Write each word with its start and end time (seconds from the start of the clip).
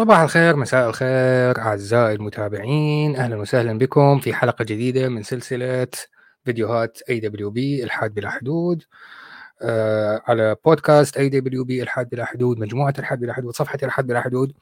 صباح 0.00 0.20
الخير 0.20 0.56
مساء 0.56 0.88
الخير 0.88 1.58
أعزائي 1.58 2.14
المتابعين. 2.14 3.16
أهلا 3.16 3.36
وسهلا 3.36 3.78
بكم 3.78 4.20
في 4.20 4.34
حلقة 4.34 4.64
جديدة 4.64 5.08
من 5.08 5.22
سلسلة 5.22 5.86
فيديوهات 6.44 6.98
AWB 7.10 7.84
الحاد 7.84 8.14
بلا 8.14 8.30
حدود. 8.30 8.82
آه 9.62 10.22
على 10.26 10.56
بودكاست 10.64 11.16
AWB 11.16 11.82
الحاد 11.82 12.08
بلا 12.08 12.24
حدود 12.24 12.58
مجموعة 12.58 12.94
الحاد 12.98 13.20
بلا 13.20 13.32
حدود 13.34 13.54
صفحة 13.54 13.78
الحاد 13.82 14.06
بلا 14.06 14.20
حدود. 14.20 14.52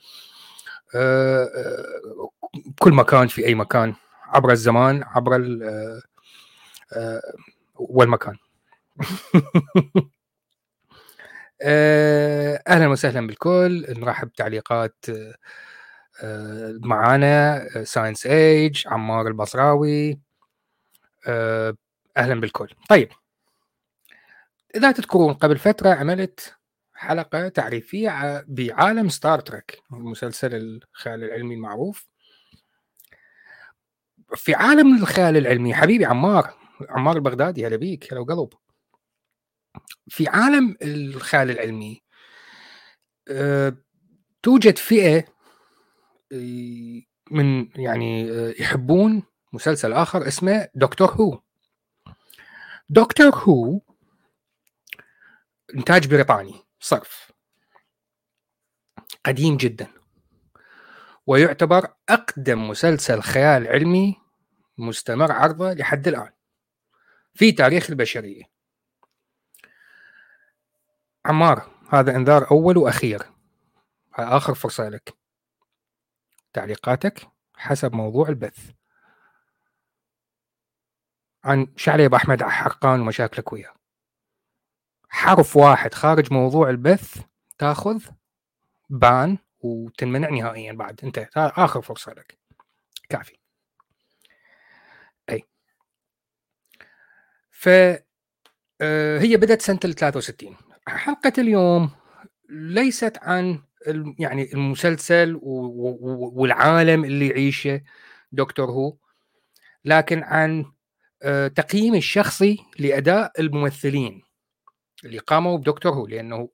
آه 0.94 1.44
آه 1.44 2.30
كل 2.78 2.92
مكان 2.92 3.28
في 3.28 3.46
أي 3.46 3.54
مكان 3.54 3.94
عبر 4.24 4.52
الزمان 4.52 5.02
عبر 5.02 5.36
آه 5.62 6.00
آه 6.92 7.22
والمكان. 7.76 8.36
أهلا 11.62 12.88
وسهلا 12.88 13.26
بالكل. 13.26 13.86
نرحب 13.88 14.28
بتعليقات 14.28 15.04
آه، 16.22 16.78
معانا 16.82 17.68
Science 17.84 18.26
Age 18.26 18.88
عمار 18.88 19.26
البصراوي. 19.28 20.20
آه، 21.26 21.74
أهلا 22.16 22.40
بالكل. 22.40 22.68
طيب. 22.88 23.08
إذا 24.76 24.92
تذكرون 24.92 25.34
قبل 25.34 25.58
فترة 25.58 25.90
عملت 25.90 26.54
حلقة 26.94 27.48
تعريفية 27.48 28.44
بعالم 28.48 29.08
Star 29.08 29.40
Trek 29.40 29.82
مسلسل 29.90 30.54
الخيال 30.94 31.24
العلمي 31.24 31.54
المعروف. 31.54 32.08
في 34.34 34.54
عالم 34.54 34.96
الخيال 35.02 35.36
العلمي 35.36 35.74
حبيبي 35.74 36.04
عمار 36.04 36.54
عمار 36.90 37.16
البغدادي 37.16 37.66
هلا 37.66 37.76
بيك 37.76 38.12
هلا 38.12 38.20
وقلب. 38.20 38.48
في 40.08 40.28
عالم 40.28 40.76
الخيال 40.82 41.50
العلمي 41.50 42.02
أه 43.28 43.76
توجد 44.42 44.78
فئة 44.78 45.24
من 47.30 47.68
يعني 47.76 48.28
يحبون 48.60 49.22
مسلسل 49.52 49.92
آخر 49.92 50.28
اسمه 50.28 50.68
دكتور 50.74 51.10
هو. 51.10 51.40
دكتور 52.88 53.34
هو 53.34 53.80
إنتاج 55.74 56.06
بريطاني 56.06 56.54
صرف. 56.80 57.32
قديم 59.26 59.56
جدا. 59.56 59.86
ويعتبر 61.26 61.94
أقدم 62.08 62.68
مسلسل 62.68 63.20
خيال 63.20 63.68
علمي 63.68 64.16
مستمر 64.78 65.32
عرضه 65.32 65.72
لحد 65.72 66.08
الآن 66.08 66.30
في 67.34 67.52
تاريخ 67.52 67.90
البشرية. 67.90 68.57
عمار 71.28 71.70
هذا 71.92 72.16
إنذار 72.16 72.50
أول 72.50 72.76
وأخير. 72.76 73.22
آخر 74.14 74.54
فرصة 74.54 74.88
لك. 74.88 75.14
تعليقاتك 76.52 77.28
حسب 77.56 77.94
موضوع 77.94 78.28
البث. 78.28 78.70
عن 81.44 81.66
شعلي 81.76 82.10
أحمد 82.16 82.42
حقان 82.42 83.00
ومشاكلك 83.00 83.52
وياه. 83.52 83.74
حرف 85.08 85.56
واحد 85.56 85.94
خارج 85.94 86.32
موضوع 86.32 86.70
البث 86.70 87.22
تأخذ 87.58 88.00
بان 88.90 89.38
وتنمنع 89.60 90.28
نهائيا 90.28 90.72
بعد. 90.72 91.00
أنت 91.04 91.28
آخر 91.36 91.82
فرصة 91.82 92.12
لك. 92.12 92.38
كافي. 93.08 93.38
أي. 95.30 95.42
ف 97.50 97.68
آه، 98.80 99.18
هي 99.18 99.36
بدأت 99.36 99.62
سنة 99.62 99.80
ال 99.84 99.94
63 99.94 100.67
حلقة 100.88 101.32
اليوم 101.38 101.90
ليست 102.50 103.18
عن 103.22 103.62
يعني 104.18 104.52
المسلسل 104.52 105.38
والعالم 105.42 107.04
اللي 107.04 107.28
يعيشه 107.28 107.80
دكتور 108.32 108.70
هو 108.70 108.96
لكن 109.84 110.22
عن 110.22 110.72
آه، 111.22 111.48
تقييمي 111.48 111.98
الشخصي 111.98 112.58
لأداء 112.78 113.40
الممثلين 113.40 114.22
اللي 115.04 115.18
قاموا 115.18 115.58
بدكتور 115.58 115.92
هو 115.92 116.06
لأنه 116.06 116.50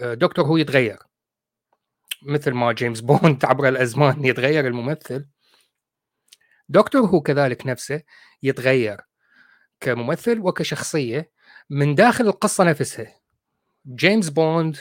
آه، 0.00 0.14
دكتور 0.14 0.46
هو 0.46 0.56
يتغير. 0.56 0.98
مثل 2.22 2.52
ما 2.52 2.72
جيمس 2.72 3.00
بوند 3.00 3.44
عبر 3.50 3.68
الأزمان 3.68 4.24
يتغير 4.24 4.66
الممثل 4.66 5.26
Doctor 6.68 7.00
Who 7.02 7.20
كذلك 7.20 7.66
نفسه 7.66 8.02
يتغير 8.42 9.00
كممثل 9.80 10.38
وكشخصية 10.40 11.30
من 11.70 11.94
داخل 11.94 12.26
القصة 12.26 12.64
نفسها. 12.64 13.19
جيمس 13.86 14.28
بوند 14.28 14.76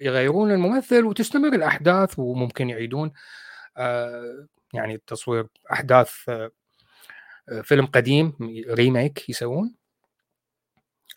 يغيرون 0.00 0.50
الممثل 0.50 1.04
وتستمر 1.04 1.54
الأحداث 1.54 2.18
وممكن 2.18 2.70
يعيدون 2.70 3.12
آه، 3.76 4.46
يعني 4.72 5.02
تصوير 5.06 5.46
أحداث 5.72 6.28
آه، 6.28 6.50
فيلم 7.62 7.86
قديم 7.86 8.32
remake 8.68 9.28
يسوون. 9.28 9.74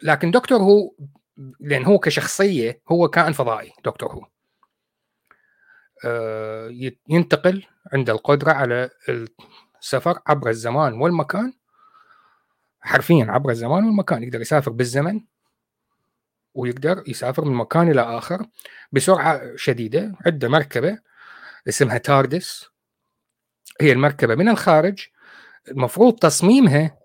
لكن 0.03 0.31
Doctor 0.31 0.59
Who 0.59 0.91
لأن 1.59 1.85
هو 1.85 2.00
كشخصية 2.00 2.81
هو 2.91 3.07
كائن 3.07 3.34
فضائي 3.34 3.74
دكتور 3.85 4.13
هو. 4.13 4.25
آه، 6.06 6.69
ينتقل 7.09 7.66
عنده 7.94 8.13
القدرة 8.13 8.51
على 8.51 8.89
السفر 9.81 10.19
عبر 10.28 10.50
الزمان 10.50 10.94
والمكان 10.94 11.53
حرفيا 12.81 13.25
عبر 13.29 13.50
الزمان 13.51 13.85
والمكان 13.85 14.24
يقدر 14.24 14.41
يسافر 14.41 14.72
بالزمن. 14.72 15.22
ويقدر 16.57 17.03
يسافر 17.07 17.45
من 17.45 17.53
مكان 17.53 17.91
إلى 17.91 18.01
آخر 18.01 18.45
بسرعة 18.91 19.56
شديدة 19.56 20.16
عنده 20.25 20.50
مركبة 20.50 21.00
اسمها 21.68 21.97
تاردس 21.97 22.66
هي 23.81 23.91
المركبة 23.91 24.35
من 24.35 24.50
الخارج 24.50 25.07
المفروض 25.68 26.19
تصميمها 26.19 26.97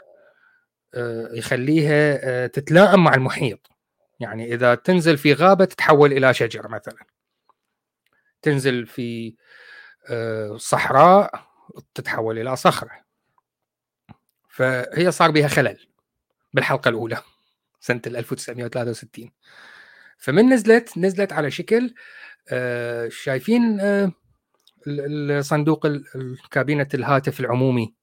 آه، 0.95 1.29
يخليها 1.33 2.19
آه، 2.23 2.47
تتلائم 2.47 3.05
مع 3.05 3.15
المحيط. 3.15 3.71
يعني 4.21 4.55
إذا 4.55 4.75
تنزل 4.75 5.19
في 5.19 5.33
غابة 5.33 5.65
تتحول 5.65 6.13
إلى 6.13 6.35
شجرة 6.35 6.69
مثلا. 6.69 7.07
تنزل 8.43 8.87
في 8.87 9.35
آه، 10.11 10.57
صحراء 10.57 11.47
تتحول 11.95 12.39
إلى 12.39 12.57
صخرة. 12.57 12.91
فهي 14.49 15.11
صار 15.11 15.31
بها 15.31 15.49
خلل 15.49 15.87
بالحلقة 16.53 16.89
الأولى. 16.89 17.23
سنة 17.83 18.03
1963 18.07 19.31
فمن 20.19 20.53
نزلت 20.53 20.99
نزلت 20.99 21.33
على 21.33 21.51
شكل 21.51 21.95
آه 22.49 23.09
شايفين 23.09 23.81
آه 23.81 24.13
صندوق 25.41 25.87
كابينه 26.51 26.89
الهاتف 26.95 27.41
العمومي. 27.41 27.95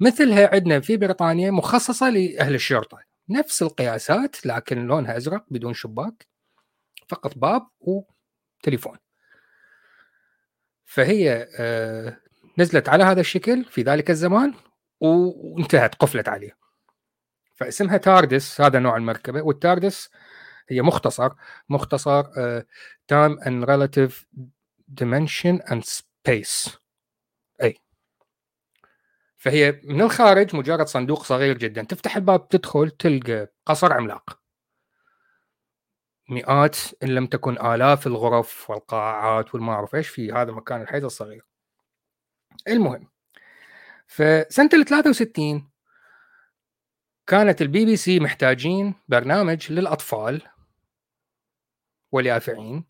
مثلها 0.00 0.54
عندنا 0.54 0.80
في 0.80 0.96
بريطانيا 0.96 1.50
مخصصة 1.50 2.10
لأهل 2.10 2.54
الشرطة. 2.54 2.98
نفس 3.28 3.62
القياسات 3.62 4.46
لكن 4.46 4.86
لونها 4.86 5.16
أزرق 5.16 5.44
بدون 5.50 5.74
شباك 5.74 6.26
فقط 7.08 7.38
باب 7.38 7.68
وتليفون. 7.80 8.96
فهي 10.84 11.48
آه 11.58 12.16
نزلت 12.58 12.88
على 12.88 13.04
هذا 13.04 13.20
الشكل 13.20 13.64
في 13.64 13.82
ذلك 13.82 14.10
الزمان 14.10 14.54
وانتهت 15.00 15.94
قفلت 15.94 16.28
عليه. 16.28 16.57
فاسمها 17.58 17.96
تاردس 17.96 18.60
هذا 18.60 18.78
نوع 18.78 18.96
المركبة 18.96 19.42
والتاردس 19.42 20.10
هي 20.68 20.82
مختصر 20.82 21.30
مختصر 21.68 22.24
Time 23.08 23.40
and 23.40 23.64
Relative 23.64 24.26
Dimension 24.88 25.60
in 25.72 25.84
Space 25.84 26.78
إي. 27.62 27.76
فهي 29.36 29.80
من 29.84 30.00
الخارج 30.00 30.56
مجرد 30.56 30.86
صندوق 30.86 31.22
صغير 31.24 31.58
جدا. 31.58 31.82
تفتح 31.82 32.16
الباب 32.16 32.48
تدخل 32.48 32.90
تلقى 32.90 33.52
قصر 33.66 33.92
عملاق. 33.92 34.40
مئات 36.28 36.76
إن 37.02 37.08
لم 37.08 37.26
تكن 37.26 37.66
آلاف 37.66 38.06
الغرف 38.06 38.70
والقاعات 38.70 39.54
والما 39.54 39.72
اعرف 39.72 39.94
إيش 39.94 40.08
في 40.08 40.32
هذا 40.32 40.50
المكان 40.50 40.82
الحيز 40.82 41.04
الصغير؟ 41.04 41.44
المهم 42.68 43.08
فسنة 44.06 44.70
ال 44.74 44.86
63 44.86 45.70
كانت 47.28 47.62
البي 47.62 47.84
بي 47.84 47.96
سي 47.96 48.20
محتاجين 48.20 48.94
برنامج 49.08 49.72
للأطفال 49.72 50.42
واليافعين 52.12 52.84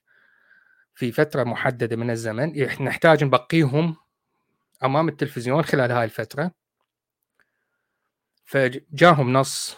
في 0.95 1.13
فترة 1.13 1.45
محددة 1.45 1.97
من 1.97 2.11
الزمن. 2.11 2.67
نحتاج 2.81 3.25
نبقيهم 3.25 3.97
أمام 4.85 5.09
التلفزيون 5.09 5.63
خلال 5.63 5.93
هاي 5.93 6.05
الفترة. 6.05 6.51
فجاهم 8.45 9.33
نص. 9.33 9.77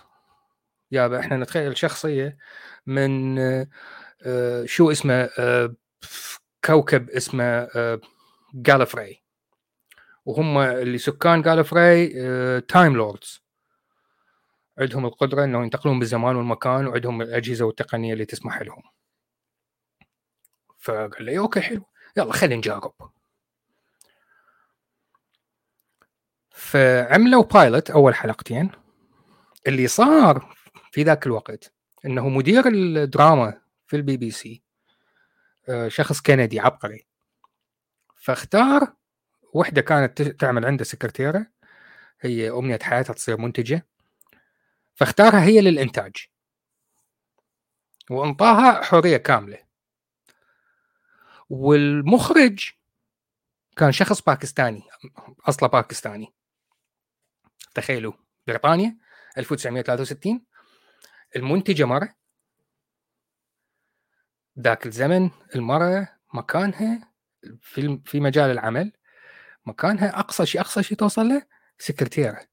يابا 0.90 1.20
إحنا 1.20 1.36
نتخيل 1.36 1.76
شخصية 1.76 2.38
من 2.86 3.38
آه، 4.22 4.64
شو 4.64 4.90
اسمه 4.90 5.30
آه، 5.38 5.74
كوكب 6.64 7.10
اسمه 7.10 7.68
جالفري 8.54 9.10
آه، 9.10 9.16
وهم 10.24 10.58
اللي 10.58 10.98
سكان 10.98 11.42
جالفري 11.42 12.08
Time 12.60 12.96
Lords 12.96 13.49
عندهم 14.78 15.06
القدرة 15.06 15.44
انه 15.44 15.62
ينتقلون 15.62 15.98
بالزمان 15.98 16.36
والمكان 16.36 16.86
وعندهم 16.86 17.22
الأجهزة 17.22 17.64
والتقنية 17.64 18.12
اللي 18.12 18.24
تسمح 18.24 18.62
لهم. 18.62 18.82
فقال 20.78 21.24
لي 21.24 21.38
okay 21.38 21.60
حلو. 21.60 21.84
يلا 22.16 22.32
خلينا 22.32 22.56
نجرب. 22.56 22.94
فعملوا 26.50 27.42
pilot 27.42 27.90
أول 27.90 28.14
حلقتين. 28.14 28.70
اللي 29.66 29.86
صار 29.86 30.56
في 30.92 31.02
ذاك 31.02 31.26
الوقت 31.26 31.72
إنه 32.04 32.28
مدير 32.28 32.68
الدراما 32.68 33.60
في 33.86 33.96
البي 33.96 34.16
بي 34.16 34.30
سي 34.30 34.62
شخص 35.88 36.20
كندي 36.20 36.60
عبقري. 36.60 37.06
فاختار 38.16 38.92
وحدة 39.54 39.80
كانت 39.80 40.22
تعمل 40.22 40.66
عنده 40.66 40.84
سكرتيره 40.84 41.46
هي 42.20 42.50
أمنية 42.50 42.78
حياتها 42.82 43.12
تصير 43.12 43.36
منتجة. 43.36 43.86
فاختارها 45.00 45.44
هي 45.44 45.60
للإنتاج. 45.60 46.16
وأنطاها 48.10 48.82
حرية 48.82 49.16
كاملة. 49.16 49.58
والمخرج 51.48 52.70
كان 53.76 53.92
شخص 53.92 54.20
باكستاني 54.22 54.82
أصله 55.48 55.68
باكستاني. 55.68 56.34
تخيلوا 57.74 58.12
بريطانيا 58.46 58.98
1963 59.38 60.44
المنتجة 61.36 61.84
مرة. 61.84 62.14
ذاك 64.58 64.86
الزمن 64.86 65.30
المراه 65.54 66.08
مكانها 66.34 67.12
في 67.60 68.00
في 68.04 68.20
مجال 68.20 68.50
العمل 68.50 68.92
مكانها 69.66 70.18
أقصى 70.18 70.46
شيء 70.46 70.60
أقصى 70.60 70.82
شيء 70.82 70.98
توصل 70.98 71.28
له 71.28 71.46
سكرتيرة. 71.78 72.49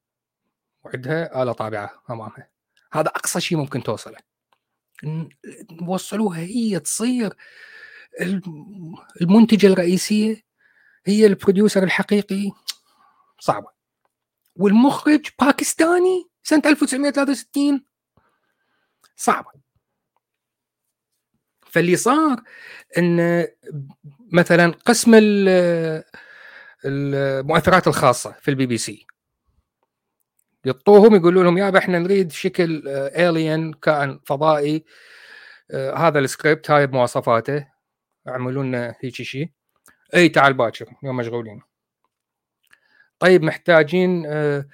وعندها 0.87 1.43
اله 1.43 1.51
طابعه 1.51 2.03
امامها 2.09 2.49
هذا 2.93 3.07
أقصى 3.07 3.41
شيء 3.41 3.57
ممكن 3.57 3.83
توصله. 3.83 4.17
وصلوها 5.87 6.39
هي 6.39 6.79
تصير 6.79 7.33
المنتجة 9.21 9.67
الرئيسية 9.67 10.43
هي 11.05 11.25
البروديوسر 11.25 11.83
الحقيقي. 11.83 12.51
صعبة. 13.39 13.67
والمخرج 14.55 15.27
باكستاني 15.39 16.29
سنة 16.43 16.61
1963 16.65 17.85
صعبة. 19.15 19.51
فاللي 21.65 21.95
صار 21.95 22.43
إن 22.97 23.47
مثلا 24.31 24.71
قسم 24.85 25.11
المؤثرات 26.85 27.87
الخاصة 27.87 28.31
في 28.31 28.51
البي 28.51 28.65
بي 28.65 28.77
سي. 28.77 29.07
يطوهم 30.67 31.15
يقولوا 31.15 31.43
لهم 31.43 31.57
يابا 31.57 31.79
إحنا 31.79 31.99
نريد 31.99 32.31
شكل 32.31 32.87
alien 32.87 33.73
كائن 33.73 34.19
فضائي. 34.25 34.85
آه، 35.71 35.95
هذا 35.95 36.19
السكريبت 36.19 36.71
هاي 36.71 36.87
بمواصفاته. 36.87 37.67
اعملوا 38.27 38.63
لنا 38.63 38.95
هيك 39.01 39.13
شيء. 39.15 39.49
إي 40.15 40.29
تعال 40.29 40.53
باكر 40.53 40.85
يوم 41.03 41.17
مشغولين. 41.17 41.61
طيب 43.19 43.43
محتاجين 43.43 44.23
آه، 44.27 44.65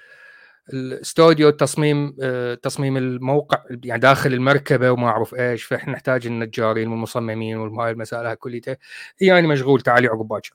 الاستوديو 0.74 1.50
تصميم 1.50 2.16
آه، 2.22 2.54
تصميم 2.54 2.98
الموقع 2.98 3.64
يعني 3.84 4.02
داخل 4.02 4.34
المركبة 4.34 4.92
وما 4.92 5.08
أعرف 5.08 5.36
إيش. 5.36 5.64
فإحنا 5.64 5.94
نحتاج 5.94 6.28
النجارين 6.28 6.88
والمصممين 6.88 7.58
وهاي 7.58 7.92
المسائل 7.92 8.26
هاي 8.26 8.36
كليتها. 8.36 8.78
يعني 9.22 9.48
مشغول 9.48 9.82
تعالي 9.82 10.08
عقب 10.08 10.28
باكر. 10.28 10.54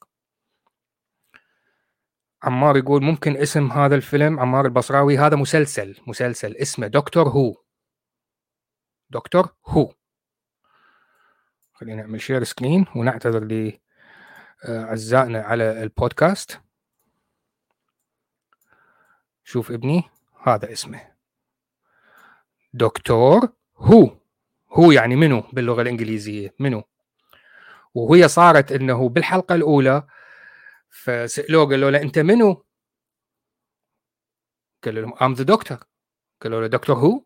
عمار 2.42 2.76
يقول 2.76 3.02
ممكن 3.02 3.36
اسم 3.36 3.72
هذا 3.72 3.94
الفيلم 3.94 4.40
عمار 4.40 4.66
البصراوي. 4.66 5.18
هذا 5.18 5.36
مسلسل 5.36 5.96
مسلسل 6.06 6.56
اسمه 6.56 6.86
Doctor 6.86 7.28
Who. 7.28 7.56
Doctor 9.10 9.48
Who. 9.66 9.94
خلينا 11.72 12.02
نعمل 12.02 12.20
share 12.20 12.44
screen 12.44 12.86
ونعتذر 12.96 13.74
لأعزائنا 14.64 15.42
على 15.42 15.82
البودكاست. 15.82 16.60
شوف 19.44 19.70
ابني 19.70 20.02
هذا 20.42 20.72
اسمه. 20.72 21.00
دكتور 22.72 23.48
Who. 23.76 24.18
Who 24.70 24.90
يعني 24.92 25.16
منو 25.16 25.40
باللغة 25.52 25.82
الإنجليزية؟ 25.82 26.54
منو؟ 26.58 26.82
وهي 27.94 28.28
صارت 28.28 28.72
إنه 28.72 29.08
بالحلقة 29.08 29.54
الأولى 29.54 30.06
فسألوه 30.90 31.68
قالوا 31.68 31.90
له 31.90 32.02
أنت 32.02 32.18
منو؟ 32.18 32.64
قال 34.84 34.94
لهم 34.94 35.14
I'm 35.22 35.32
the 35.32 35.44
Doctor 35.44 35.78
قالوا 36.42 36.60
له 36.60 36.66
Doctor 36.66 36.96
Who 36.96 37.24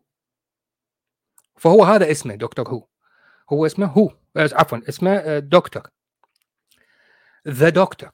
فهو 1.57 1.83
هذا 1.83 2.11
اسمه 2.11 2.35
Doctor 2.35 2.69
Who 2.69 2.87
هو 3.51 3.65
اسمه 3.65 3.85
Who 3.85 4.17
عفوا 4.37 4.89
اسمه 4.89 5.39
Doctor 5.39 5.87
the 7.47 7.69
Doctor 7.69 8.09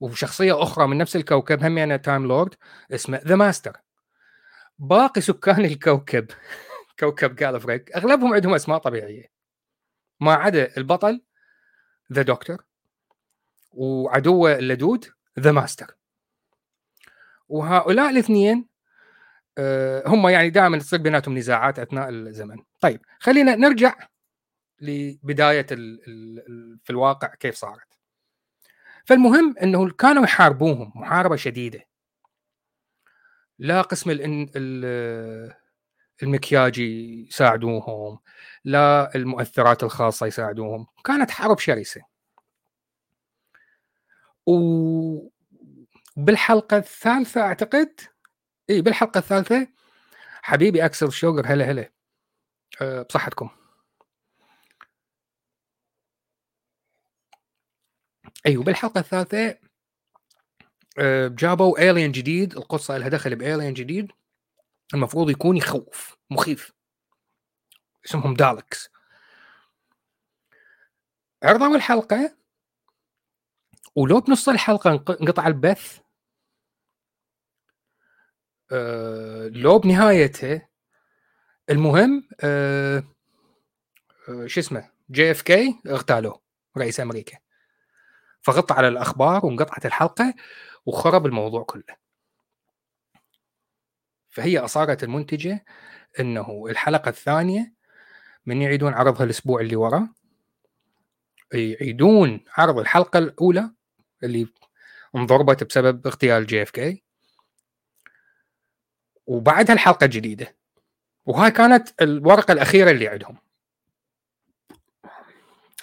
وشخصية 0.00 0.62
أخرى 0.62 0.86
من 0.86 0.98
نفس 0.98 1.16
الكوكب 1.16 1.64
هم 1.64 1.78
يعني 1.78 1.98
Time 1.98 2.26
Lord 2.26 2.54
اسمه 2.90 3.18
The 3.18 3.36
Master 3.36 3.76
باقي 4.78 5.20
سكان 5.20 5.64
الكوكب 5.64 6.30
كوكب 7.00 7.36
جاليفري 7.36 7.92
أغلبهم 7.92 8.34
عندهم 8.34 8.54
أسماء 8.54 8.78
طبيعية. 8.78 9.32
ما 10.20 10.34
عدا 10.34 10.76
البطل 10.76 11.22
The 12.12 12.22
Doctor 12.22 12.64
وعدوه 13.72 14.58
اللدود 14.58 15.06
The 15.40 15.52
Master 15.52 15.96
وهؤلاء 17.48 18.10
الاثنين 18.10 18.70
آه، 19.58 20.02
هم 20.06 20.28
يعني 20.28 20.50
دائما 20.50 20.78
تصير 20.78 20.98
بيناتهم 20.98 21.38
نزاعات 21.38 21.78
أثناء 21.78 22.08
الزمن. 22.08 22.56
طيب 22.80 23.00
خلينا 23.18 23.56
نرجع 23.56 23.94
لبداية 24.80 25.66
في 26.84 26.90
الواقع 26.90 27.34
كيف 27.34 27.54
صارت. 27.54 27.98
فالمهم 29.04 29.54
إنه 29.62 29.90
كانوا 29.90 30.24
يحاربوهم 30.24 30.92
محاربة 30.94 31.36
شديدة. 31.36 31.80
لا 33.58 33.82
قسم 33.82 34.10
المكياج 36.22 36.78
يساعدوهم 36.78 38.18
لا 38.64 39.14
المؤثرات 39.14 39.82
الخاصة 39.82 40.26
يساعدوهم. 40.26 40.86
كانت 41.04 41.30
حرب 41.30 41.58
شرسة. 41.58 42.09
وبالحلقه 44.46 46.76
الثالثة 46.76 47.40
أعتقد. 47.40 48.00
إي 48.70 48.82
بالحلقة 48.82 49.18
الثالثة. 49.18 49.68
حبيبي 50.42 50.84
أكسل 50.84 51.12
شوجر 51.12 51.46
هلا 51.46 51.64
هلا. 51.64 51.92
أه 52.82 53.02
بصحتكم. 53.02 53.50
أيوه 58.46 58.64
بالحلقة 58.64 59.00
الثالثة 59.00 59.58
أه 60.98 61.28
جابوا 61.28 61.90
الين 61.90 62.12
جديد. 62.12 62.56
القصة 62.56 62.98
لها 62.98 63.08
دخل 63.08 63.36
بالين 63.36 63.74
جديد. 63.74 64.12
المفروض 64.94 65.30
يكون 65.30 65.56
يخوف 65.56 66.16
مخيف. 66.30 66.72
اسمهم 68.06 68.34
دالكس 68.34 68.90
عرضوا 71.42 71.76
الحلقة. 71.76 72.39
ولو 73.96 74.20
بنص 74.20 74.48
الحلقة 74.48 74.90
انقطع 74.90 75.46
البث 75.46 76.00
أه 78.72 79.48
لو 79.48 79.78
بنهايتها 79.78 80.68
المهم 81.70 82.28
أه 82.40 83.04
أه 84.28 84.46
شو 84.46 84.60
اسمه 84.60 84.90
JFK 85.10 85.80
اغتالوه 85.86 86.40
رئيس 86.78 87.00
أمريكا. 87.00 87.38
فغطى 88.42 88.74
على 88.74 88.88
الأخبار 88.88 89.46
وانقطعت 89.46 89.86
الحلقة 89.86 90.34
وخرب 90.86 91.26
الموضوع 91.26 91.62
كله. 91.62 91.96
فهي 94.28 94.58
اصرت 94.58 95.04
المنتجة 95.04 95.64
إنه 96.20 96.66
الحلقة 96.70 97.08
الثانية 97.08 97.74
من 98.46 98.62
يعيدون 98.62 98.94
عرضها 98.94 99.24
الأسبوع 99.24 99.60
اللي 99.60 99.76
وراه 99.76 100.08
يعيدون 101.52 102.44
عرض 102.56 102.78
الحلقة 102.78 103.18
الأولى 103.18 103.70
اللي 104.22 104.46
انضربت 105.16 105.64
بسبب 105.64 106.06
اغتيال 106.06 106.46
JFK. 106.46 107.02
وبعدها 109.26 109.74
الحلقة 109.74 110.04
الجديدة. 110.04 110.56
وهاي 111.26 111.50
كانت 111.50 112.02
الورقة 112.02 112.52
الأخيرة 112.52 112.90
اللي 112.90 113.08
عندهم. 113.08 113.36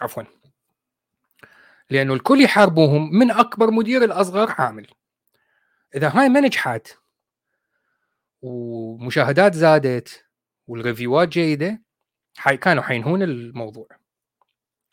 عفوا. 0.02 0.24
لأنه 1.90 2.14
الكل 2.14 2.42
يحاربوهم 2.42 3.16
من 3.16 3.32
أكبر 3.32 3.72
مدير 3.72 4.04
الأصغر 4.04 4.56
عامل 4.58 4.88
إذا 5.96 6.12
هاي 6.16 6.30
ما 6.30 6.40
نجحت 6.40 6.88
ومشاهدات 8.42 9.54
زادت 9.54 10.26
والريفيوات 10.68 11.28
جيدة 11.28 11.82
حي 12.38 12.58
كانوا 12.58 12.84
حينهون 12.84 13.22
الموضوع. 13.22 13.88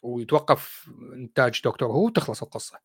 ويتوقف 0.02 0.90
إنتاج 1.12 1.62
دكتور 1.64 1.88
هو 1.88 2.06
وتخلص 2.06 2.42
القصة. 2.42 2.78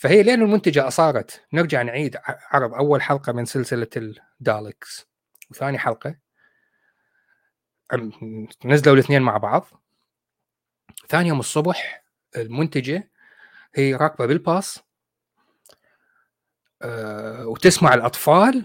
فهي 0.00 0.22
لأن 0.22 0.42
المنتجة 0.42 0.88
أصارت 0.88 1.42
نرجع 1.52 1.82
نعيد. 1.82 2.16
عرض 2.50 2.74
أول 2.74 3.02
حلقة 3.02 3.32
من 3.32 3.44
سلسلة 3.44 3.88
الدالكس 4.40 5.06
وثاني 5.50 5.78
حلقة 5.78 6.16
نزلوا 8.64 8.94
الاثنين 8.94 9.22
مع 9.22 9.36
بعض. 9.36 9.66
ثاني 11.08 11.28
يوم 11.28 11.40
الصبح 11.40 12.04
المنتجة 12.36 13.10
هي 13.74 13.94
راكبة 13.94 14.26
بالباص 14.26 14.78
أه 16.82 17.46
وتسمع 17.46 17.94
الأطفال 17.94 18.64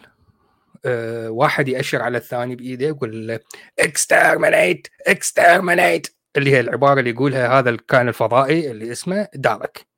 أه 0.86 1.30
واحد 1.30 1.68
يأشر 1.68 2.02
على 2.02 2.18
الثاني 2.18 2.56
بإيده 2.56 2.88
يقول 2.88 3.28
له 3.28 3.40
exterminate 3.80 4.88
exterminate 5.08 6.08
اللي 6.38 6.52
هي 6.52 6.60
العبارة 6.60 7.00
اللي 7.00 7.10
يقولها 7.10 7.60
هذا 7.60 7.70
الكائن 7.70 8.08
الفضائي 8.08 8.72
اللي 8.72 8.92
اسمه 8.92 9.28
دالك 9.34 9.95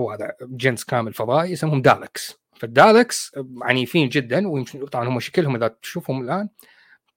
هو 0.00 0.10
هذا 0.10 0.34
جنس 0.42 0.84
كامل 0.84 1.12
فضائي 1.12 1.52
اسمهم 1.52 1.82
دالكس 1.82 2.40
فالدالكس 2.56 3.32
عنيفين 3.62 4.08
جدا 4.08 4.48
ويمكن 4.48 4.86
طبعا 4.86 5.08
هم 5.08 5.20
شكلهم 5.20 5.56
إذا 5.56 5.68
تشوفهم 5.68 6.22
الآن 6.22 6.48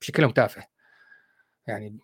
شكلهم 0.00 0.30
تافه. 0.30 0.66
يعني 1.66 1.98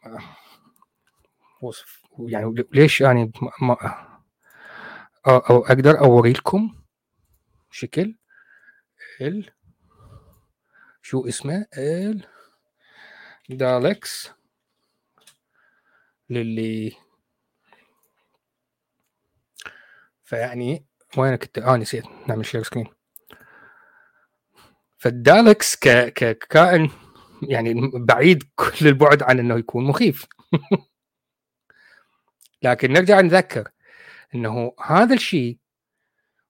وصف 1.63 2.03
يعني 2.19 2.67
ليش 2.73 3.01
يعني 3.01 3.33
ما 3.63 3.77
أو 5.27 5.59
أقدر 5.65 5.99
أوري 5.99 6.33
لكم 6.33 6.75
شكل 7.71 8.17
ال 9.21 9.51
شو 11.03 11.29
اسمه 11.29 11.67
ال 11.79 12.25
دالكس 13.49 14.31
للي 16.31 16.93
فيعني 20.31 20.87
وين 21.17 21.37
كنت؟ 21.37 21.59
آه 21.59 21.77
نسيت. 21.77 22.05
نعمل 22.29 22.47
share 22.47 22.63
screen 22.63 22.87
فالدالكس 24.99 25.77
ك... 25.77 26.13
ككائن 26.13 26.91
يعني 27.43 27.91
بعيد 27.95 28.43
كل 28.55 28.87
البعد 28.87 29.23
عن 29.23 29.39
إنه 29.39 29.59
يكون 29.59 29.85
مخيف. 29.85 30.27
لكن 32.63 32.93
نرجع 32.93 33.21
نذكر 33.21 33.69
إنه 34.35 34.75
هذا 34.85 35.15
الشيء 35.15 35.59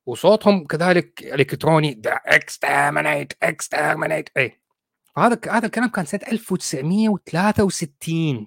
وصوتهم 0.06 0.66
كذلك 0.66 1.22
إلكتروني 1.22 2.02
exterminate 2.06 3.32
exterminate 3.42 4.28
اي 4.36 4.60
هذا 5.18 5.40
هذا 5.50 5.66
الكلام 5.66 5.88
كان 5.88 6.04
سنة 6.04 6.20
1963 6.32 8.46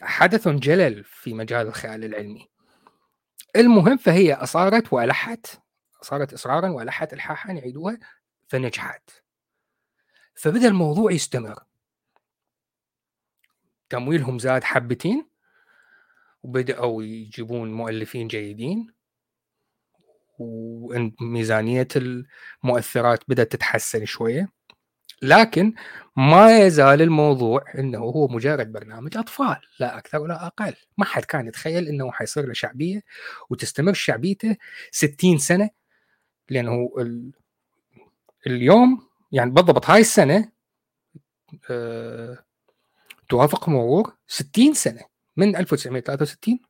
فحدث 0.00 0.48
جلل 0.48 1.04
في 1.04 1.34
مجال 1.34 1.66
الخيال 1.66 2.04
العلمي. 2.04 2.48
المهم 3.56 3.96
فهي 3.96 4.34
أصارت 4.34 4.92
وألحت 4.92 5.46
صارت 6.02 6.32
إصرارا 6.32 6.68
وألحت 6.68 7.12
إلحاحا 7.12 7.52
يعيدوها 7.52 7.98
فنجحت. 8.48 9.10
فبدأ 10.34 10.68
الموضوع 10.68 11.12
يستمر. 11.12 11.58
تمويلهم 13.90 14.38
زاد 14.38 14.64
حبتين 14.64 15.28
وبدأوا 16.42 17.02
يجيبون 17.02 17.72
مؤلفين 17.72 18.28
جيدين 18.28 18.94
وميزانية 20.38 21.88
المؤثرات 21.96 23.20
بدأت 23.28 23.52
تتحسن 23.52 24.04
شوية. 24.04 24.57
لكن 25.22 25.74
ما 26.16 26.58
يزال 26.58 27.02
الموضوع 27.02 27.64
إنه 27.78 27.98
هو 27.98 28.28
مجرد 28.28 28.72
برنامج 28.72 29.16
أطفال 29.16 29.56
لا 29.80 29.98
أكثر 29.98 30.18
ولا 30.18 30.46
أقل. 30.46 30.74
ما 30.98 31.04
حد 31.04 31.24
كان 31.24 31.46
يتخيل 31.46 31.88
إنه 31.88 32.12
حيصير 32.12 32.46
له 32.46 32.52
شعبية 32.52 33.02
وتستمر 33.50 33.92
شعبيته 33.92 34.56
60 34.90 35.38
سنة 35.38 35.70
لأنه 36.50 36.92
ال... 36.98 37.32
اليوم 38.46 39.08
يعني 39.32 39.50
بالضبط 39.50 39.90
هاي 39.90 40.00
السنة 40.00 40.52
أه... 41.70 42.44
توافق 43.28 43.68
مرور 43.68 44.16
60 44.26 44.74
سنة 44.74 45.02
من 45.36 45.56
1963 45.56 46.60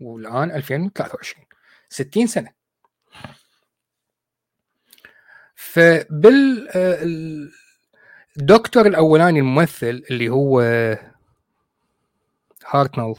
والآن 0.00 0.50
2023 0.50 1.44
60 1.88 2.26
سنة. 2.26 2.52
فبال 5.54 6.68
آه، 6.74 7.02
الدكتور 8.38 8.86
الأولاني 8.86 9.38
الممثل 9.38 10.04
اللي 10.10 10.28
هو 10.28 10.60
هارتنل 12.66 13.14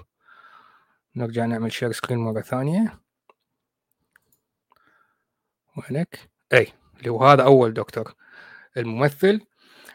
نرجع 1.15 1.45
نعمل 1.45 1.71
share 1.71 1.91
screen 1.91 2.19
مرة 2.19 2.41
ثانية. 2.41 2.99
وينك؟ 5.77 6.29
إي 6.53 6.73
اللي 6.97 7.09
هو 7.09 7.25
هذا 7.25 7.43
أول 7.43 7.73
دكتور 7.73 8.15
الممثل. 8.77 9.41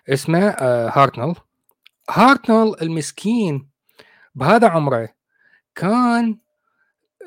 اسمه 0.08 0.48
آه 0.48 0.88
هارتنل 0.94 1.34
هارتنل 2.10 2.76
المسكين 2.82 3.70
بهذا 4.34 4.68
عمره 4.68 5.08
كان 5.74 6.38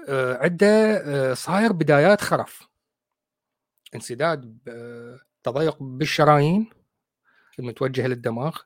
آه 0.10 0.38
عنده 0.44 0.98
آه 0.98 1.34
صاير 1.34 1.72
بدايات 1.72 2.22
خرف. 2.22 2.68
انسداد 3.96 4.58
تضيق 5.44 5.78
بالشرايين. 5.84 6.81
المتوجهة 7.60 8.08
للدماغ. 8.08 8.58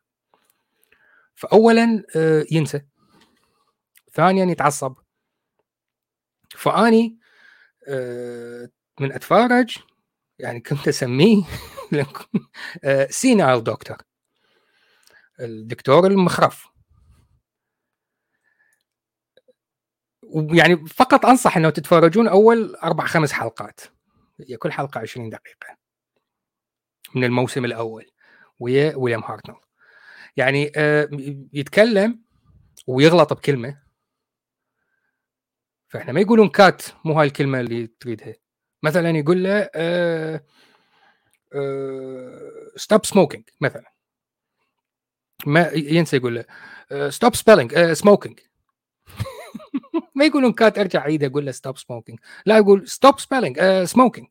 فاولا 1.35 2.03
آه، 2.15 2.45
ينسى. 2.51 2.81
ثانيا 4.13 4.45
يتعصب. 4.45 4.95
فأني 6.49 7.19
آه، 7.87 8.69
من 8.99 9.11
أتفرج 9.11 9.77
يعني 10.39 10.59
كنت 10.59 10.87
أسميه 10.87 11.43
senile 13.09 13.63
doctor 13.63 13.97
الدكتور 15.39 16.07
المخرف. 16.07 16.67
ويعني 20.23 20.87
فقط 20.87 21.25
أنصح 21.25 21.57
إنه 21.57 21.69
تتفرجون 21.69 22.27
أول 22.27 22.75
أربع 22.75 23.05
خمس 23.05 23.31
حلقات. 23.31 23.79
هي 24.49 24.57
كل 24.57 24.71
حلقة 24.71 24.99
20 24.99 25.29
دقيقة. 25.29 25.77
من 27.15 27.23
الموسم 27.23 27.65
الأول. 27.65 28.14
ويا 28.59 28.95
ويليام 28.95 29.23
هارتنل 29.23 29.55
يعني 30.37 30.71
آه، 30.75 31.09
يتكلم 31.53 32.21
ويغلط 32.87 33.33
بكلمة. 33.33 33.81
فإحنا 35.87 36.11
ما 36.11 36.21
يقولون 36.21 36.49
cut 36.49 36.83
مو 37.05 37.19
هاي 37.19 37.27
الكلمة 37.27 37.59
اللي 37.59 37.87
تريدها. 37.87 38.35
مثلا 38.83 39.09
يقول 39.09 39.43
له 39.43 39.69
stop 42.75 43.05
smoking 43.05 43.49
مثلا. 43.61 43.91
ما 45.45 45.71
ينسى 45.73 46.17
يقول 46.17 46.35
له 46.35 46.45
stop 47.09 47.35
spelling 47.35 47.91
smoking 47.93 48.39
ما 50.15 50.25
يقولون 50.25 50.53
cut 50.53 50.77
أرجع 50.77 51.01
عيد 51.01 51.23
أقول 51.23 51.45
له 51.45 51.51
stop 51.51 51.77
smoking 51.77 52.19
لا 52.45 52.57
يقول 52.57 52.87
stop 52.87 53.19
spelling 53.19 53.83
smoking 53.83 54.27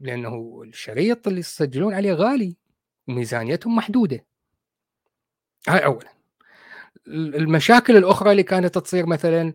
لأنه 0.00 0.62
الشريط 0.64 1.26
اللي 1.28 1.40
يسجلون 1.40 1.94
عليه 1.94 2.12
غالي 2.12 2.56
وميزانيتهم 3.08 3.76
محدودة. 3.76 4.26
هاي 5.68 5.84
اولا. 5.84 6.08
المشاكل 7.08 7.96
الأخرى 7.96 8.30
اللي 8.30 8.42
كانت 8.42 8.78
تصير 8.78 9.06
مثلا 9.06 9.54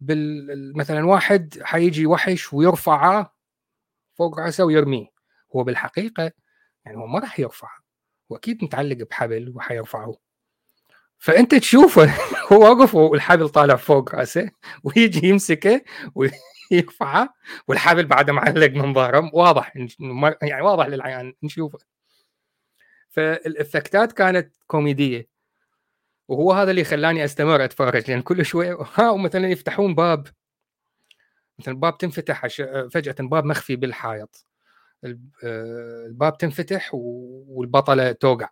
بال 0.00 0.76
مثلا 0.76 1.06
واحد 1.06 1.58
حيجي 1.62 2.06
وحش 2.06 2.52
ويرفعه 2.52 3.34
فوق 4.14 4.40
رأسه 4.40 4.64
ويرميه. 4.64 5.06
هو 5.56 5.64
بالحقيقة 5.64 6.32
يعني 6.84 6.96
هو 6.98 7.06
ما 7.06 7.18
راح 7.18 7.40
يرفعه. 7.40 7.78
هو 8.32 8.36
أكيد 8.36 8.64
متعلق 8.64 8.96
بحبل 8.96 9.52
وحيرفعه 9.56 10.16
فأنت 11.18 11.54
تشوفه 11.54 12.14
هو 12.52 12.60
واقف 12.60 12.94
والحبل 12.94 13.48
طالع 13.48 13.76
فوق 13.76 14.14
رأسه 14.14 14.50
ويجي 14.84 15.28
يمسكه 15.28 15.82
يرفعه 16.70 17.34
والحبل 17.68 18.06
بعده 18.06 18.32
معلق 18.32 18.70
من 18.70 18.94
ظهره 18.94 19.30
واضح 19.34 19.76
يعني 20.42 20.62
واضح 20.62 20.86
للعيان 20.86 21.34
نشوفه. 21.42 21.78
فالإفكتات 23.10 24.12
كانت 24.12 24.52
كوميدية 24.66 25.28
وهو 26.28 26.52
هذا 26.52 26.70
اللي 26.70 26.84
خلاني 26.84 27.24
أستمر 27.24 27.64
أتفرج 27.64 28.10
لأن 28.10 28.22
كل 28.22 28.44
شوية 28.44 28.78
ها 28.94 29.16
مثلا 29.16 29.48
يفتحون 29.48 29.94
باب 29.94 30.26
مثلا 31.58 31.74
باب 31.74 31.98
تنفتح 31.98 32.46
فجأة 32.92 33.14
باب 33.20 33.44
مخفي 33.44 33.76
بالحائط. 33.76 34.46
الباب 35.44 36.38
تنفتح 36.38 36.90
والبطلة 36.94 38.12
توقع. 38.12 38.48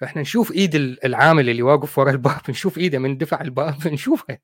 فإحنا 0.00 0.22
نشوف 0.22 0.52
إيد 0.52 0.74
العامل 1.04 1.50
اللي 1.50 1.62
واقف 1.62 1.98
ورا 1.98 2.10
الباب 2.10 2.40
نشوف 2.48 2.78
إيده 2.78 2.98
من 2.98 3.18
دفع 3.18 3.40
الباب 3.40 3.88
نشوفها 3.88 4.38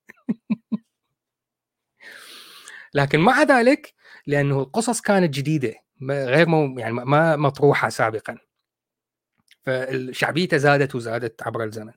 لكن 2.97 3.21
مع 3.21 3.43
ذلك 3.43 3.95
لأنه 4.27 4.61
القصص 4.61 5.01
كانت 5.01 5.35
جديدة 5.35 5.75
غير 6.11 6.49
مو 6.49 6.79
يعني 6.79 6.93
ما 6.95 7.37
مطروحة 7.37 7.89
سابقا. 7.89 8.39
فشعبيته 9.63 10.57
زادت 10.57 10.95
وزادت 10.95 11.43
عبر 11.43 11.65
الزمن. 11.65 11.93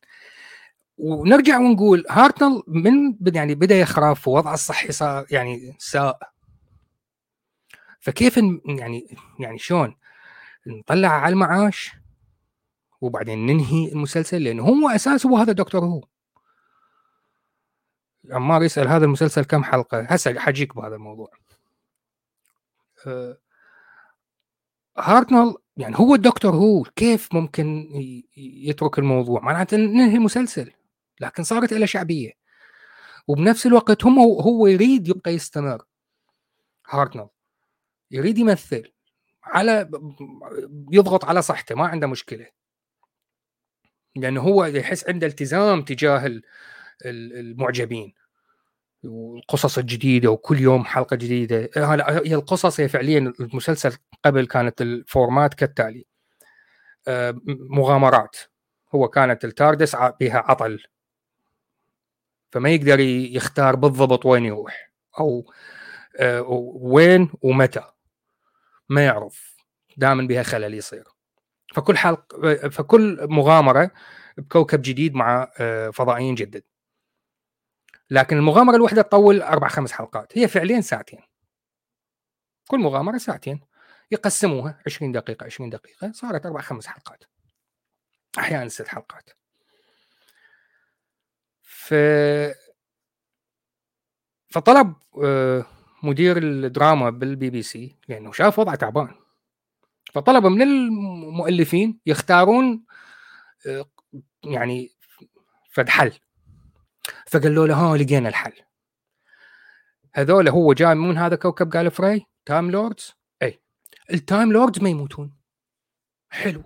ونرجع 0.97 1.59
ونقول 1.59 2.05
هارتنل 2.09 2.63
من 2.67 3.15
يعني 3.35 3.55
بدأ 3.55 3.79
يخرف 3.79 4.27
ووضعه 4.27 4.53
الصحي 4.53 4.91
صار 4.91 5.25
يعني 5.31 5.75
ساء. 5.79 6.19
فكيف 7.99 8.37
يعني 8.65 9.17
يعني 9.39 9.57
شلون؟ 9.57 9.95
نطلع 10.67 11.09
على 11.09 11.33
المعاش 11.33 11.91
وبعدين 13.01 13.45
ننهي 13.45 13.91
المسلسل 13.91 14.43
لأنه 14.43 14.63
هو 14.63 14.89
اساسه 14.89 15.29
هو 15.29 15.37
هذا 15.37 15.51
دكتور 15.51 15.85
هو. 15.85 16.03
عمار 18.31 18.63
يسأل 18.63 18.87
هذا 18.87 19.05
المسلسل 19.05 19.45
كم 19.45 19.63
حلقة؟ 19.63 20.01
هسه 20.01 20.39
حجيك 20.39 20.75
بهذا 20.75 20.95
الموضوع. 20.95 21.31
أه 23.07 23.37
هارتنل 24.97 25.55
يعني 25.77 25.95
هو 25.99 26.15
الدكتور 26.15 26.55
هو 26.55 26.83
كيف 26.83 27.33
ممكن 27.33 27.89
يترك 28.37 28.99
الموضوع؟ 28.99 29.41
معناته 29.41 29.77
ننهي 29.77 30.15
المسلسل 30.15 30.71
لكن 31.19 31.43
صارت 31.43 31.73
له 31.73 31.85
شعبية. 31.85 32.31
وبنفس 33.27 33.65
الوقت 33.65 34.05
هم 34.05 34.19
هو 34.19 34.67
يريد 34.67 35.07
يبقى 35.07 35.33
يستمر 35.33 35.85
هارتنل 36.89 37.27
يريد 38.11 38.37
يمثل 38.37 38.91
على 39.43 39.89
يضغط 40.91 41.25
على 41.25 41.41
صحته 41.41 41.75
ما 41.75 41.87
عنده 41.87 42.07
مشكلة. 42.07 42.47
لأنه 44.15 44.41
هو 44.41 44.65
يحس 44.65 45.09
عنده 45.09 45.27
التزام 45.27 45.81
تجاه 45.81 46.41
المعجبين. 47.05 48.13
والقصص 49.03 49.77
الجديدة 49.77 50.31
وكل 50.31 50.59
يوم 50.59 50.85
حلقة 50.85 51.15
جديدة. 51.15 51.69
هي 52.25 52.35
القصص 52.35 52.79
هي 52.79 52.87
فعليا 52.89 53.33
المسلسل 53.39 53.97
قبل 54.25 54.47
كانت 54.47 54.81
الفورمات 54.81 55.53
كالتالي. 55.53 56.05
آه، 57.07 57.35
مغامرات. 57.47 58.37
هو 58.95 59.07
كانت 59.07 59.45
التاردس 59.45 59.95
بها 59.95 60.37
عطل. 60.37 60.83
فما 62.51 62.69
يقدر 62.69 62.99
يختار 62.99 63.75
بالضبط 63.75 64.25
وين 64.25 64.45
يروح 64.45 64.91
أو 65.19 65.53
آه، 66.19 66.41
وين 66.75 67.29
ومتى. 67.41 67.83
ما 68.89 69.05
يعرف. 69.05 69.55
دائما 69.97 70.27
بها 70.27 70.43
خلل 70.43 70.73
يصير. 70.73 71.03
فكل 71.75 71.97
حلق 71.97 72.35
فكل 72.67 73.27
مغامرة 73.29 73.91
بكوكب 74.37 74.81
جديد 74.81 75.15
مع 75.15 75.51
آه، 75.59 75.89
فضائيين 75.89 76.35
جدد. 76.35 76.63
لكن 78.09 78.37
المغامرة 78.37 78.75
الواحده 78.75 79.01
تطول 79.01 79.41
أربع 79.41 79.67
خمس 79.67 79.91
حلقات. 79.91 80.37
هي 80.37 80.47
فعليا 80.47 80.81
ساعتين. 80.81 81.19
كل 82.67 82.79
مغامرة 82.79 83.17
ساعتين. 83.17 83.59
يقسموها. 84.11 84.81
20 84.85 85.11
دقيقة 85.11 85.45
20 85.45 85.69
دقيقة. 85.69 86.11
صارت 86.11 86.45
أربع 86.45 86.61
خمس 86.61 86.87
حلقات. 86.87 87.23
أحيانا 88.37 88.69
ست 88.69 88.87
حلقات. 88.87 89.29
ف 91.61 91.93
فطلب 94.49 94.95
آه، 95.23 95.65
مدير 96.03 96.37
الدراما 96.37 97.09
بالبي 97.09 97.49
بي 97.49 97.61
سي 97.61 97.95
لأنه 98.07 98.31
شاف 98.31 98.59
وضعه 98.59 98.75
تعبان. 98.75 99.15
فطلب 100.13 100.45
من 100.45 100.61
المؤلفين 100.61 101.99
يختارون 102.05 102.85
آه، 103.67 103.85
يعني 104.43 104.89
فد 105.71 105.89
حل. 105.89 106.13
فقالوا 107.27 107.67
له 107.67 107.75
ها 107.75 107.97
لقينا 107.97 108.29
الحل. 108.29 108.53
هذول 110.13 110.49
هو 110.49 110.73
جاي 110.73 110.95
من 110.95 111.17
هذا 111.17 111.35
كوكب 111.35 111.73
جاليفري 111.73 112.25
Time 112.45 112.71
Lords؟ 112.71 113.13
اي 113.41 113.61
ال 114.13 114.21
Time 114.21 114.53
Lords 114.53 114.81
ما 114.81 114.89
يموتون. 114.89 115.35
حلو. 116.29 116.63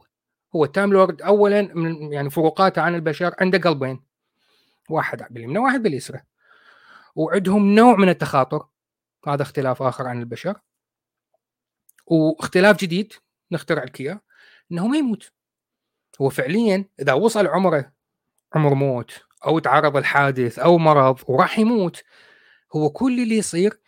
هو 0.56 0.64
ال 0.64 0.70
Time 0.70 0.94
Lord 0.94 1.22
اولا 1.22 1.62
من 1.62 2.14
يعني 2.14 2.30
فروقاته 2.30 2.82
عن 2.82 2.96
البشر 2.96 3.36
عنده 3.42 3.58
قلبين. 3.58 4.04
واحد 4.90 5.28
باليمنى 5.30 5.60
واحد 5.60 5.84
باليسرى. 5.84 6.22
وعندهم 7.16 7.76
نوع 7.76 7.96
من 7.96 8.10
التخاطر. 8.10 8.68
هذا 9.28 9.42
اختلاف 9.42 9.82
آخر 9.82 10.08
عن 10.08 10.20
البشر. 10.20 10.60
واختلاف 12.08 12.78
جديد 12.78 13.14
نخترع 13.52 13.84
لك 13.84 14.02
اياه 14.02 14.22
إنه 14.72 14.88
ما 14.88 14.98
يموت. 14.98 15.32
هو 16.22 16.30
فعليا 16.30 16.86
إذا 17.00 17.14
وصل 17.14 17.48
عمره 17.48 17.92
عمر 18.56 18.74
موت. 18.74 19.24
أو 19.46 19.60
تعرض 19.60 19.98
الحادث 19.98 20.60
أو 20.60 20.78
مرض 20.78 21.20
وراح 21.28 21.60
يموت. 21.60 22.04
هو 22.76 22.90
كل 22.90 23.20
اللي 23.24 23.38
يصير 23.38 23.80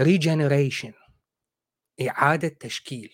regeneration 0.00 0.92
إعادة 2.08 2.48
تشكيل. 2.48 3.12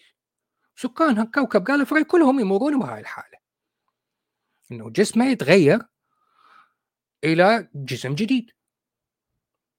سكان 0.77 1.27
كوكب 1.27 1.65
جاليفري 1.65 2.05
كلهم 2.05 2.41
يمرون 2.41 2.79
بهاي 2.79 3.01
الحالة. 3.01 3.39
إنه 4.73 4.91
جسمه 4.91 5.31
يتغير 5.31 5.79
إلى 7.25 7.69
جسم 7.75 8.15
جديد. 8.15 8.51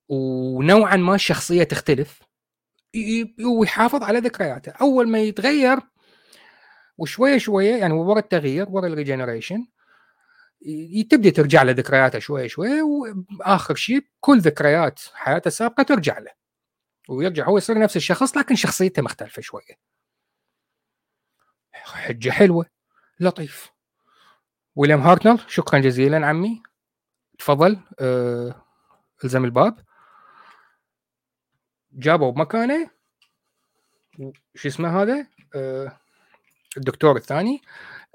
ونوعا 0.09 0.95
ما 0.95 1.15
الشخصيه 1.15 1.63
تختلف. 1.63 2.21
ويحافظ 3.45 4.03
على 4.03 4.19
ذكرياته. 4.19 4.71
أول 4.71 5.09
ما 5.09 5.19
يتغير 5.19 5.79
وشوية 6.97 7.37
شوية 7.37 7.75
يعني 7.75 7.93
ورا 7.93 8.19
التغيير 8.19 8.65
ورا 8.69 8.87
الريجنريشن 8.87 9.67
تبدا 11.09 11.29
ترجع 11.29 11.63
له 11.63 11.71
ذكرياته 11.71 12.19
شوي 12.19 12.49
شوي 12.49 12.81
وآخر 12.81 13.75
شيء 13.75 14.07
كل 14.19 14.39
ذكريات 14.39 14.99
حياته 15.13 15.47
السابقة 15.47 15.83
ترجع 15.83 16.19
له. 16.19 16.31
ويرجع 17.09 17.45
هو 17.45 17.57
يصير 17.57 17.79
نفس 17.79 17.95
الشخص 17.95 18.37
لكن 18.37 18.55
شخصيته 18.55 19.01
مختلفة 19.01 19.41
شوية 19.41 19.79
حجة 21.73 22.29
حلوة 22.29 22.65
لطيف. 23.19 23.71
ويليام 24.75 25.01
هارتنل 25.01 25.39
شكرا 25.47 25.79
جزيلا 25.79 26.27
عمي. 26.27 26.63
تفضل 27.39 27.79
آه 27.99 28.65
الزم 29.23 29.45
الباب. 29.45 29.85
جابوا 31.91 32.31
بمكانه. 32.31 32.89
شو 34.55 34.67
اسمه 34.67 35.01
هذا؟ 35.01 35.27
آه 35.55 35.99
الدكتور 36.77 37.15
الثاني. 37.15 37.61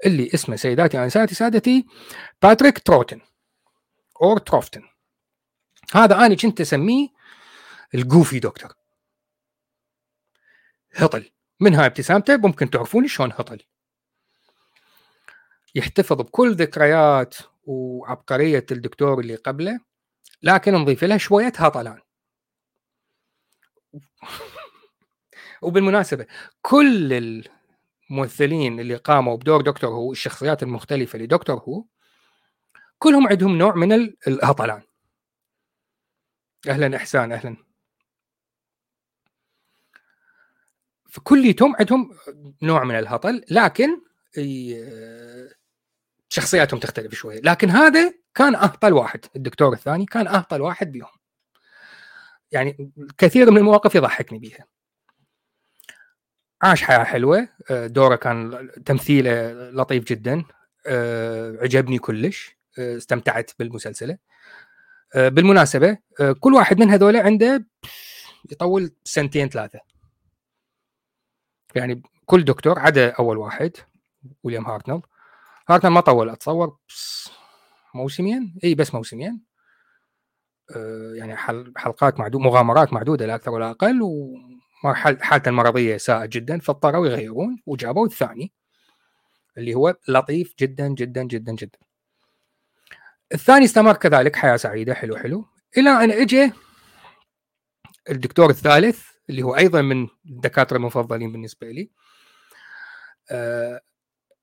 اللي 0.05 0.29
اسمه 0.33 0.55
سيداتي 0.55 1.03
انساتي 1.03 1.35
سادتي 1.35 1.85
باتريك 2.41 2.79
تروتن 2.79 3.21
or 4.21 4.37
تروفتن. 4.37 4.83
هذا 5.93 6.25
أنا 6.25 6.35
كنت 6.35 6.61
أسميه 6.61 7.07
ال 7.95 8.02
goofy 8.02 8.39
doctor. 8.39 8.73
هطل. 10.95 11.31
من 11.59 11.75
هاي 11.75 11.85
ابتسامته 11.85 12.37
ممكن 12.37 12.69
تعرفون 12.69 13.07
شلون 13.07 13.31
هطل. 13.31 13.63
يحتفظ 15.75 16.17
بكل 16.17 16.55
ذكريات 16.55 17.35
وعبقرية 17.63 18.65
الدكتور 18.71 19.19
اللي 19.19 19.35
قبله 19.35 19.79
لكن 20.43 20.73
نضيف 20.73 21.03
لها 21.03 21.17
شوية 21.17 21.53
هطلان. 21.57 22.01
وبالمناسبة 25.61 26.25
كل 26.61 27.43
الممثلين 28.11 28.79
اللي 28.79 28.95
قاموا 28.95 29.37
بدور 29.37 29.61
دكتور 29.61 29.89
هو 29.89 30.11
الشخصيات 30.11 30.63
المختلفة 30.63 31.19
لدكتور 31.19 31.55
هو 31.55 31.83
كلهم 32.99 33.27
عندهم 33.27 33.57
نوع 33.57 33.75
من 33.75 33.91
الهطلان. 34.27 34.81
أهلا 36.67 36.97
إحسان 36.97 37.31
أهلا. 37.31 37.57
فكليتهم 41.09 41.75
عندهم 41.79 42.17
نوع 42.61 42.83
من 42.83 42.95
الهطل 42.95 43.45
لكن 43.51 44.01
شخصياتهم 46.29 46.79
تختلف 46.79 47.13
شوية. 47.13 47.41
لكن 47.41 47.69
هذا 47.69 48.13
كان 48.35 48.55
أهطل 48.55 48.93
واحد 48.93 49.25
الدكتور 49.35 49.73
الثاني 49.73 50.05
كان 50.05 50.27
أهطل 50.27 50.61
واحد 50.61 50.91
بيهم. 50.91 51.17
يعني 52.51 52.91
كثير 53.17 53.51
من 53.51 53.57
المواقف 53.57 53.95
يضحكني 53.95 54.39
بيها. 54.39 54.65
عاش 56.61 56.83
حياة 56.83 57.03
حلوة. 57.03 57.47
آه، 57.71 57.87
دوره 57.87 58.15
كان 58.15 58.69
تمثيله 58.85 59.51
لطيف 59.71 60.03
جدا. 60.03 60.43
آه، 60.87 61.57
عجبني 61.61 61.99
كلش. 61.99 62.57
آه، 62.79 62.97
استمتعت 62.97 63.51
بالمسلسلة. 63.59 64.17
بالمناسبة 65.15 65.97
كل 66.39 66.53
واحد 66.53 66.79
من 66.79 66.89
هذول 66.89 67.17
عنده 67.17 67.65
يطول 68.51 68.91
سنتين 69.03 69.49
ثلاثة. 69.49 69.79
يعني 71.75 72.01
كل 72.25 72.45
دكتور 72.45 72.79
عدا 72.79 73.09
أول 73.09 73.37
واحد 73.37 73.71
ويليام 74.43 74.65
هارتنل 74.65 75.01
هارتنل 75.69 75.91
ما 75.91 76.01
طول 76.01 76.29
أتصور 76.29 76.77
موسمين. 77.95 78.55
إي 78.63 78.75
بس 78.75 78.93
موسمين. 78.93 79.41
يعني 81.15 81.35
حلقات 81.77 82.19
معدودة 82.19 82.43
مغامرات 82.43 82.93
معدودة 82.93 83.25
لا 83.25 83.35
أكثر 83.35 83.51
ولا 83.51 83.69
أقل 83.69 84.01
و 84.01 84.37
حالته 84.83 85.49
المرضيه 85.49 85.97
ساءه 85.97 86.25
جدا 86.25 86.59
فاضطروا 86.59 87.07
يغيرون 87.07 87.61
وجابوا 87.65 88.05
الثاني 88.05 88.51
اللي 89.57 89.75
هو 89.75 89.95
لطيف 90.07 90.53
جدا 90.59 90.87
جدا 90.87 91.23
جدا 91.23 91.51
جدا. 91.51 91.79
الثاني 93.33 93.65
استمر 93.65 93.93
كذلك 93.93 94.35
حياة 94.35 94.57
سعيدة 94.57 94.93
حلو 94.93 95.17
حلو. 95.17 95.45
إلى 95.77 95.89
أن 95.89 96.11
اجى 96.11 96.51
الدكتور 98.09 98.49
الثالث 98.49 99.01
اللي 99.29 99.41
هو 99.41 99.55
أيضا 99.57 99.81
من 99.81 100.07
الدكاترة 100.25 100.77
المفضلين 100.77 101.31
بالنسبة 101.31 101.71
لي. 101.71 101.89
آه 103.31 103.81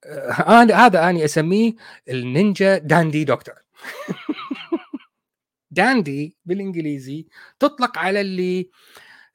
آه 0.04 0.62
هذا 0.62 1.10
اني 1.10 1.24
أسميه 1.24 1.72
النينجا 2.08 2.78
داندي 2.78 3.24
دكتور. 3.24 3.54
داندي 5.70 6.36
بالإنجليزي 6.44 7.26
تطلق 7.58 7.98
على 7.98 8.20
اللي 8.20 8.70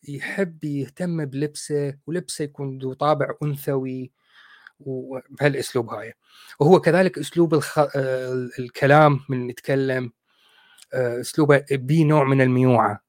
يحب 0.07 0.63
يهتم 0.63 1.25
بلبسه 1.25 1.97
ولبسه 2.07 2.43
يكون 2.43 2.79
ذو 2.79 2.93
طابع 2.93 3.33
أنثوي 3.43 4.11
وبهالاسلوب 4.79 5.89
هاي. 5.89 6.13
وهو 6.59 6.81
كذلك 6.81 7.17
أسلوب 7.17 7.53
الخ... 7.53 7.79
الكلام 8.59 9.19
من 9.29 9.47
نتكلم 9.47 10.11
أسلوبه 10.93 11.65
بي 11.71 12.03
نوع 12.03 12.23
من 12.23 12.41
الميوعة. 12.41 13.03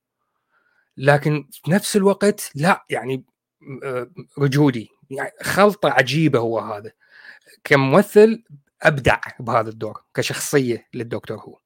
لكن 0.97 1.49
في 1.51 1.71
نفس 1.71 1.97
الوقت 1.97 2.51
لا 2.55 2.85
يعني 2.91 3.25
رجودي. 4.39 4.89
يعني 5.11 5.33
خلطة 5.43 5.91
عجيبة 5.91 6.39
هو 6.39 6.59
هذا. 6.59 6.93
كممثل 7.65 8.45
أبدع 8.83 9.21
بهذا 9.41 9.71
الدور 9.71 10.03
كشخصية 10.15 10.87
للدكتور 10.95 11.39
هو. 11.41 11.59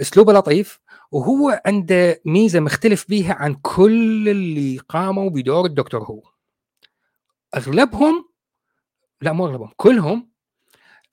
أسلوبه 0.00 0.32
لطيف 0.32 0.80
وهو 1.12 1.62
عنده 1.66 2.20
ميزة 2.24 2.60
مختلف 2.60 3.08
بيها 3.08 3.34
عن 3.34 3.54
كل 3.54 4.28
اللي 4.28 4.78
قاموا 4.78 5.30
بدور 5.30 5.66
الدكتور 5.66 6.02
هو. 6.04 6.22
أغلبهم 7.56 8.28
لا 9.22 9.32
مو 9.32 9.46
أغلبهم 9.46 9.70
كلهم 9.76 10.30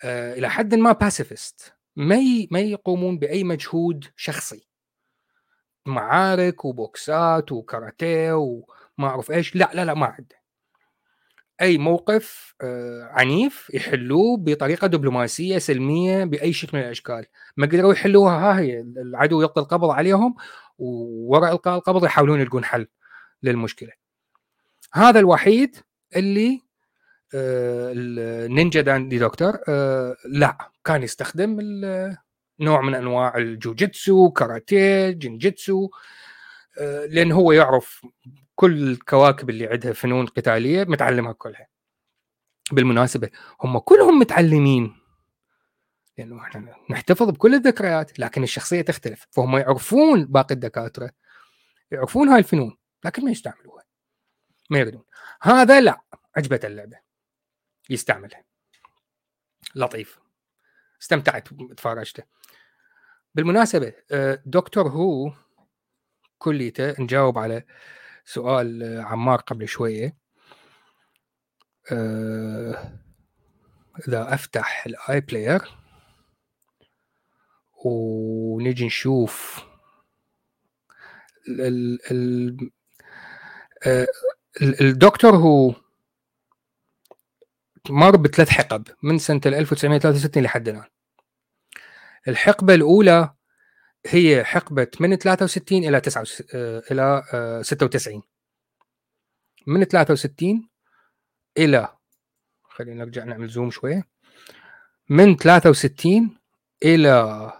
آه 0.03 0.33
إلى 0.33 0.49
حد 0.49 0.75
ما 0.75 0.91
باسيفست 0.91 1.73
ما 1.95 2.17
ما 2.51 2.59
يقومون 2.59 3.19
بأي 3.19 3.43
مجهود 3.43 4.05
شخصي. 4.15 4.67
معارك 5.85 6.65
وبوكسات 6.65 7.51
وكاراتيه 7.51 8.33
وما 8.33 9.07
أعرف 9.07 9.31
إيش 9.31 9.55
لا 9.55 9.71
لا 9.73 9.85
لا 9.85 9.93
ما 9.93 10.05
عنده. 10.05 10.40
أي 11.61 11.77
موقف 11.77 12.55
آه 12.61 13.03
عنيف 13.11 13.71
يحلوه 13.73 14.37
بطريقة 14.37 14.87
دبلوماسية 14.87 15.57
سلمية 15.57 16.23
بأي 16.23 16.53
شكل 16.53 16.77
من 16.77 16.83
الأشكال. 16.83 17.25
ما 17.57 17.65
قدروا 17.65 17.93
يحلوها 17.93 18.33
ها 18.33 18.59
هي 18.59 18.79
العدو 18.79 19.41
يلقي 19.41 19.61
القبض 19.61 19.89
عليهم 19.89 20.35
ووراء 20.77 21.51
إلقاء 21.51 21.77
القبض 21.77 22.05
يحاولون 22.05 22.41
يلقون 22.41 22.63
حل 22.63 22.87
للمشكلة. 23.43 23.91
هذا 24.93 25.19
الوحيد 25.19 25.75
اللي 26.15 26.61
آه 27.35 27.93
النينجا 27.95 28.81
داندي 28.81 29.19
دكتور 29.19 29.57
آه 29.67 30.15
لا 30.25 30.57
كان 30.85 31.03
يستخدم 31.03 31.57
نوع 32.59 32.81
من 32.81 32.95
أنواع 32.95 33.37
الجوجيتسو 33.37 34.31
كاراتيه 34.31 35.09
جنجيتسو 35.09 35.89
لأن 37.09 37.31
هو 37.31 37.51
يعرف 37.51 38.05
كل 38.61 38.91
الكواكب 38.91 39.49
اللي 39.49 39.67
عندها 39.67 39.93
فنون 39.93 40.25
قتالية 40.25 40.83
متعلمها 40.83 41.31
كلها. 41.31 41.67
بالمناسبة 42.71 43.29
هم 43.61 43.77
كلهم 43.77 44.19
متعلمين. 44.19 44.97
لأنه 46.17 46.41
إحنا 46.41 46.75
نحتفظ 46.89 47.29
بكل 47.29 47.55
الذكريات 47.55 48.19
لكن 48.19 48.43
الشخصية 48.43 48.81
تختلف. 48.81 49.27
فهم 49.31 49.57
يعرفون 49.57 50.25
باقي 50.25 50.55
الدكاترة 50.55 51.11
يعرفون 51.91 52.29
هاي 52.29 52.39
الفنون 52.39 52.77
لكن 53.05 53.25
ما 53.25 53.31
يستعملوها. 53.31 53.83
ما 54.69 54.79
يريدون 54.79 55.03
هذا 55.41 55.81
لا 55.81 56.01
عجبته 56.37 56.67
اللعبة. 56.67 56.99
يستعملها. 57.89 58.43
لطيف. 59.75 60.19
استمتعت 61.01 61.47
تفرجته 61.77 62.23
بالمناسبة 63.35 63.93
آه، 64.11 64.41
دكتور 64.45 64.87
هو 64.87 65.33
كليته 66.37 67.01
نجاوب 67.01 67.37
على 67.37 67.63
سؤال 68.25 68.99
عمار 69.05 69.39
قبل 69.39 69.67
شوية. 69.67 70.17
آه، 71.91 72.99
إذا 74.07 74.33
أفتح 74.33 74.85
ال 74.85 75.21
iPlayer 75.21 75.61
ونجي 77.85 78.85
نشوف 78.85 79.65
ال 81.47 81.99
ال 82.11 82.71
آه، 83.85 84.07
الدكتور 84.61 85.35
هو 85.35 85.75
مر 87.89 88.15
بثلاث 88.15 88.49
حقب 88.49 88.87
من 89.03 89.17
سنة 89.17 89.41
1963 89.45 90.43
لحد 90.43 90.67
الآن. 90.67 90.85
الحقبة 92.27 92.73
الأولى 92.75 93.33
هي 94.07 94.43
حقبة 94.43 94.87
من 94.99 95.15
63 95.15 95.83
إلى 95.83 96.01
9 96.01 96.25
آه، 96.55 96.83
إلى 96.91 97.23
96 97.63 98.15
آه، 98.15 98.23
من 99.67 99.83
63 99.83 100.69
إلى 101.57 101.87
خلينا 102.63 103.05
نرجع 103.05 103.23
نعمل 103.23 103.47
زوم 103.47 103.71
شوية. 103.71 104.07
من 105.09 105.37
63 105.37 106.37
إلى 106.83 107.51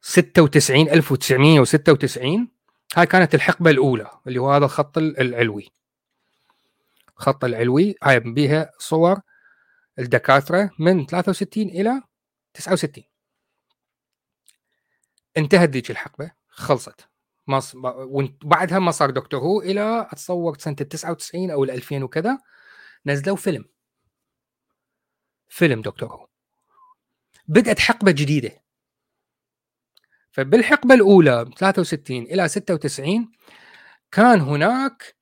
96 0.00 0.88
1996 0.88 2.48
هاي 2.96 3.06
كانت 3.06 3.34
الحقبة 3.34 3.70
الأولى 3.70 4.10
اللي 4.26 4.38
هو 4.40 4.52
هذا 4.52 4.64
الخط 4.64 4.98
العلوي. 4.98 5.70
الخط 7.18 7.44
العلوي 7.44 7.94
هاي 8.02 8.20
بيها 8.20 8.70
صور 8.78 9.20
الدكاترة 9.98 10.70
من 10.78 11.06
63 11.06 11.62
إلى 11.68 12.02
69 12.54 13.04
انتهت 15.36 15.70
ذيك 15.70 15.90
الحقبة 15.90 16.30
خلصت. 16.48 17.08
مص... 17.46 17.74
وبعدها 17.84 18.78
ما 18.78 18.90
صار 18.90 19.10
دكتور 19.10 19.40
هو 19.40 19.60
إلى 19.62 20.08
أتصور 20.12 20.58
سنة 20.58 20.76
ال 20.80 20.88
99 20.88 21.50
أو 21.50 21.64
ال 21.64 21.70
2000 21.70 22.02
وكذا 22.02 22.38
نزلوا 23.06 23.36
فيلم. 23.36 23.64
فيلم 25.48 25.82
دكتور 25.82 26.08
هو. 26.12 26.28
بدأت 27.48 27.78
حقبة 27.78 28.10
جديدة. 28.12 28.64
فبالحقبة 30.30 30.94
الأولى 30.94 31.50
63 31.58 32.22
إلى 32.22 32.48
96 32.48 33.32
كان 34.12 34.40
هناك 34.40 35.16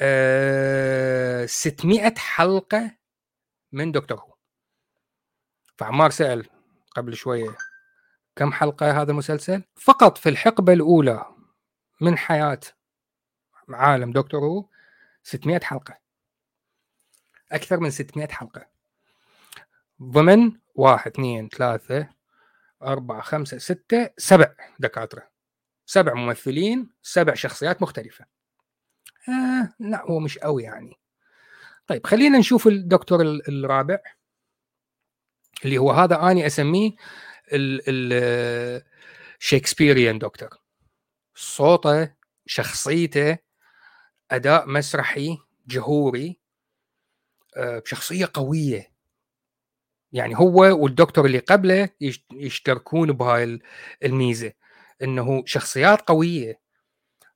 آه 0.00 1.46
600 1.46 2.14
حلقة 2.16 2.96
من 3.72 3.92
دكتور 3.92 4.18
هو. 4.20 4.34
فعمار 5.78 6.10
سأل 6.10 6.48
قبل 6.96 7.16
شوية 7.16 7.56
كم 8.36 8.52
حلقة 8.52 9.02
هذا 9.02 9.10
المسلسل؟ 9.10 9.62
فقط 9.76 10.18
في 10.18 10.28
الحقبة 10.28 10.72
الأولى 10.72 11.26
من 12.00 12.18
حياة 12.18 12.60
عالم 13.68 14.12
دكتور 14.12 14.40
هو 14.44 14.64
600 15.22 15.60
حلقة. 15.60 15.98
أكثر 17.52 17.80
من 17.80 17.90
600 17.90 18.28
حلقة. 18.28 18.66
ضمن 20.02 20.52
واحد 20.74 21.10
اثنين 21.10 21.48
ثلاثة 21.48 22.08
أربعة 22.82 23.20
خمسة 23.20 23.58
ستة 23.58 24.10
سبع 24.16 24.54
دكاترة. 24.78 25.28
سبع 25.86 26.14
ممثلين 26.14 26.90
سبع 27.02 27.34
شخصيات 27.34 27.82
مختلفة. 27.82 28.24
آه 29.28 29.74
لا 29.78 30.02
هو 30.10 30.18
مش 30.18 30.38
قوي 30.38 30.62
يعني. 30.62 30.98
طيب 31.86 32.06
خلينا 32.06 32.38
نشوف 32.38 32.66
الدكتور 32.66 33.20
الرابع 33.22 33.98
اللي 35.64 35.78
هو 35.78 35.90
هذا 35.90 36.30
اني 36.30 36.46
أسميه 36.46 36.90
الشكسبيريان 39.40 40.18
دكتور 40.18 40.48
صوته 41.34 42.14
شخصيته 42.46 43.38
أداء 44.30 44.68
مسرحي 44.68 45.38
جهوري 45.66 46.38
آه، 47.56 47.78
بشخصية 47.78 48.28
قوية. 48.34 48.92
يعني 50.12 50.36
هو 50.38 50.82
والدكتور 50.82 51.26
اللي 51.26 51.38
قبله 51.38 51.88
يشتركون 52.32 53.12
بهاي 53.12 53.60
الميزة. 54.04 54.52
إنه 55.02 55.42
شخصيات 55.46 56.00
قوية 56.00 56.60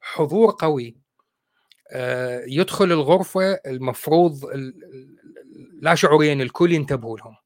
حضور 0.00 0.56
قوي 0.58 0.96
آه، 1.90 2.44
يدخل 2.46 2.84
الغرفة 2.84 3.52
المفروض 3.66 4.44
لا 5.80 5.94
شعوريا 5.94 6.32
الكل 6.32 6.72
ينتبهوا 6.72 7.18
لهم. 7.18 7.36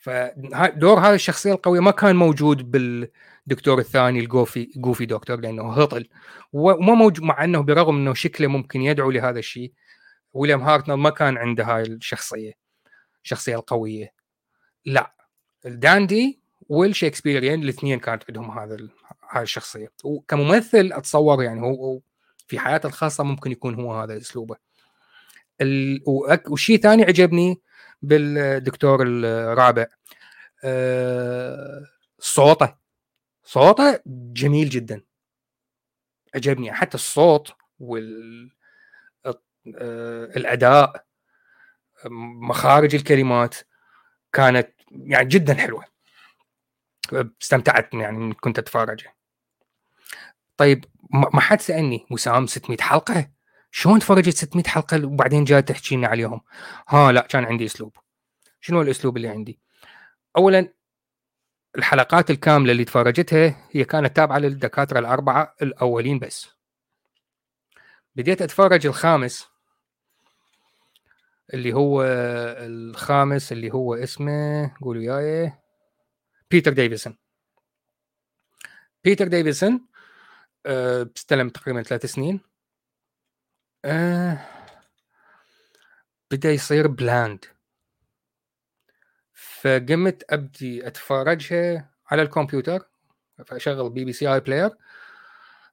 فدور 0.00 0.98
هذه 0.98 1.14
الشخصية 1.14 1.52
القوية 1.52 1.80
ما 1.80 1.90
كان 1.90 2.16
موجود 2.16 2.70
بالدكتور 2.70 3.78
الثاني 3.78 4.20
ال 4.20 4.28
goofy 4.28 4.70
goofy 4.76 5.06
doctor 5.06 5.40
لأنه 5.40 5.72
هطل. 5.72 6.08
وما 6.52 6.94
موجود 6.94 7.24
مع 7.24 7.44
أنه 7.44 7.60
برغم 7.60 7.96
أنه 7.96 8.14
شكله 8.14 8.48
ممكن 8.48 8.82
يدعو 8.82 9.10
لهذا 9.10 9.38
الشيء 9.38 9.72
ويليام 10.32 10.60
هارتنر 10.60 10.96
ما 10.96 11.10
كان 11.10 11.36
عنده 11.36 11.64
هاي 11.64 11.82
الشخصية 11.82 12.52
الشخصية 13.24 13.56
القوية. 13.56 14.12
لا. 14.84 15.14
ال 15.66 15.78
dandy 15.78 16.40
وال 16.68 16.81
Shakespearean 16.81 17.62
الاثنين 17.62 17.98
كانت 17.98 18.22
عندهم 18.28 18.58
هذا 18.58 18.76
هاي 19.30 19.42
الشخصية. 19.42 19.92
وكممثل 20.04 20.90
أتصور 20.92 21.42
يعني 21.42 21.60
هو 21.60 22.00
في 22.48 22.58
حياته 22.58 22.86
الخاصة 22.86 23.24
ممكن 23.24 23.52
يكون 23.52 23.74
هو 23.74 23.94
هذا 23.94 24.16
أسلوبه. 24.16 24.56
والشيء 26.46 26.80
ثاني 26.80 27.04
عجبني 27.04 27.60
بالدكتور 28.02 29.02
الرابع. 29.02 29.86
آه، 30.64 31.86
صوته 32.18 32.74
صوته 33.44 34.00
جميل 34.06 34.68
جدا. 34.68 35.02
عجبني 36.34 36.72
حتى 36.72 36.94
الصوت 36.94 37.52
وال 37.78 38.50
آه، 39.26 40.24
الأداء 40.24 41.04
مخارج 42.50 42.94
الكلمات 42.94 43.56
كانت 44.32 44.70
يعني 44.90 45.28
جدا 45.28 45.54
حلوة. 45.54 45.84
استمتعت 47.42 47.94
يعني 47.94 48.34
كنت 48.34 48.58
اتفرج 48.58 49.06
طيب 50.56 50.84
ما 51.10 51.40
حد 51.40 51.60
سألني 51.60 52.06
وسام 52.10 52.46
600 52.46 52.78
حلقة؟ 52.80 53.30
شلون 53.70 53.98
تفرجت 53.98 54.36
600 54.36 54.64
حلقة 54.64 55.06
وبعدين 55.06 55.44
جاي 55.44 55.62
تحكي 55.62 55.96
لنا 55.96 56.08
عليهم؟ 56.08 56.40
ها 56.88 57.12
لا 57.12 57.20
كان 57.20 57.44
عندي 57.44 57.66
أسلوب. 57.66 57.96
شنو 58.60 58.82
الأسلوب 58.82 59.16
اللي 59.16 59.28
عندي؟ 59.28 59.60
اولا 60.36 60.74
الحلقات 61.78 62.30
الكاملة 62.30 62.72
اللي 62.72 62.84
تفرجتها 62.84 63.68
هي 63.70 63.84
كانت 63.84 64.16
تابعة 64.16 64.38
للدكاترة 64.38 64.98
الأربعة 64.98 65.54
الأولين 65.62 66.18
بس. 66.18 66.48
بديت 68.16 68.42
أتفرج 68.42 68.86
الخامس 68.86 69.48
اللي 71.54 71.72
هو 71.72 72.02
الخامس 72.58 73.52
اللي 73.52 73.70
هو 73.72 73.94
اسمه 73.94 74.74
قولوا 74.82 75.02
وياي 75.02 75.52
بيتر 76.50 76.72
ديفيسون 76.72 77.16
بيتر 79.04 79.28
ديفيسون 79.28 79.86
استلم 81.16 81.48
تقريبا 81.48 81.82
ثلاث 81.82 82.06
سنين. 82.06 82.40
أه 83.84 84.38
بدأ 86.30 86.50
يصير 86.52 86.86
bland 86.88 87.44
فقمت 89.34 90.24
أبدي 90.30 90.86
أتفرجها 90.86 91.90
على 92.06 92.22
الكمبيوتر 92.22 92.88
فأشغل 93.46 93.90
BBC 93.90 94.34
iPlayer 94.34 94.70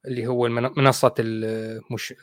اللي 0.05 0.27
هو 0.27 0.47
منصة 0.49 1.13
المش... 1.19 2.13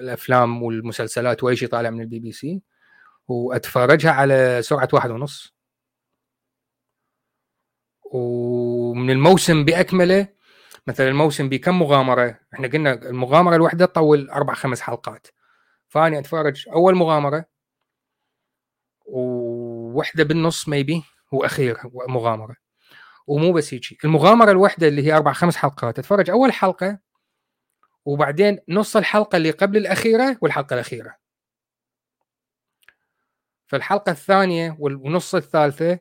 الأفلام 0.00 0.62
والمسلسلات 0.62 1.44
وأي 1.44 1.56
شيء 1.56 1.68
طالع 1.68 1.90
من 1.90 2.00
البي 2.00 2.18
بي 2.20 2.32
سي 2.32 2.62
وأتفرجها 3.28 4.10
على 4.12 4.62
سرعة 4.62 4.88
واحد 4.92 5.10
ونص. 5.10 5.54
ومن 8.04 9.10
الموسم 9.10 9.64
بأكمله 9.64 10.28
مثلا 10.86 11.08
الموسم 11.08 11.48
بكم 11.48 11.78
مغامرة 11.78 12.40
إحنا 12.54 12.68
قلنا 12.68 12.92
المغامرة 12.94 13.56
الواحدة 13.56 13.86
تطول 13.86 14.30
أربع 14.30 14.54
خمس 14.54 14.80
حلقات. 14.80 15.26
فاني 15.94 16.18
أتفرج 16.18 16.68
أول 16.72 16.94
مغامرة 16.94 17.44
ووحدة 19.06 20.24
بالنص 20.24 20.68
ميبي 20.68 21.04
وأخير 21.32 21.76
مغامرة. 22.08 22.56
ومو 23.26 23.52
بس 23.52 23.74
هيك 23.74 24.04
المغامرة 24.04 24.50
الواحده 24.50 24.88
اللي 24.88 25.06
هي 25.06 25.12
أربع 25.16 25.32
خمس 25.32 25.56
حلقات 25.56 25.98
أتفرج 25.98 26.30
أول 26.30 26.52
حلقة 26.52 26.98
وبعدين 28.04 28.58
نص 28.68 28.96
الحلقة 28.96 29.36
اللي 29.36 29.50
قبل 29.50 29.76
الأخيرة 29.76 30.38
والحلقة 30.40 30.74
الأخيرة. 30.74 31.16
فالحلقة 33.66 34.12
الثانية 34.12 34.76
والنص 34.78 35.34
الثالثة 35.34 35.98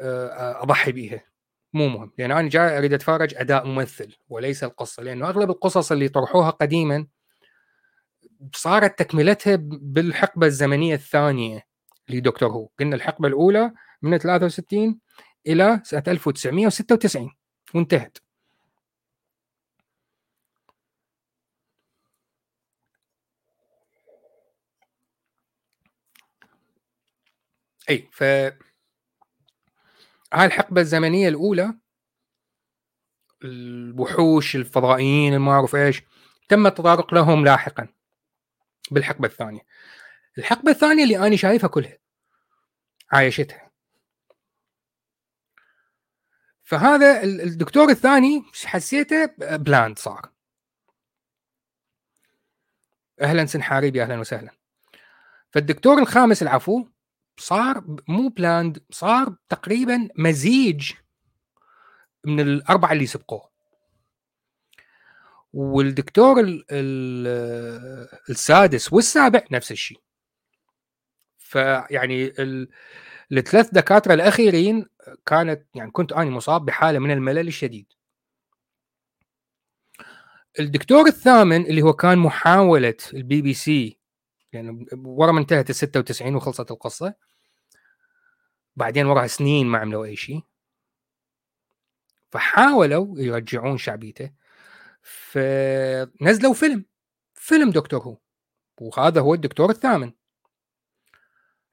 آه، 0.00 0.62
أضحي 0.62 0.92
بيها. 0.92 1.24
مو 1.72 1.88
مهم 1.88 2.12
لأن 2.18 2.30
أنا 2.32 2.48
جاي 2.48 2.78
أريد 2.78 2.92
أتفرج 2.92 3.34
أداء 3.36 3.66
ممثل 3.66 4.16
وليس 4.28 4.64
القصة 4.64 5.02
لأنه 5.02 5.28
أغلب 5.28 5.50
القصص 5.50 5.92
اللي 5.92 6.08
طرحوها 6.08 6.50
قديما 6.50 7.06
صارت 8.54 8.98
تكملتها 8.98 9.56
بالحقبة 9.60 10.46
الزمنية 10.46 10.94
الثانية 10.94 11.66
لدكتور 12.08 12.48
هو. 12.48 12.68
قلنا 12.80 12.96
الحقبة 12.96 13.28
الأولى 13.28 13.72
من 14.02 14.18
63 14.18 14.98
إلى 15.46 15.80
سنة 15.84 16.02
1996 16.08 17.30
وانتهت. 17.74 18.18
إي 27.90 28.08
ف 28.12 28.22
هاي 30.32 30.46
الحقبة 30.46 30.80
الزمنية 30.80 31.28
الأولى 31.28 31.74
الوحوش 33.44 34.56
الفضائيين 34.56 35.36
ما 35.36 35.52
اعرف 35.52 35.76
إيش 35.76 36.02
تم 36.48 36.66
التطرق 36.66 37.14
لهم 37.14 37.44
لاحقا. 37.44 37.88
بالحقبة 38.90 39.28
الثانية. 39.28 39.60
الحقبة 40.38 40.70
الثانية 40.70 41.04
اللي 41.04 41.26
أنا 41.26 41.36
شايفها 41.36 41.68
كلها 41.68 41.98
عايشتها. 43.12 43.70
فهذا 46.62 47.22
الدكتور 47.22 47.88
الثاني 47.88 48.44
حسيته 48.64 49.26
بلاند 49.38 49.98
صار. 49.98 50.30
أهلا 53.20 53.46
سنحاريبي 53.46 54.02
أهلا 54.02 54.20
وسهلا. 54.20 54.50
فالدكتور 55.50 55.98
الخامس 55.98 56.42
العفو 56.42 56.88
صار 57.36 57.84
مو 58.08 58.28
بلاند 58.28 58.84
صار 58.90 59.36
تقريبا 59.48 60.08
مزيج 60.18 60.92
من 62.24 62.40
الأربعة 62.40 62.92
اللي 62.92 63.06
سبقوه. 63.06 63.53
والدكتور 65.54 66.40
ال 66.40 66.64
ال 66.70 67.26
السادس 68.30 68.92
والسابع 68.92 69.42
نفس 69.50 69.72
الشيء. 69.72 70.00
فيعني 71.38 72.32
الثلاث 73.32 73.70
دكاترة 73.74 74.14
الأخيرين 74.14 74.86
كانت 75.26 75.66
يعني 75.74 75.90
كنت 75.90 76.12
أنا 76.12 76.30
مصاب 76.30 76.64
بحالة 76.64 76.98
من 76.98 77.10
الملل 77.10 77.48
الشديد. 77.48 77.86
الدكتور 80.60 81.06
الثامن 81.06 81.66
اللي 81.66 81.82
هو 81.82 81.92
كان 81.92 82.18
محاولة 82.18 82.96
البي 83.14 83.42
بي 83.42 83.54
سي 83.54 83.98
يعني 84.52 84.86
ورا 84.92 85.32
ما 85.32 85.40
انتهت 85.40 85.70
ال 85.70 85.74
96 85.74 86.34
وخلصت 86.34 86.70
القصة 86.70 87.14
بعدين 88.76 89.06
ورا 89.06 89.26
سنين 89.26 89.66
ما 89.66 89.78
عملوا 89.78 90.04
أي 90.04 90.16
شيء 90.16 90.40
فحاولوا 92.30 93.18
يرجعون 93.18 93.78
شعبيته. 93.78 94.43
فنزلوا 95.04 96.54
فيلم 96.54 96.84
فيلم 97.34 97.70
دكتور 97.70 98.00
هو 98.00 98.18
وهذا 98.80 99.20
هو 99.20 99.34
الدكتور 99.34 99.70
الثامن. 99.70 100.12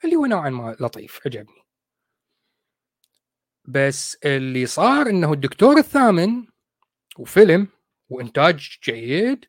اللي 0.04 0.15
هو 0.15 0.26
نوعا 0.26 0.50
ما 0.50 0.76
لطيف 0.80 1.20
عجبني. 1.26 1.62
بس 3.65 4.17
اللي 4.26 4.65
صار 4.65 5.10
إنه 5.10 5.34
الدكتور 5.34 5.78
الثامن 5.78 6.48
وفيلم 7.17 7.67
وإنتاج 8.10 8.80
جيد 8.84 9.46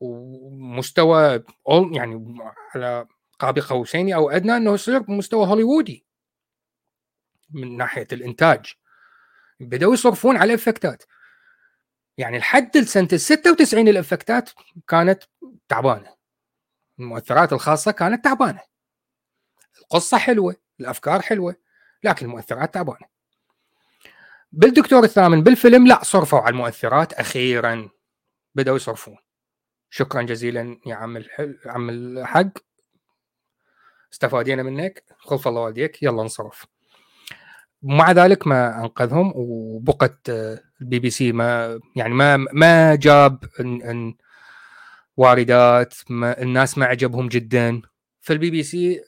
ومستوى 0.00 1.44
يعني 1.92 2.38
على 2.74 3.08
قاب 3.38 3.58
قوسين 3.58 4.12
أو 4.12 4.30
أدنى 4.30 4.56
إنه 4.56 4.74
يصير 4.74 5.10
مستوى 5.10 5.46
هوليوودي. 5.46 6.06
من 7.50 7.76
ناحية 7.76 8.06
الإنتاج. 8.12 8.74
بدأوا 9.60 9.94
يصرفون 9.94 10.36
على 10.36 10.54
إفكتات. 10.54 11.02
يعني 12.18 12.38
لحد 12.38 12.78
سنه 12.78 13.08
ال 13.12 13.20
96 13.20 13.88
الافكتات 13.88 14.50
كانت 14.88 15.22
تعبانة. 15.68 16.16
المؤثرات 16.98 17.52
الخاصة 17.52 17.90
كانت 17.90 18.24
تعبانة. 18.24 18.60
القصة 19.82 20.18
حلوة 20.18 20.56
الأفكار 20.80 21.22
حلوة 21.22 21.56
لكن 22.04 22.26
المؤثرات 22.26 22.74
تعبانة. 22.74 23.06
بالدكتور 24.52 25.04
الثامن 25.04 25.42
بالفيلم 25.42 25.86
لا 25.86 26.04
صرفوا 26.04 26.38
على 26.38 26.52
المؤثرات 26.52 27.12
أخيرا. 27.12 27.88
بدأوا 28.54 28.76
يصرفون. 28.76 29.16
شكرا 29.90 30.22
جزيلا 30.22 30.80
يا 30.86 30.94
عم 30.94 31.16
الحل... 31.16 31.58
عم 31.66 31.90
الحق. 31.90 32.52
استفادينا 34.12 34.62
منك. 34.62 35.04
خلف 35.18 35.48
الله 35.48 35.60
والديك. 35.60 36.02
يلا 36.02 36.22
انصرف. 36.22 36.66
مع 37.82 38.12
ذلك 38.12 38.46
ما 38.46 38.80
أنقذهم 38.80 39.32
وبقت 39.36 40.30
البي 40.80 40.98
بي 40.98 41.10
سي 41.10 41.32
ما 41.32 41.80
يعني 41.96 42.14
ما 42.14 42.36
ما 42.36 42.94
جاب 42.94 43.44
إن 43.60 43.82
إن 43.82 44.14
واردات 45.16 45.94
ما 46.10 46.42
الناس 46.42 46.78
ما 46.78 46.86
عجبهم 46.86 47.28
جدا. 47.28 47.82
فالبي 48.20 48.50
بي 48.50 48.62
سي 48.62 49.00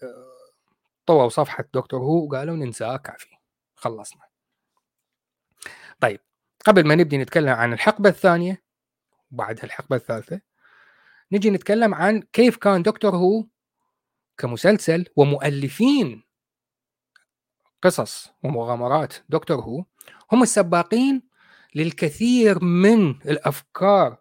طووا 1.06 1.28
صفحة 1.28 1.64
دكتور 1.74 2.00
هو 2.00 2.26
وقالوا 2.26 2.56
ننساه 2.56 2.96
كافي. 2.96 3.30
خلصنا. 3.74 4.22
طيب 6.00 6.20
قبل 6.66 6.86
ما 6.86 6.94
نبدي 6.94 7.18
نتكلم 7.18 7.48
عن 7.48 7.72
الحقبة 7.72 8.08
الثانية 8.08 8.62
وبعدها 9.32 9.64
الحقبة 9.64 9.96
الثالثة 9.96 10.40
نجي 11.32 11.50
نتكلم 11.50 11.94
عن 11.94 12.22
كيف 12.32 12.56
كان 12.56 12.82
دكتور 12.82 13.16
هو 13.16 13.44
كمسلسل 14.38 15.06
ومؤلفين 15.16 16.22
قصص 17.82 18.30
ومغامرات 18.42 19.14
دكتور 19.28 19.60
هو 19.60 19.84
هم 20.32 20.42
السباقين 20.42 21.27
للكثير 21.78 22.64
من 22.64 23.10
الأفكار 23.10 24.16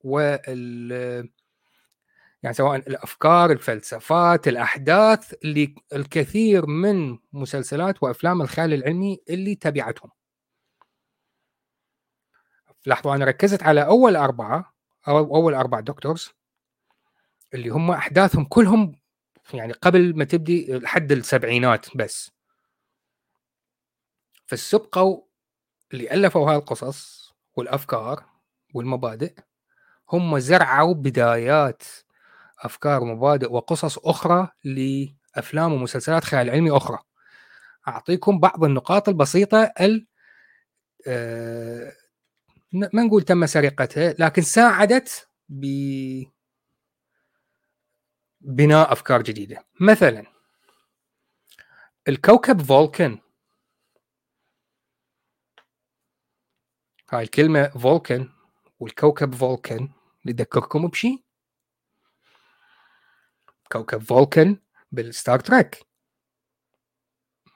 وال 0.00 0.92
يعني 2.42 2.54
سواء 2.54 2.76
الأفكار 2.76 3.50
الفلسفات 3.52 4.48
الأحداث 4.48 5.34
اللي 5.44 5.74
الكثير 5.92 6.66
من 6.66 7.18
مسلسلات 7.32 8.02
وأفلام 8.02 8.42
الخيال 8.42 8.72
العلمي 8.72 9.18
اللي 9.30 9.54
تبعتهم. 9.54 10.10
لاحظوا 12.86 13.14
أنا 13.14 13.24
ركزت 13.24 13.62
على 13.62 13.84
أول 13.86 14.16
أربعة 14.16 14.74
أو 15.08 15.18
أول 15.18 15.54
أربع 15.54 15.80
دكتورز 15.80 16.30
اللي 17.54 17.68
هم 17.68 17.90
أحداثهم 17.90 18.44
كلهم 18.44 19.00
يعني 19.54 19.72
قبل 19.72 20.16
ما 20.16 20.24
تبدي 20.24 20.78
لحد 20.78 21.12
السبعينات 21.12 21.96
بس. 21.96 22.30
فالسبقوا 24.46 25.31
اللي 25.92 26.10
ألفوا 26.14 26.50
هاي 26.50 26.62
والأفكار 27.56 28.24
والمبادئ 28.74 29.34
هم 30.12 30.38
زرعوا 30.38 30.94
بدايات 30.94 31.82
أفكار 32.58 33.02
ومبادئ 33.02 33.52
وقصص 33.52 33.98
أخرى 33.98 34.48
لأفلام 34.64 35.72
ومسلسلات 35.72 36.24
خيال 36.24 36.50
علمي 36.50 36.70
أخرى. 36.70 36.98
أعطيكم 37.88 38.40
بعض 38.40 38.64
النقاط 38.64 39.08
البسيطة 39.08 39.72
ال 39.80 40.06
آه، 41.06 41.92
ما 42.72 43.02
نقول 43.02 43.22
تم 43.22 43.46
سرقتها 43.46 44.14
لكن 44.18 44.42
ساعدت 44.42 45.28
ب 45.48 45.64
بناء 48.40 48.92
أفكار 48.92 49.22
جديدة. 49.22 49.64
مثلا 49.80 50.26
الكوكب 52.08 52.62
فولكن 52.62 53.18
هاي 57.12 57.22
الكلمة 57.22 57.68
فولكن 57.68 58.28
والكوكب 58.80 59.34
فولكن 59.34 59.88
يذكركم 60.26 60.86
بشيء 60.86 61.22
كوكب 63.72 64.02
فولكن 64.02 64.56
بالستار 64.92 65.40
تريك. 65.40 65.86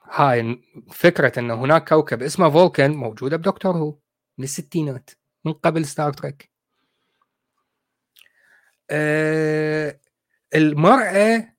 هاي 0.03 0.61
فكرة 0.91 1.39
أن 1.39 1.51
هناك 1.51 1.89
كوكب 1.89 2.23
اسمه 2.23 2.49
فولكن 2.49 2.91
موجودة 2.91 3.37
بدكتور 3.37 3.77
هو 3.77 3.97
من 4.37 4.43
الستينات 4.43 5.09
من 5.45 5.53
قبل 5.53 5.85
ستار 5.85 6.13
تريك. 6.13 6.51
أه 8.89 9.99
المرأة 10.55 11.53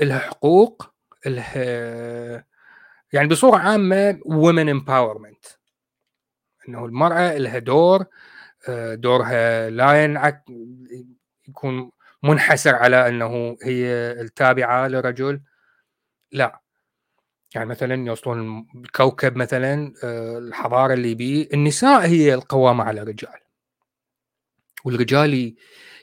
لها 0.00 0.18
حقوق 0.18 0.94
لها 1.26 2.46
يعني 3.12 3.28
بصورة 3.28 3.56
عامة 3.56 4.20
women 4.26 4.80
empowerment. 4.80 5.55
إنه 6.68 6.84
المرأة 6.86 7.38
لها 7.38 7.58
دور 7.58 8.06
آه، 8.68 8.94
دورها 8.94 9.70
لا 9.70 10.04
ينعك 10.04 10.44
يكون 11.48 11.90
منحسر 12.22 12.74
على 12.74 13.08
إنه 13.08 13.56
هي 13.62 13.86
التابعة 14.20 14.88
لرجل 14.88 15.40
لا. 16.32 16.60
يعني 17.54 17.68
مثلا 17.68 18.06
يوصلون 18.06 18.66
الكوكب 18.76 19.36
مثلا 19.36 19.94
آه، 20.04 20.38
الحضارة 20.38 20.94
اللي 20.94 21.14
بيه 21.14 21.48
النساء 21.54 22.06
هي 22.06 22.34
القوامة 22.34 22.84
على 22.84 23.02
الرجال. 23.02 23.40
والرجال 24.84 25.54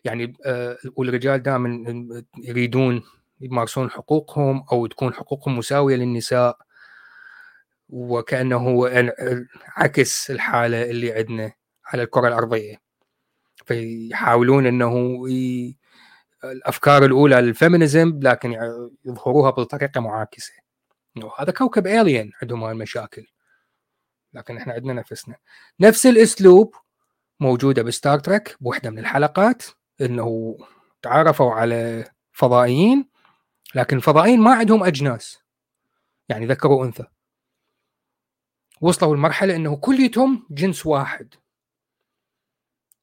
يعني 0.03 0.33
آه، 0.45 0.77
والرجال 0.95 1.43
دائما 1.43 2.23
يريدون 2.37 3.03
يمارسون 3.41 3.89
حقوقهم 3.91 4.65
أو 4.71 4.87
تكون 4.87 5.13
حقوقهم 5.13 5.57
مساوية 5.57 5.95
للنساء. 5.95 6.57
وكأنه 7.93 8.89
عكس 9.67 10.31
الحالة 10.31 10.83
اللي 10.83 11.13
عندنا 11.13 11.53
على 11.85 12.03
الكرة 12.03 12.27
الأرضية. 12.27 12.75
فيحاولون 13.65 14.65
إنه 14.65 15.23
ي... 15.29 15.77
الأفكار 16.43 17.05
الأولى 17.05 17.35
لل 17.35 17.52
feminism 17.52 18.19
لكن 18.23 18.57
يظهروها 19.05 19.49
بطريقة 19.51 20.01
معاكسة. 20.01 20.53
هذا 21.39 21.51
كوكب 21.51 21.87
alien 21.87 22.31
عندهم 22.41 22.63
المشاكل. 22.65 23.27
لكن 24.33 24.57
إحنا 24.57 24.73
عندنا 24.73 24.93
نفسنا. 24.93 25.35
نفس 25.79 26.05
الأسلوب 26.05 26.75
موجودة 27.39 27.81
بستار 27.81 28.19
تريك 28.19 28.57
بوحدة 28.61 28.89
من 28.89 28.99
الحلقات 28.99 29.63
إنه 30.01 30.57
تعرفوا 31.01 31.51
على 31.51 32.05
فضائيين 32.31 33.09
لكن 33.75 33.97
الفضائيين 33.97 34.41
ما 34.41 34.53
عندهم 34.53 34.83
أجناس. 34.83 35.39
يعني 36.29 36.45
ذكر 36.45 36.71
وانثى 36.71 37.05
وصلوا 38.83 39.15
لمرحلة 39.15 39.55
إنه 39.55 39.75
كليتهم 39.75 40.47
جنس 40.51 40.85
واحد. 40.85 41.33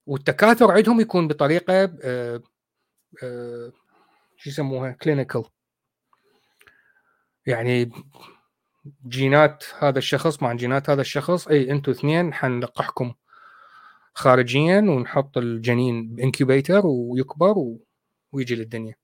والتكاثر 0.07 0.71
عندهم 0.71 1.01
يكون 1.01 1.29
بطريقة 1.29 1.85
آه، 2.03 2.43
آه، 3.23 3.73
شو 4.37 4.51
يسموها؟ 4.51 4.90
كلينيكال 4.93 5.45
يعني 7.47 7.93
جينات 9.09 9.64
هذا 9.79 9.99
الشخص 9.99 10.43
مع 10.43 10.53
جينات 10.53 10.90
هذا 10.90 11.01
الشخص 11.01 11.49
اي 11.49 11.71
أنتم 11.71 11.93
اثنين 11.93 12.35
حنلقحكم 12.35 13.14
خارجيا 14.14 14.81
ونحط 14.81 15.38
الجنين 15.38 16.14
ب 16.14 16.22
incubator 16.22 16.87
ويكبر 16.87 17.59
و... 17.59 17.85
ويجي 18.33 18.55
للدنيا. 18.55 18.95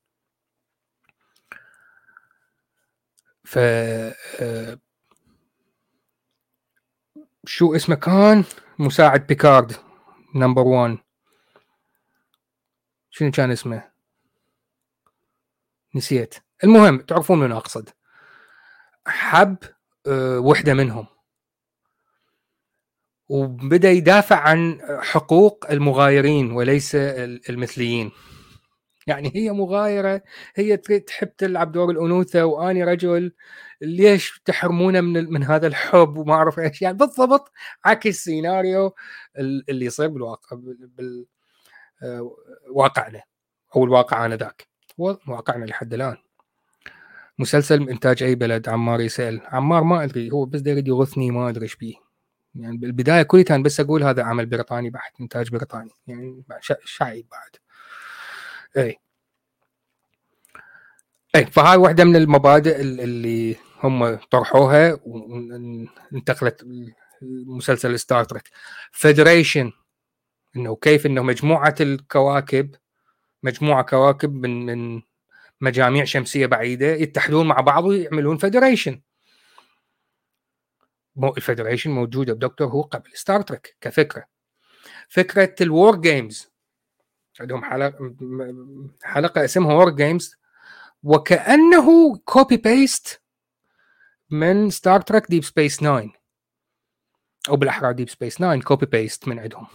ف 3.44 3.58
آه، 3.58 4.78
شو 7.46 7.74
اسمه 7.76 7.94
كان 7.96 8.44
مساعد 8.78 9.26
بيكارد 9.26 9.72
number 10.34 10.62
1 10.62 10.98
شنو 13.10 13.30
كان 13.30 13.50
اسمه؟ 13.50 13.90
نسيت. 15.94 16.34
المهم 16.64 16.98
تعرفون 16.98 17.38
من 17.38 17.52
أقصد. 17.52 17.88
حب 19.06 19.56
آه، 20.06 20.38
وحدة 20.38 20.74
منهم. 20.74 21.06
وبدأ 23.28 23.90
يدافع 23.90 24.36
عن 24.36 24.80
حقوق 25.02 25.66
المغايرين 25.70 26.50
وليس 26.52 26.94
المثليين. 27.50 28.12
يعني 29.06 29.32
هي 29.34 29.50
مغايرة 29.52 30.22
هي 30.56 30.76
تحب 30.76 31.36
تلعب 31.36 31.72
دور 31.72 31.90
الأنوثة 31.90 32.44
وأني 32.44 32.84
رجل 32.84 33.32
ليش 33.80 34.40
تحرمونا 34.44 35.00
من 35.00 35.32
من 35.32 35.44
هذا 35.44 35.66
الحب 35.66 36.16
وما 36.16 36.34
أعرف 36.34 36.58
إيش؟ 36.58 36.82
يعني 36.82 36.96
بالضبط 36.96 37.52
عكس 37.84 38.24
سيناريو 38.24 38.94
اللي 39.38 39.86
يصير 39.86 40.08
بالواقع 40.08 40.56
بالواقعنا 42.02 43.18
آه، 43.18 43.22
أو 43.76 43.84
الواقع 43.84 44.26
انذاك 44.26 44.68
واقعنا 44.98 45.64
لحد 45.64 45.94
الآن. 45.94 46.16
مسلسل 47.38 47.80
من 47.80 47.90
إنتاج 47.90 48.22
أي 48.22 48.34
بلد؟ 48.34 48.68
عمار 48.68 49.00
يسأل. 49.00 49.40
عمار 49.44 49.84
ما 49.84 50.04
أدري 50.04 50.30
هو 50.30 50.44
بس 50.44 50.62
يريد 50.66 50.88
يغثني 50.88 51.30
ما 51.30 51.48
أدري 51.48 51.62
إيش 51.62 51.76
بيه. 51.76 51.94
يعني 52.54 52.76
بالبداية 52.76 53.22
كلها 53.22 53.58
بس 53.58 53.80
أقول 53.80 54.02
هذا 54.02 54.22
عمل 54.22 54.46
بريطاني 54.46 54.90
بحت 54.90 55.20
إنتاج 55.20 55.50
بريطاني. 55.50 55.90
يعني 56.06 56.44
شعيب 56.84 57.26
بعد. 57.30 57.50
اي 58.76 58.98
اي 61.36 61.46
فهاي 61.46 61.76
واحدة 61.76 62.04
من 62.04 62.16
المبادئ 62.16 62.80
اللي 62.80 63.56
هم 63.82 64.14
طرحوها 64.14 64.98
وانتقلت 65.04 66.66
مسلسل 67.46 67.98
ستار 67.98 68.24
تريك 68.24 68.50
federation 68.92 69.72
إنه 70.56 70.76
كيف 70.76 71.06
إنه 71.06 71.22
مجموعة 71.22 71.74
الكواكب 71.80 72.74
مجموعة 73.42 73.82
كواكب 73.82 74.32
من 74.32 74.66
من 74.66 75.02
مجاميع 75.60 76.04
شمسية 76.04 76.46
بعيدة 76.46 76.86
يتحدون 76.86 77.46
مع 77.46 77.60
بعض 77.60 77.84
ويعملون 77.84 78.36
federation 78.36 79.00
ال 81.36 81.41
federation 81.41 81.90
موجودة 81.90 82.32
بدكتور 82.32 82.68
هو 82.68 82.82
قبل 82.82 83.10
ستار 83.14 83.42
تريك 83.42 83.76
كفكرة. 83.80 84.24
فكرة 85.08 85.54
ال 85.60 85.69
war 85.69 85.96
games 85.96 86.50
عندهم 87.40 87.64
حلقة 87.64 88.14
حلقة 89.02 89.44
اسمها 89.44 89.74
War 89.74 89.90
Games 89.90 90.36
وكأنه 91.02 92.16
copy 92.16 92.56
paste 92.56 93.22
من 94.30 94.70
ستار 94.70 95.00
تريك 95.00 95.26
ديب 95.26 95.44
سبيس 95.44 95.76
9 95.76 96.12
أو 97.48 97.56
بالاحرى 97.56 97.94
ديب 97.94 98.08
سبيس 98.08 98.34
9 98.34 98.60
copy 98.60 98.86
paste 98.86 99.28
من 99.28 99.38
عندهم. 99.38 99.66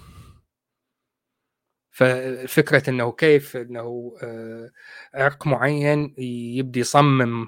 ففكرة 1.92 2.90
إنه 2.90 3.12
كيف 3.12 3.58
إنه 3.58 4.16
آه، 4.24 4.72
عرق 5.14 5.48
معين 5.48 6.16
يبدي 6.58 6.80
يصمم 6.80 7.48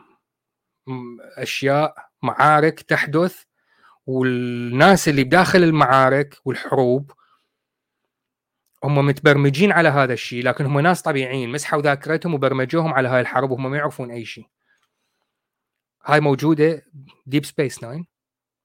أشياء 1.37 1.95
معارك 2.21 2.81
تحدث 2.81 3.43
والناس 4.05 5.07
اللي 5.07 5.23
بداخل 5.23 5.63
المعارك 5.63 6.37
والحروب 6.45 7.11
هم 8.83 9.05
متبرمجين 9.05 9.71
على 9.71 9.89
هذا 9.89 10.13
الشيء 10.13 10.43
لكن 10.43 10.65
هم 10.65 10.79
ناس 10.79 11.01
طبيعيين 11.01 11.51
مسحوا 11.51 11.81
ذاكرتهم 11.81 12.33
وبرمجوهم 12.33 12.93
على 12.93 13.07
هاي 13.07 13.21
الحرب 13.21 13.51
وهم 13.51 13.71
ما 13.71 13.77
يعرفون 13.77 14.11
أي 14.11 14.25
شيء. 14.25 14.45
هاي 16.05 16.19
موجودة 16.19 16.85
ديب 17.25 17.45
سبيس 17.45 17.75
9 17.75 18.05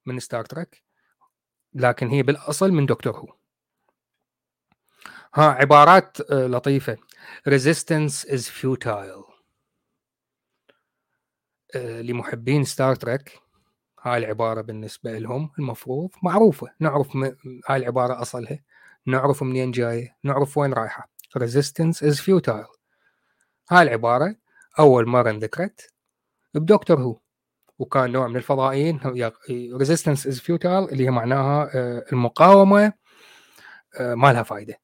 من 0.06 0.20
ستار 0.20 0.44
تريك 0.44 0.82
لكن 1.74 2.08
هي 2.08 2.22
بالأصل 2.22 2.72
من 2.72 2.86
دكتور 2.86 3.16
هو 3.16 3.34
ها 5.34 5.44
عبارات 5.44 6.20
آه، 6.20 6.46
لطيفة. 6.46 6.96
Is 7.48 8.48
futile. 8.48 9.32
آه، 11.74 12.00
لمحبين 12.00 12.64
ستار 12.64 12.94
تريك 12.94 13.40
هاي 14.02 14.18
العبارة 14.18 14.60
بالنسبة 14.60 15.18
لهم 15.18 15.50
المفروض 15.58 16.10
معروفة. 16.22 16.66
نعرف 16.80 17.16
هاي 17.68 17.76
العبارة 17.76 18.22
أصلها. 18.22 18.60
نعرف 19.06 19.42
منين 19.42 19.70
جاية. 19.70 20.16
نعرف 20.24 20.58
وين 20.58 20.72
رايحة. 20.72 21.10
Resistance 21.38 22.02
is 22.02 22.20
futile. 22.20 22.78
هاي 23.70 23.82
العبارة 23.82 24.36
أول 24.78 25.08
مرة 25.08 25.30
انذكرت 25.30 25.92
بدكتور 26.54 27.00
هو 27.00 27.20
وكان 27.78 28.12
نوع 28.12 28.28
من 28.28 28.36
الفضائيين 28.36 29.00
resistance 29.78 30.30
is 30.30 30.38
futile 30.40 30.92
اللي 30.92 31.04
هي 31.04 31.10
معناها 31.10 31.70
آه، 31.74 32.04
المقاومة 32.12 32.92
ما 34.00 34.32
لها 34.32 34.42
فائده 34.42 34.80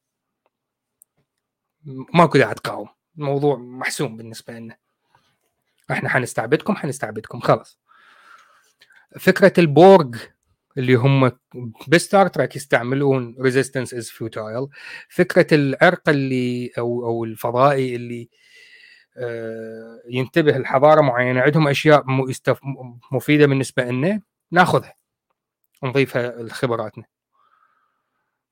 ماكو 2.14 2.38
داعي 2.38 2.54
تقاوم. 2.54 2.88
الموضوع 3.18 3.56
محسوم 3.56 4.16
بالنسبة 4.16 4.52
لنا. 4.52 4.76
إحنا 5.90 6.08
حنستعبدكم 6.08 6.76
حنستعبدكم. 6.76 7.40
خلاص. 7.40 7.78
فكرة 9.18 9.52
البورغ 9.58 10.16
اللي 10.78 10.94
هم 10.94 11.32
بستار 11.88 12.28
تراك 12.28 12.56
يستعملون 12.56 13.36
resistance 13.40 13.94
is 13.94 14.10
futile 14.10 14.68
فكرة 15.08 15.46
العرق 15.54 16.08
اللي 16.08 16.70
أو 16.78 17.06
أو 17.06 17.24
الفضائي 17.24 17.96
اللي 17.96 18.22
آه، 18.22 18.43
ينتبه 20.08 20.58
لحضارة 20.58 21.00
معينة 21.00 21.40
عندهم 21.40 21.68
أشياء 21.68 22.04
مفيدة 23.12 23.46
بالنسبة 23.46 23.84
لنا 23.84 24.20
ناخذها 24.50 24.94
نضيفها 25.82 26.42
لخبراتنا. 26.42 27.04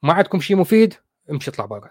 ما 0.03 0.13
عندكم 0.13 0.41
شيء 0.41 0.57
مفيد 0.57 0.95
امشي 1.31 1.51
اطلع 1.51 1.65
برا. 1.65 1.91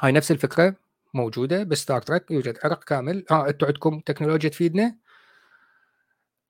هاي 0.00 0.12
نفس 0.12 0.30
الفكرة 0.30 0.74
موجودة 1.14 1.62
ب 1.62 1.70
Star 1.70 2.02
Trek 2.02 2.30
يوجد 2.30 2.58
عرق 2.64 2.84
كامل. 2.84 3.24
ها 3.30 3.36
آه 3.36 3.48
أنتم 3.48 3.66
عندكم 3.66 4.00
تكنولوجيا 4.00 4.50
تفيدنا؟ 4.50 4.96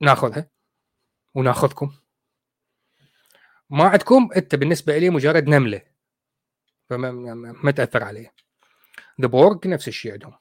ناخذها 0.01 0.49
وناخذكم. 1.35 1.93
ما 3.70 3.85
عندكم؟ 3.85 4.31
أنت 4.37 4.55
بالنسبة 4.55 4.99
لي 4.99 5.11
مجرد 5.11 5.49
نملة. 5.49 5.83
فما 6.91 7.11
ما 7.62 7.70
تأثر 7.70 8.05
عليه 8.05 8.35
the 9.21 9.27
Borg 9.27 9.69
نفس 9.68 9.89
الشيء 9.89 10.12
عندهم. 10.12 10.35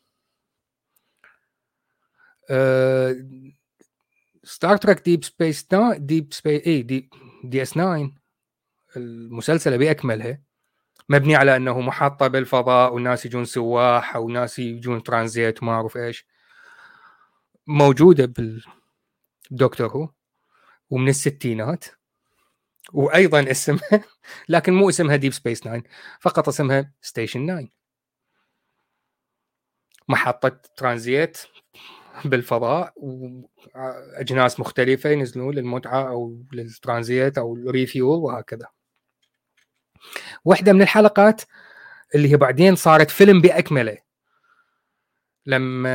Star 4.44 4.78
Trek 4.78 5.06
Deep 5.06 5.24
Space 5.24 5.68
Deep 5.98 6.34
Space 6.34 6.68
اي 6.68 6.82
D, 6.82 7.10
DS 7.44 7.70
9 7.70 8.12
المسلسل 8.98 9.78
باكملها 9.78 10.42
مبني 11.10 11.36
على 11.36 11.56
أنه 11.56 11.82
محطه 11.82 12.28
بالفضاء 12.28 12.94
والناس 12.94 13.26
يجون 13.26 13.46
سواح 13.46 14.16
أو 14.16 14.30
ناس 14.30 14.60
يجون 14.60 15.04
ترانزيت 15.04 15.64
وما 15.64 15.72
أعرف 15.72 15.98
إيش. 15.98 16.28
موجودة 17.68 18.26
بالدكتور 18.26 19.88
هو 19.88 20.10
ومن 20.90 21.10
الستينات. 21.10 21.86
وأيضا 22.94 23.52
اسمها 23.52 24.04
لكن 24.50 24.74
مو 24.74 24.90
اسمها 24.90 25.16
Deep 25.16 25.34
Space 25.34 25.60
9 25.60 25.84
فقط 26.22 26.48
اسمها 26.48 26.94
Station 27.02 27.48
9 27.48 27.68
محطة 30.08 30.62
ترانزيت. 30.78 31.38
بالفضاء 32.26 32.94
وأجناس 32.96 34.60
مختلفة 34.60 35.10
ينزلون 35.10 35.56
للمتعة 35.56 36.10
أو 36.10 36.38
للترانزيت 36.54 37.38
أو 37.38 37.56
الريفيول 37.56 38.20
وهكذا. 38.20 38.68
واحدة 40.46 40.74
من 40.74 40.82
الحلقات 40.82 41.42
اللي 42.16 42.32
هي 42.32 42.38
بعدين 42.38 42.76
صارت 42.76 43.10
فيلم 43.12 43.42
بأكمله. 43.42 43.98
لما 45.46 45.90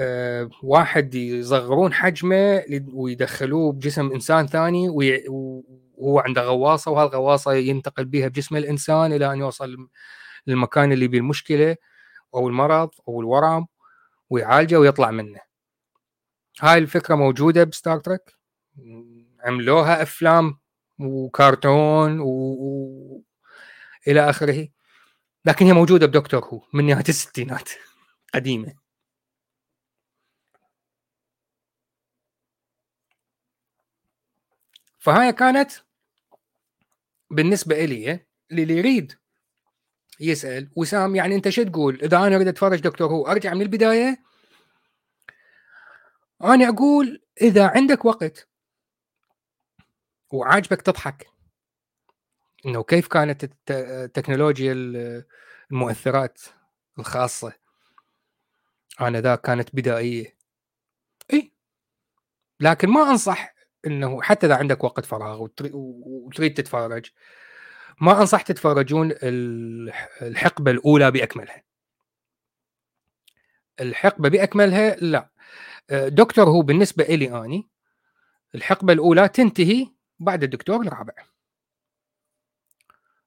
آه، 0.00 0.50
واحد 0.62 1.14
يصغرون 1.14 1.92
حجمه 1.92 2.62
ويدخلوه 2.92 3.72
بجسم 3.72 4.12
إنسان 4.12 4.46
ثاني 4.46 4.88
وهو 4.88 6.18
عنده 6.18 6.42
غواصة 6.42 6.90
وهالغواصه 6.90 7.52
ينتقل 7.54 8.04
بها 8.04 8.28
بجسم 8.28 8.56
الإنسان 8.56 9.12
إلى 9.12 9.32
أن 9.32 9.38
يوصل 9.38 9.88
للمكان 10.46 10.92
اللي 10.92 11.08
بيه 11.08 11.18
المشكلة 11.18 11.76
أو 12.34 12.48
المرض 12.48 12.90
أو 13.08 13.20
الورم 13.20 13.66
ويعالجه 14.30 14.80
ويطلع 14.80 15.10
منه. 15.10 15.40
هاي 16.60 16.78
الفكرة 16.78 17.14
موجودة 17.14 17.64
بستار 17.64 17.98
تريك 17.98 18.20
عملوها 19.44 20.02
أفلام 20.02 20.58
وكرتون 20.98 22.20
و... 22.20 22.26
و... 22.28 23.22
إلى 24.08 24.30
آخره. 24.30 24.68
لكن 25.44 25.66
هي 25.66 25.72
موجودة 25.72 26.06
بدكتور 26.06 26.44
هو 26.44 26.62
من 26.72 26.86
نهاية 26.86 27.04
الستينات 27.08 27.70
قديمة. 28.34 28.74
فهاي 34.98 35.32
كانت 35.32 35.70
بالنسبة 37.30 37.84
لي 37.84 38.20
اللي 38.52 38.76
يريد 38.78 39.12
يسأل. 40.20 40.70
وسام 40.76 41.16
يعني 41.16 41.34
أنت 41.34 41.48
شو 41.48 41.62
تقول؟ 41.62 42.00
إذا 42.02 42.16
أنا 42.18 42.36
أريد 42.36 42.48
أتفرج 42.48 42.80
دكتور 42.80 43.10
هو 43.10 43.26
أرجع 43.26 43.54
من 43.54 43.62
البداية؟ 43.62 44.33
أنا 46.44 46.68
أقول 46.68 47.22
إذا 47.42 47.66
عندك 47.68 48.04
وقت 48.04 48.48
وعاجبك 50.32 50.82
تضحك 50.82 51.26
إنه 52.66 52.82
كيف 52.82 53.06
كانت 53.08 53.50
التكنولوجيا 53.70 54.72
المؤثرات 55.72 56.40
الخاصة؟ 56.98 57.52
أنا 59.00 59.20
ذا 59.20 59.34
كانت 59.36 59.76
بدائية. 59.76 60.36
إي. 61.32 61.52
لكن 62.60 62.88
ما 62.88 63.10
أنصح 63.10 63.54
إنه 63.86 64.22
حتى 64.22 64.46
إذا 64.46 64.56
عندك 64.56 64.84
وقت 64.84 65.04
فراغ 65.04 65.48
وتريد 65.72 66.54
تتفرج 66.54 67.10
ما 68.00 68.20
أنصح 68.20 68.42
تتفرجون 68.42 69.12
الحقبة 70.22 70.70
الأولى 70.70 71.10
بأكملها. 71.10 71.64
الحقبة 73.80 74.28
بأكملها 74.28 74.96
لا. 74.96 75.33
دكتور 75.90 76.48
هو 76.48 76.62
بالنسبة 76.62 77.04
لي 77.04 77.44
أني 77.44 77.68
الحقبة 78.54 78.92
الأولى 78.92 79.28
تنتهي 79.28 79.86
بعد 80.18 80.42
الدكتور 80.42 80.86
الرابع. 80.86 81.14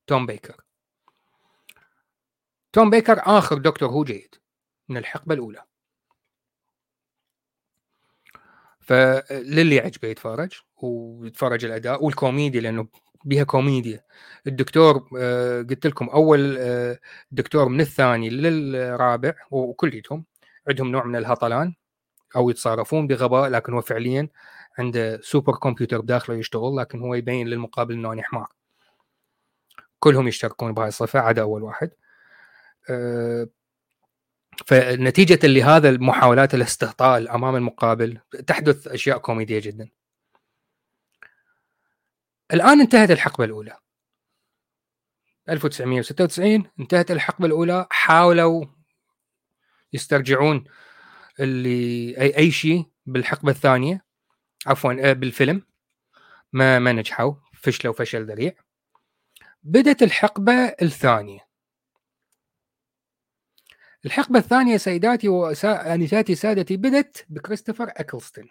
توم 0.08 0.26
بيكر. 0.26 0.64
توم 2.74 2.90
بيكر 2.90 3.20
آخر 3.26 3.58
دكتور 3.58 3.90
هو 3.90 4.04
جيد 4.04 4.36
من 4.90 4.98
الحقبة 4.98 5.36
الأولى. 5.36 5.64
فللي 8.80 9.80
عجبه 9.80 10.08
يتفرج 10.08 10.62
ويتفرج 10.78 11.66
الأداء 11.66 12.04
والكوميديا 12.06 12.62
لأنه 12.62 12.88
بها 13.26 13.44
كوميديا. 13.44 14.04
الدكتور 14.48 15.10
آه، 15.20 15.62
قلت 15.62 15.88
لكم 15.88 16.10
أول 16.10 16.58
آه، 16.60 17.00
دكتور 17.32 17.70
من 17.70 17.82
الثاني 17.82 18.30
للرابع 18.30 19.34
وكليتهم 19.52 20.26
عندهم 20.70 20.92
نوع 20.92 21.04
من 21.06 21.16
الهطلان. 21.16 21.76
أو 22.36 22.50
يتصرفون 22.50 23.08
بغباء 23.08 23.50
لكن 23.50 23.74
هو 23.74 23.82
فعليا 23.82 24.30
عنده 24.80 25.22
super 25.22 25.56
computer 25.56 26.02
بداخله 26.02 26.36
يشتغل 26.36 26.78
لكن 26.78 27.02
هو 27.02 27.16
يبين 27.16 27.48
للمقابل 27.48 27.94
إنه 27.94 28.22
حمار 28.22 28.48
كلهم 30.00 30.28
يشتركون 30.28 30.74
بهاي 30.74 30.88
الصفة 30.88 31.20
عدا 31.20 31.42
أول 31.42 31.64
واحد 31.64 31.92
أه 32.90 33.48
فنتيجة 34.66 35.48
لهذا 35.48 35.90
المحاولات 35.90 36.54
الاستهطال 36.54 37.30
أمام 37.30 37.56
المقابل 37.56 38.20
تحدث 38.48 38.88
أشياء 38.88 39.18
كوميدية 39.18 39.60
جدا. 39.60 39.90
الآن 42.54 42.82
انتهت 42.82 43.12
الحقبة 43.12 43.46
الأولى. 43.46 43.78
1996 45.50 46.64
انتهت 46.80 47.12
الحقبة 47.12 47.46
الأولى 47.46 47.88
حاولوا 47.92 48.66
يسترجعون 49.94 50.64
اللي 51.40 52.18
اي 52.22 52.38
أي 52.38 52.52
شيء 52.52 52.86
بالحقبة 53.06 53.52
الثانية 53.52 54.06
عفوا 54.68 55.10
آه، 55.10 55.14
بالفيلم. 55.14 55.62
ما 56.54 56.80
ما 56.80 56.92
نجحوا 56.92 57.34
فشلوا 57.54 57.94
فشل 57.94 58.26
ذريع. 58.26 58.54
بدت 59.64 60.04
الحقبة 60.04 60.54
الثانية. 60.54 61.48
الحقبة 64.06 64.40
الثانية 64.40 64.78
سيداتي 64.78 65.28
وانساتي 65.28 66.36
سادتي 66.36 66.78
بدت 66.78 67.26
بكريستوفر 67.30 67.92
اكلستون 67.98 68.50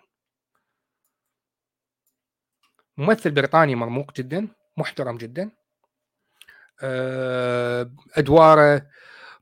ممثل 2.97 3.31
بريطاني 3.31 3.75
مرموق 3.75 4.13
جدا 4.17 4.49
محترم 4.77 5.17
جدا. 5.17 5.51
آه، 6.83 7.93
أدواره 8.15 8.91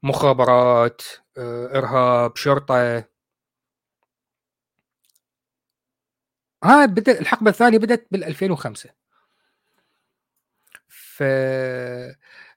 مخابرات 0.03 1.03
آه، 1.38 1.78
إرهاب 1.78 2.36
شرطة. 2.36 3.13
ها 6.64 6.86
بدأ 6.86 7.20
الحقبة 7.20 7.50
الثانية 7.50 7.78
بدأت 7.78 8.06
بال 8.10 8.24
2005 8.24 8.90
ف 10.88 11.22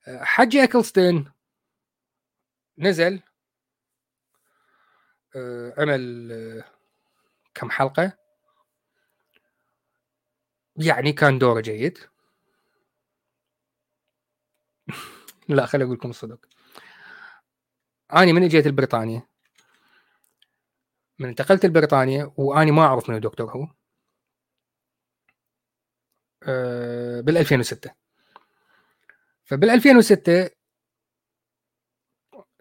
حجي 0.07 0.63
اكلستون 0.63 1.31
نزل. 2.77 3.21
آه، 5.35 5.73
عمل 5.77 6.29
آه، 6.31 6.63
كم 7.53 7.69
حلقة؟ 7.71 8.17
يعني 10.77 11.11
كان 11.13 11.39
دوره 11.39 11.61
جيد. 11.61 11.97
لا 15.49 15.65
خليني 15.65 15.85
أقول 15.85 15.95
لكم 15.97 16.09
الصدق. 16.09 16.39
اني 18.13 18.33
من 18.33 18.43
اجيت 18.43 18.67
لبريطانيا 18.67 19.27
من 21.19 21.29
انتقلت 21.29 21.65
لبريطانيا 21.65 22.31
واني 22.37 22.71
ما 22.71 22.81
أعرف 22.81 23.09
من 23.09 23.19
دكتور 23.19 23.51
هو. 23.51 23.63
آه، 23.63 23.86
بال 27.21 27.37
2006 27.37 27.91
فبال 29.43 29.69
2006 29.69 30.49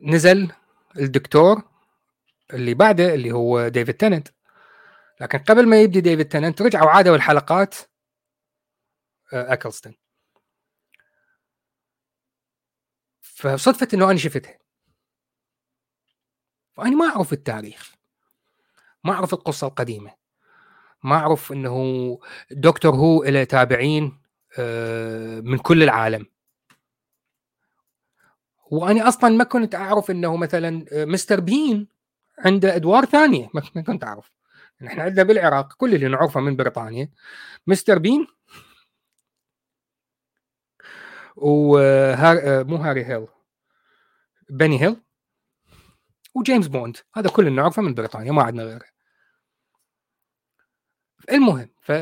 نزل 0.02 0.52
الدكتور 0.96 1.62
اللي 2.52 2.74
بعده 2.74 3.14
اللي 3.14 3.32
هو 3.32 3.68
ديفيد 3.68 3.94
تننت. 3.94 4.28
لكن 5.20 5.38
قبل 5.38 5.68
ما 5.68 5.80
يبدي 5.82 6.00
ديفيد 6.00 6.28
تننت 6.28 6.62
رجعوا 6.62 6.90
عادوا 6.90 7.16
الحلقات 7.16 7.74
آه، 9.32 9.52
أكلستون. 9.52 9.94
فصدفت 13.20 13.94
إنه 13.94 14.10
أنا 14.10 14.18
شفتها. 14.18 14.58
فأنا 16.76 16.96
ما 16.96 17.06
أعرف 17.06 17.32
التاريخ. 17.32 17.94
ما 19.04 19.12
أعرف 19.12 19.34
القصة 19.34 19.66
القديمة. 19.66 20.25
ما 21.06 21.16
أعرف 21.16 21.52
إنه 21.52 22.18
دكتور 22.50 22.94
هو 22.94 23.24
له 23.24 23.44
تابعين 23.44 24.18
آه، 24.58 25.40
من 25.40 25.58
كل 25.58 25.82
العالم. 25.82 26.26
وأنا 28.70 29.08
أصلا 29.08 29.30
ما 29.30 29.44
كنت 29.44 29.74
أعرف 29.74 30.10
إنه 30.10 30.36
مثلا 30.36 30.86
آه، 30.92 31.04
مستر 31.04 31.40
بين 31.40 31.88
عنده 32.38 32.76
أدوار 32.76 33.04
ثانية 33.04 33.48
ما 33.54 33.82
كنت 33.82 34.04
أعرف. 34.04 34.32
إحنا 34.86 35.02
عندنا 35.02 35.22
بالعراق 35.22 35.72
كل 35.72 35.94
اللي 35.94 36.08
نعرفه 36.08 36.40
من 36.40 36.56
بريطانيا. 36.56 37.10
مستر 37.66 37.98
بين؟ 37.98 38.26
وهار 41.36 42.38
آه، 42.42 42.62
مو 42.62 42.76
هاري 42.76 43.04
هيل. 43.04 43.26
بني 44.50 44.82
هيل. 44.82 44.96
وجيمس 46.34 46.66
بوند. 46.66 46.96
هذا 47.14 47.30
كل 47.30 47.46
اللي 47.46 47.56
نعرفه 47.62 47.82
من 47.82 47.94
بريطانيا 47.94 48.32
ما 48.32 48.42
عندنا 48.42 48.62
غيره. 48.64 48.95
المهم 51.32 51.68
ف 51.82 51.92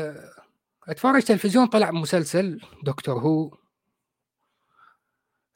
اتفرج 0.87 1.23
تلفزيون 1.23 1.65
طلع 1.65 1.91
مسلسل 1.91 2.61
دكتور 2.83 3.19
هو. 3.19 3.57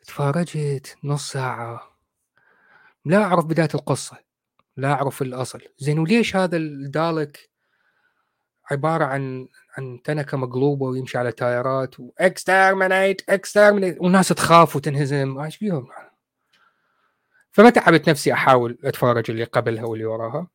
تفرجت 0.08 0.98
نص 1.04 1.32
ساعة. 1.32 1.98
لا 3.06 3.24
أعرف 3.24 3.46
بداية 3.46 3.70
القصة 3.76 4.18
لا 4.78 4.92
أعرف 4.92 5.22
الأصل. 5.22 5.62
زين 5.78 6.00
وليش 6.00 6.36
هذا 6.36 6.58
الدالك 6.58 7.50
عبارة 8.72 9.06
عن 9.06 9.48
عن 9.78 10.02
تنكة 10.04 10.38
مقلوبة 10.38 10.86
ويمشي 10.86 11.18
على 11.18 11.32
تايرات 11.32 12.00
و 12.00 12.11
exterminate 12.11 13.30
exterminate 13.30 14.02
والناس 14.02 14.28
تخاف 14.28 14.76
وتنهزم. 14.76 15.40
أيش 15.40 15.58
بيهم 15.58 15.88
فما 17.52 17.70
تعبت 17.70 18.10
نفسي 18.10 18.34
أحاول 18.34 18.78
أتفرج 18.84 19.32
اللي 19.32 19.44
قبلها 19.44 19.86
واللي 19.86 20.06
وراها. 20.06 20.48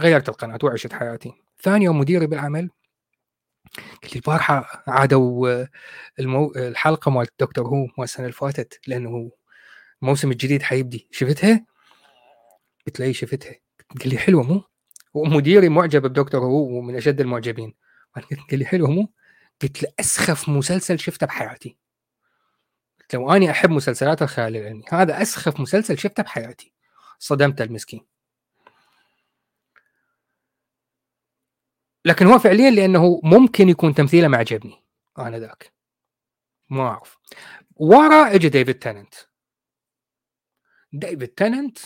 غيرت 0.00 0.28
القناة 0.28 0.58
وعشت 0.62 0.92
حياتي. 0.92 1.32
ثاني 1.62 1.84
يوم 1.84 1.98
مديري 1.98 2.26
بالعمل 2.26 2.70
لي 4.04 4.10
البارحة 4.16 4.84
عادوا 4.86 5.66
المو... 6.20 6.52
الحلقة 6.56 7.10
مال 7.10 7.26
دكتور 7.40 7.66
هو 7.66 7.86
مال 7.86 8.04
السنة 8.04 8.26
اللي 8.26 8.36
فاتت 8.36 8.80
لأنه 8.86 9.30
الموسم 10.02 10.30
الجديد 10.30 10.62
حيبدي. 10.62 11.08
شفتها؟ 11.10 11.66
قلت 12.86 13.00
له 13.00 13.06
اي 13.06 13.14
شفتها. 13.14 13.54
قال 14.00 14.08
لي 14.08 14.18
حلوة 14.18 14.42
مو؟ 14.42 14.62
ومديري 15.14 15.68
معجب 15.68 16.02
بدكتور 16.02 16.40
هو 16.40 16.78
ومن 16.78 16.96
أشد 16.96 17.20
المعجبين. 17.20 17.74
قال 18.50 18.58
لي 18.58 18.64
حلوة 18.64 18.90
مو؟ 18.90 19.12
قلت 19.62 19.82
له 19.82 19.88
أسخف 20.00 20.48
مسلسل 20.48 20.98
شفته 20.98 21.26
بحياتي. 21.26 21.76
قلت 23.00 23.14
له 23.14 23.20
وأني 23.20 23.50
أحب 23.50 23.70
مسلسلات 23.70 24.22
الخيال 24.22 24.56
العلمي. 24.56 24.82
هذا 24.88 25.22
أسخف 25.22 25.60
مسلسل 25.60 25.98
شفته 25.98 26.22
بحياتي. 26.22 26.72
صدمت 27.18 27.60
المسكين. 27.60 28.07
لكن 32.04 32.26
هو 32.26 32.38
فعليا 32.38 32.70
لأنه 32.70 33.20
ممكن 33.24 33.68
يكون 33.68 33.94
تمثيله 33.94 34.28
ما 34.28 34.36
عجبني 34.36 34.84
أنا 35.18 35.38
ذاك. 35.38 35.72
ما 36.70 36.82
أعرف. 36.82 37.18
ورا 37.76 38.34
اجى 38.34 38.48
ديفيد 38.48 38.78
تننت. 38.78 39.14
ديفيد 40.92 41.28
تننت 41.28 41.78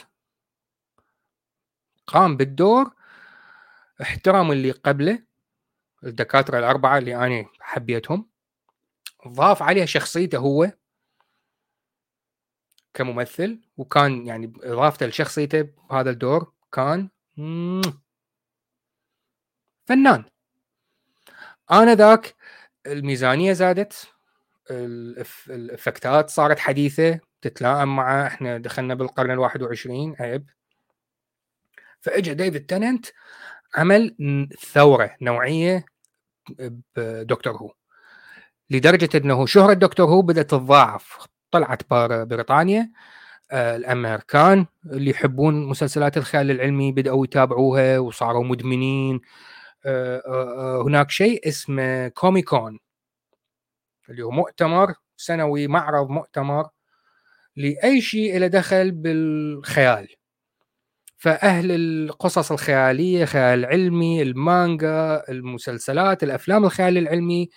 قام 2.06 2.36
بالدور 2.36 2.94
احترم 4.02 4.52
اللي 4.52 4.70
قبله 4.70 5.22
الدكاترة 6.04 6.58
الأربعة 6.58 6.98
اللي 6.98 7.16
أنا 7.16 7.46
حبيتهم 7.60 8.30
ضاف 9.28 9.62
عليها 9.62 9.86
شخصيته 9.86 10.38
هو 10.38 10.72
كممثل 12.94 13.60
وكان 13.76 14.26
يعني 14.26 14.52
إضافته 14.62 15.06
لشخصيته 15.06 15.62
بهذا 15.62 16.10
الدور 16.10 16.52
كان 16.72 17.08
فنان. 19.84 20.24
أنا 21.70 21.94
ذاك 21.94 22.34
الميزانية 22.86 23.52
زادت 23.52 24.08
الإفكتات 25.50 26.30
صارت 26.30 26.58
حديثة 26.58 27.20
تتلائم 27.42 27.96
مع 27.96 28.26
إحنا 28.26 28.58
دخلنا 28.58 28.94
بالقرن 28.94 29.48
ال21 29.48 30.20
عيب. 30.20 30.50
فاجى 32.00 32.34
ديفيد 32.34 32.66
تننت 32.66 33.06
عمل 33.76 34.16
ثورة 34.72 35.16
نوعية 35.22 35.84
بدكتور 36.96 37.56
هو. 37.56 37.74
لدرجة 38.70 39.08
إنه 39.14 39.46
شهرة 39.46 39.72
دكتور 39.72 40.06
هو 40.06 40.22
بدأت 40.22 40.50
تتضاعف. 40.50 41.18
طلعت 41.50 41.82
بريطانيا 42.28 42.90
آه، 43.52 43.76
الأمريكان 43.76 44.66
اللي 44.86 45.10
يحبون 45.10 45.66
مسلسلات 45.66 46.16
الخيال 46.16 46.50
العلمي 46.50 46.92
بدأوا 46.92 47.24
يتابعوها 47.24 47.98
وصاروا 47.98 48.44
مدمنين. 48.44 49.20
هناك 50.86 51.10
شيء 51.10 51.48
اسمه 51.48 52.08
كوميكون 52.08 52.78
اللي 54.10 54.22
هو 54.22 54.30
مؤتمر 54.30 54.94
سنوي 55.16 55.66
معرض 55.68 56.10
مؤتمر 56.10 56.68
لأي 57.56 58.00
شيء 58.00 58.38
له 58.38 58.46
دخل 58.46 58.90
بالخيال. 58.92 60.08
فأهل 61.18 61.70
القصص 61.72 62.52
الخيالية 62.52 63.24
خيال 63.24 63.58
العلمي 63.58 64.22
المانجا 64.22 65.24
المسلسلات 65.28 66.22
الأفلام 66.22 66.64
الخيال 66.64 66.98
العلمي 66.98 67.48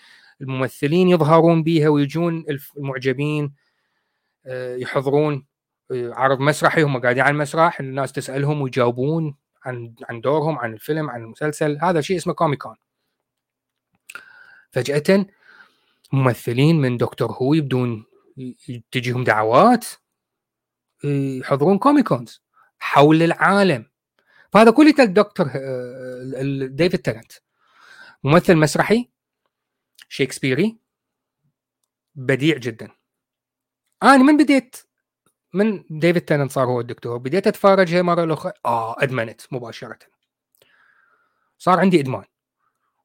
الممثلين 0.41 1.09
يظهرون 1.09 1.63
بها 1.63 1.89
ويجون 1.89 2.45
المعجبين 2.77 3.53
يحضرون 4.77 5.45
عرض 5.91 6.39
مسرحي 6.39 6.83
هم 6.83 7.01
قاعدين 7.01 7.23
على 7.23 7.31
المسرح 7.33 7.79
الناس 7.79 8.11
تسألهم 8.11 8.61
ويجاوبون. 8.61 9.35
عن 9.65 9.95
عن 10.09 10.21
دورهم 10.21 10.59
عن 10.59 10.73
الفيلم 10.73 11.09
عن 11.09 11.21
المسلسل. 11.21 11.77
هذا 11.81 12.01
شيء 12.01 12.17
اسمه 12.17 12.33
كوميكون 12.33 12.75
فجأة 14.71 15.25
ممثلين 16.13 16.75
من 16.81 16.97
دكتور 16.97 17.31
هو 17.31 17.53
يبدون 17.53 18.05
تجيهم 18.91 19.23
دعوات 19.23 19.85
يحضرون 21.03 21.77
Comic 21.77 22.14
Cons 22.14 22.43
حول 22.79 23.23
العالم. 23.23 23.85
فهذا 24.53 24.71
كله 24.71 24.93
الدكتور 24.99 25.47
ديفيد 26.67 26.99
تننت 26.99 27.31
ممثل 28.23 28.55
مسرحي 28.55 29.09
شكسبيري 30.09 30.77
بديع 32.15 32.57
جدا. 32.57 32.91
أنا 34.03 34.17
من 34.17 34.37
بديت 34.37 34.75
من 35.55 35.83
ديفيد 35.89 36.21
تننت 36.21 36.47
صار 36.47 36.67
هو 36.67 36.79
الدكتور. 36.79 37.17
بديت 37.17 37.47
أتفرج 37.47 37.95
مرة 37.95 38.23
الأخرى. 38.23 38.51
آه 38.65 38.95
أدمنت 39.03 39.41
مباشرة. 39.51 39.99
صار 41.57 41.79
عندي 41.79 41.99
إدمان. 41.99 42.23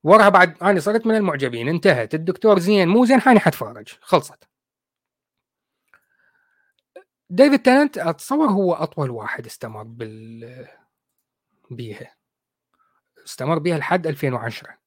وراها 0.03 0.29
بعد 0.29 0.63
أنا 0.63 0.81
صرت 0.81 1.07
من 1.07 1.17
المعجبين. 1.17 1.69
انتهت. 1.69 2.15
الدكتور 2.15 2.59
زين 2.59 2.89
مو 2.89 3.05
زين 3.05 3.21
حاني 3.21 3.41
حتفرج. 3.41 3.89
خلصت. 4.01 4.49
ديفيد 7.31 7.63
تننت 7.63 7.99
أتصور 7.99 8.49
هو 8.49 8.75
أطول 8.75 9.11
واحد 9.11 9.47
استمر 9.47 9.83
بال 9.83 10.67
بيها. 11.71 12.15
استمر 13.27 13.59
بيها 13.59 13.79
لحد 13.79 14.07
2010 14.07 14.79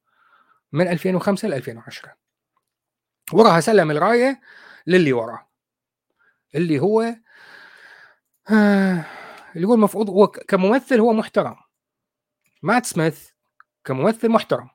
من 0.72 0.88
2005 0.88 1.48
ل 1.48 1.54
2010 1.54 2.16
وراها 3.34 3.60
سلم 3.60 3.92
الراية 3.92 4.42
للي 4.88 5.14
وراه. 5.14 5.48
اللي 6.56 6.80
هو 6.80 7.16
اللي 8.52 9.68
هو 9.68 9.74
المفروض 9.74 10.10
هو 10.10 10.28
كممثل 10.28 11.00
هو 11.00 11.14
محترم. 11.14 11.56
مات 12.62 12.86
سميث 12.86 13.30
كممثل 13.84 14.30
محترم. 14.30 14.70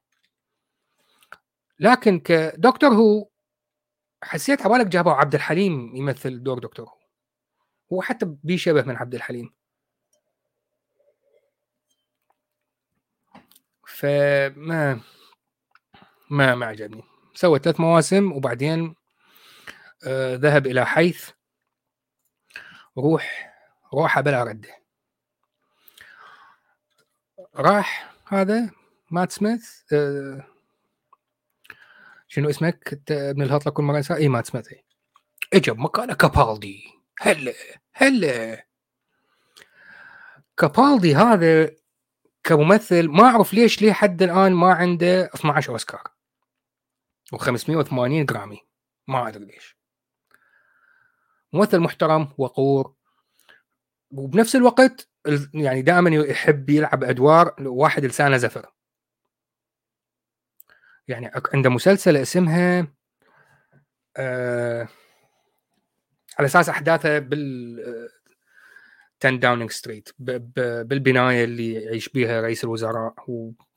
لكن 1.81 2.21
كدكتور 2.21 2.91
هو 2.91 3.29
حسيت 4.23 4.63
عبالك 4.63 4.87
جابوا 4.87 5.13
عبد 5.13 5.35
الحليم 5.35 5.97
يمثل 5.97 6.43
دور 6.43 6.59
دكتور 6.59 6.89
هو. 6.89 6.99
هو 7.93 8.03
حتى 8.03 8.27
بيشبه 8.45 8.83
من 8.83 8.97
عبد 8.97 9.15
الحليم. 9.15 9.55
فما 13.87 15.01
ما 16.31 16.55
ما 16.55 16.67
عجبني. 16.67 17.03
سوى 17.35 17.59
ثلاث 17.59 17.81
مواسم 17.81 18.33
وبعدين 18.33 18.95
آه 20.07 20.35
ذهب 20.35 20.67
إلى 20.67 20.87
حيث. 20.87 21.31
روح 22.99 23.48
روحه 23.95 24.21
بلا 24.21 24.43
رده 24.43 24.83
راح 27.57 28.15
هذا 28.27 28.71
مات 29.11 29.33
سميث 29.33 29.93
آه 29.93 30.47
شنو 32.29 32.51
اسمك؟ 32.51 33.01
ابن 33.11 33.43
الهطله 33.43 33.73
كل 33.73 33.83
مرة 33.83 34.05
إي 34.11 34.29
مات 34.29 34.47
سميث 34.47 34.69
اجى 35.53 35.71
بمكانه 35.71 36.15
كابالدي. 36.15 36.85
هلا 37.21 37.55
هلا. 37.93 38.67
كابالدي 40.57 41.15
هذا 41.15 41.71
كممثل 42.45 43.09
ما 43.09 43.25
أعرف 43.25 43.55
ليش 43.55 43.83
ليه 43.83 43.93
حد 43.93 44.23
الآن 44.23 44.53
ما 44.53 44.75
عنده 44.75 45.25
12 45.35 45.73
أوسكار. 45.73 46.03
و580 47.35 48.25
جرامي 48.25 48.61
ما 49.09 49.29
أدري 49.29 49.45
ليش. 49.45 49.77
ممثل 51.53 51.81
محترم 51.81 52.29
وقور. 52.39 52.95
وبنفس 54.11 54.57
الوقت 54.57 55.09
يعني 55.55 55.83
دائما 55.83 56.11
يحب 56.11 56.71
يلعب 56.71 57.05
أدوار 57.05 57.55
واحد 57.61 58.05
لسانه 58.05 58.37
زفر. 58.37 58.73
يعني 61.09 61.31
عنده 61.55 61.71
مسلسل 61.71 62.17
اسمها 62.17 62.87
آه 64.17 64.89
على 66.39 66.47
أساس 66.47 66.69
أحداثه 66.69 67.19
بال 67.19 68.09
10 69.25 69.37
Downing 69.37 69.71
Street 69.71 70.09
بالبناية 70.19 71.45
اللي 71.45 71.73
يعيش 71.73 72.09
بها 72.09 72.41
رئيس 72.41 72.65
الوزراء 72.65 73.15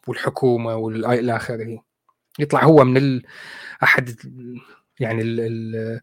والحكومة 0.07 0.75
والى 0.75 1.35
آخره. 1.35 1.83
يطلع 2.39 2.63
هو 2.63 2.83
من 2.83 2.97
ال... 2.97 3.23
أحد 3.83 4.15
يعني 4.99 5.21
ال... 5.21 5.39
ال... 5.39 6.01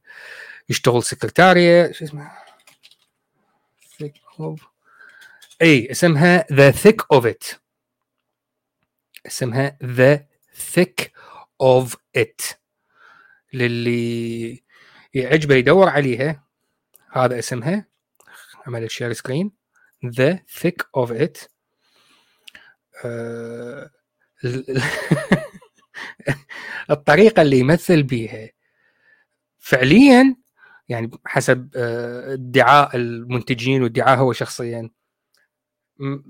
يشتغل 0.69 1.03
سكرتارية 1.03 1.93
شو 1.93 2.05
اسمه؟ 2.05 2.31
اي 5.63 5.91
اسمها 5.91 6.47
The 6.53 6.71
Thick 6.71 7.03
of 7.13 7.27
It 7.27 7.45
اسمها 9.27 9.79
The 9.85 10.27
Thick 10.55 11.13
of 11.61 11.97
It 12.17 12.41
للي 13.53 14.63
يعجبه 15.15 15.55
يدور 15.55 15.89
عليها 15.89 16.45
هذا 17.13 17.39
اسمها. 17.39 17.87
عمل 18.67 18.91
share 18.91 19.13
screen 19.13 19.53
The 20.07 20.45
Thick 20.49 20.87
of 20.97 21.13
It 21.13 21.39
الطريقة 26.91 27.43
اللي 27.43 27.59
يمثل 27.59 28.03
بيها 28.03 28.51
فعليا 29.59 30.37
يعني 30.89 31.11
حسب 31.27 31.71
آه، 31.77 32.33
ادعاء 32.33 32.97
المنتجين 32.97 33.83
وادعاء 33.83 34.19
هو 34.19 34.33
شخصيا. 34.33 34.91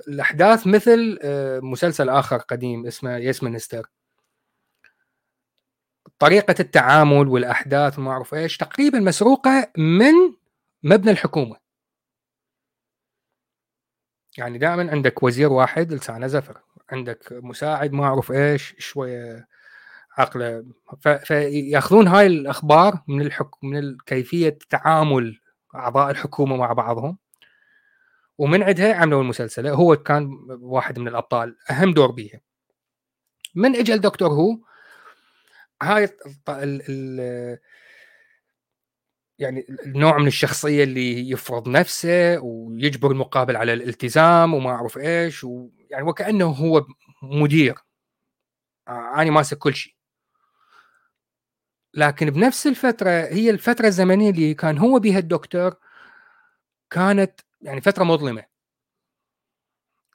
الأحداث 0.09 0.66
مثل 0.66 1.18
آه، 1.22 1.61
مسلسل 1.61 2.09
آخر 2.09 2.36
قديم 2.36 2.86
اسمه 2.86 3.16
يس 3.16 3.42
مينستر 3.42 3.90
طريقة 6.18 6.54
التعامل 6.61 7.28
والأحداث 7.28 7.98
ما 7.98 8.11
أعرف 8.11 8.34
إيش 8.34 8.56
تقريبا 8.56 8.98
مسروقة 9.00 9.72
من 9.76 10.14
مبنى 10.82 11.11
الحكومة. 11.11 11.56
يعني 14.38 14.59
دائما 14.59 14.90
عندك 14.90 15.22
وزير 15.22 15.52
واحد 15.52 15.92
لسانه 15.92 16.26
زفر 16.26 16.61
عندك 16.90 17.32
مساعد 17.32 17.92
ما 17.92 18.04
أعرف 18.04 18.32
إيش 18.32 18.74
شوية 18.78 19.48
عقله 20.18 20.64
فيأخذون 21.24 22.08
هاي 22.08 22.26
الأخبار 22.26 23.02
من 23.08 23.20
الحكم 23.22 23.68
من 23.68 23.98
كيفيه 24.06 24.58
تعامل 24.70 25.40
أعضاء 25.74 26.10
الحكومة 26.10 26.56
مع 26.56 26.72
بعضهم 26.72 27.18
ومن 28.38 28.62
عندها 28.62 28.94
عملوا 28.94 29.22
المسلسل 29.22 29.66
هو 29.66 29.96
كان 29.96 30.30
واحد 30.60 30.98
من 30.98 31.08
الأبطال. 31.08 31.56
أهم 31.70 31.92
دور 31.94 32.10
بيها 32.10 32.40
من 33.54 33.76
اجى 33.76 33.98
دكتور 33.98 34.28
هو 34.28 34.58
هاي 35.82 36.04
ال 36.48 36.82
ال 36.88 37.58
يعني 39.38 39.66
النوع 39.86 40.18
من 40.18 40.26
الشخصية 40.26 40.84
اللي 40.84 41.30
يفرض 41.30 41.68
نفسه 41.68 42.38
ويجبر 42.40 43.10
المقابل 43.10 43.56
على 43.56 43.72
الالتزام 43.72 44.54
وما 44.54 44.70
أعرف 44.70 44.98
إيش 44.98 45.44
ويعني 45.44 46.02
وكأنه 46.08 46.46
هو 46.46 46.86
مدير. 47.22 47.74
أنا 48.88 49.30
ماسك 49.30 49.58
كل 49.58 49.74
شيء. 49.74 49.97
لكن 51.99 52.30
بنفس 52.30 52.66
الفترة 52.66 53.11
هي 53.11 53.51
الفترة 53.51 53.86
الزمنية 53.86 54.30
اللي 54.30 54.55
كان 54.55 54.78
هو 54.78 54.99
بها 54.99 55.18
الدكتور 55.18 55.76
كانت 56.90 57.40
يعني 57.62 57.80
فترة 57.80 58.05
مظلمة. 58.05 58.44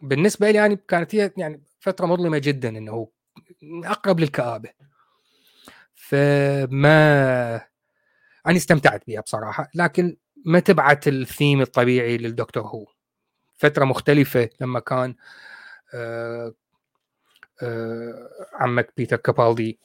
بالنسبة 0.02 0.52
لي 0.52 0.58
يعني 0.58 0.76
كانت 0.88 1.16
هي 1.16 1.32
يعني 1.38 1.64
فترة 1.80 2.06
مظلمة 2.06 2.38
جدا 2.38 2.70
إنه 2.70 3.08
أقرب 3.64 4.20
للكآبة. 4.20 4.70
فما 5.96 7.56
أنا 8.48 8.58
استمتعت 8.58 9.08
بها 9.08 9.22
بصراحة 9.22 9.70
لكن 9.76 10.18
ما 10.46 10.60
تبعت 10.60 11.08
الثيم 11.08 11.62
الطبيعي 11.62 12.18
للدكتور 12.18 12.64
هو. 12.64 12.86
فترة 13.54 13.86
مختلفة 13.86 14.50
لما 14.62 14.80
كان 14.80 15.16
آه 15.94 16.54
آه 17.64 18.30
عمك 18.54 18.94
بيتر 18.98 19.18
كابالدي 19.18 19.80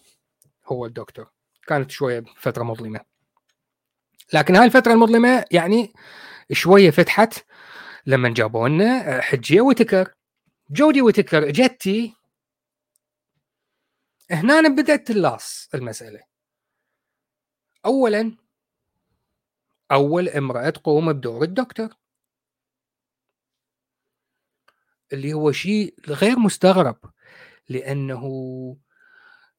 هو 0.67 0.87
الدكتور. 0.87 1.38
كانت 1.69 1.91
شوية 1.91 2.25
فترة 2.37 2.63
مظلمة. 2.63 3.01
لكن 4.33 4.57
هاي 4.57 4.65
الفترة 4.67 4.93
المظلمة 4.93 5.45
يعني 5.51 5.93
شوية 6.53 6.91
فتحت 6.91 7.47
لما 8.07 8.29
جابوا 8.29 8.69
لنا 8.69 9.21
حجية 9.21 9.61
وتكر. 9.61 10.15
جودي 10.71 11.03
وتكر 11.03 11.51
جتي. 11.51 12.15
هنا 14.31 14.69
بدأت 14.69 15.07
تلاص 15.07 15.69
المسألة. 15.75 16.21
اولا 17.87 18.37
أول 19.93 20.29
امرأة 20.29 20.71
تقوم 20.71 21.13
بدور 21.13 21.43
الدكتور. 21.43 21.89
اللي 25.13 25.33
هو 25.33 25.53
شيء 25.53 25.95
غير 26.09 26.39
مستغرب 26.39 26.97
لأنه 27.69 28.23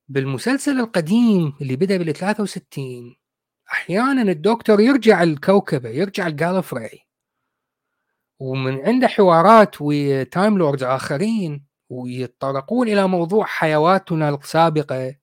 بالمسلسل 0.09 0.79
القديم 0.79 1.53
اللي 1.61 1.75
بدأ 1.75 1.97
بال 1.97 2.13
63 2.15 3.15
أحيانا 3.71 4.21
الدكتور 4.21 4.79
يرجع 4.81 5.23
الكوكبه 5.23 5.89
يرجع 5.89 6.27
ال 6.27 6.36
Gallifrey 6.36 7.09
ومن 8.39 8.79
عنده 8.85 9.07
حوارات 9.07 9.75
و 9.81 9.96
Time 9.96 10.57
Lords 10.57 10.83
آخرين 10.83 11.65
ويتطرقون 11.89 12.87
إلى 12.87 13.07
موضوع 13.07 13.45
حيواتنا 13.45 14.29
السابقة. 14.29 15.15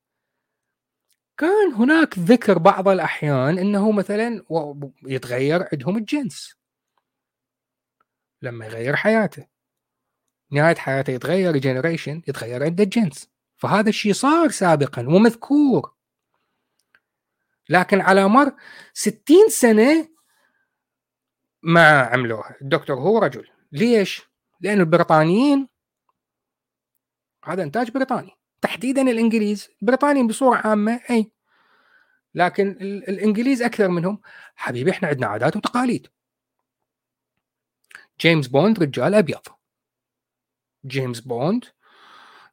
كان 1.36 1.72
هناك 1.72 2.18
ذكر 2.18 2.58
بعض 2.58 2.88
الأحيان 2.88 3.58
إنه 3.58 3.92
مثلا 3.92 4.44
يتغير 5.06 5.68
عندهم 5.72 5.96
الجنس. 5.96 6.56
لما 8.42 8.66
يغير 8.66 8.96
حياته. 8.96 9.46
نهاية 10.50 10.74
حياته 10.74 11.10
يتغير 11.10 11.56
جنريشن 11.56 12.22
يتغير 12.28 12.64
عنده 12.64 12.84
الجنس. 12.84 13.35
فهذا 13.56 13.88
الشيء 13.88 14.12
صار 14.12 14.50
سابقا 14.50 15.02
ومذكور. 15.08 15.94
لكن 17.68 18.00
على 18.00 18.28
مر 18.28 18.56
60 18.94 19.48
سنة 19.48 20.08
ما 21.62 22.00
عملوها. 22.00 22.56
الدكتور 22.62 22.96
هو 22.96 23.18
رجل. 23.18 23.48
ليش؟ 23.72 24.22
لأن 24.60 24.80
البريطانيين 24.80 25.68
هذا 27.44 27.62
إنتاج 27.62 27.90
بريطاني. 27.90 28.30
تحديدا 28.60 29.02
الإنجليز. 29.02 29.68
بريطانيين 29.82 30.26
بصورة 30.26 30.56
عامة 30.56 31.00
أي. 31.10 31.32
لكن 32.34 32.68
الإنجليز 33.08 33.62
أكثر 33.62 33.88
منهم. 33.88 34.20
حبيبي 34.56 34.90
إحنا 34.90 35.08
عندنا 35.08 35.26
عادات 35.26 35.56
وتقاليد. 35.56 36.08
جيمس 38.20 38.46
بوند 38.46 38.82
رجال 38.82 39.14
أبيض. 39.14 39.42
جيمس 40.86 41.20
بوند 41.20 41.64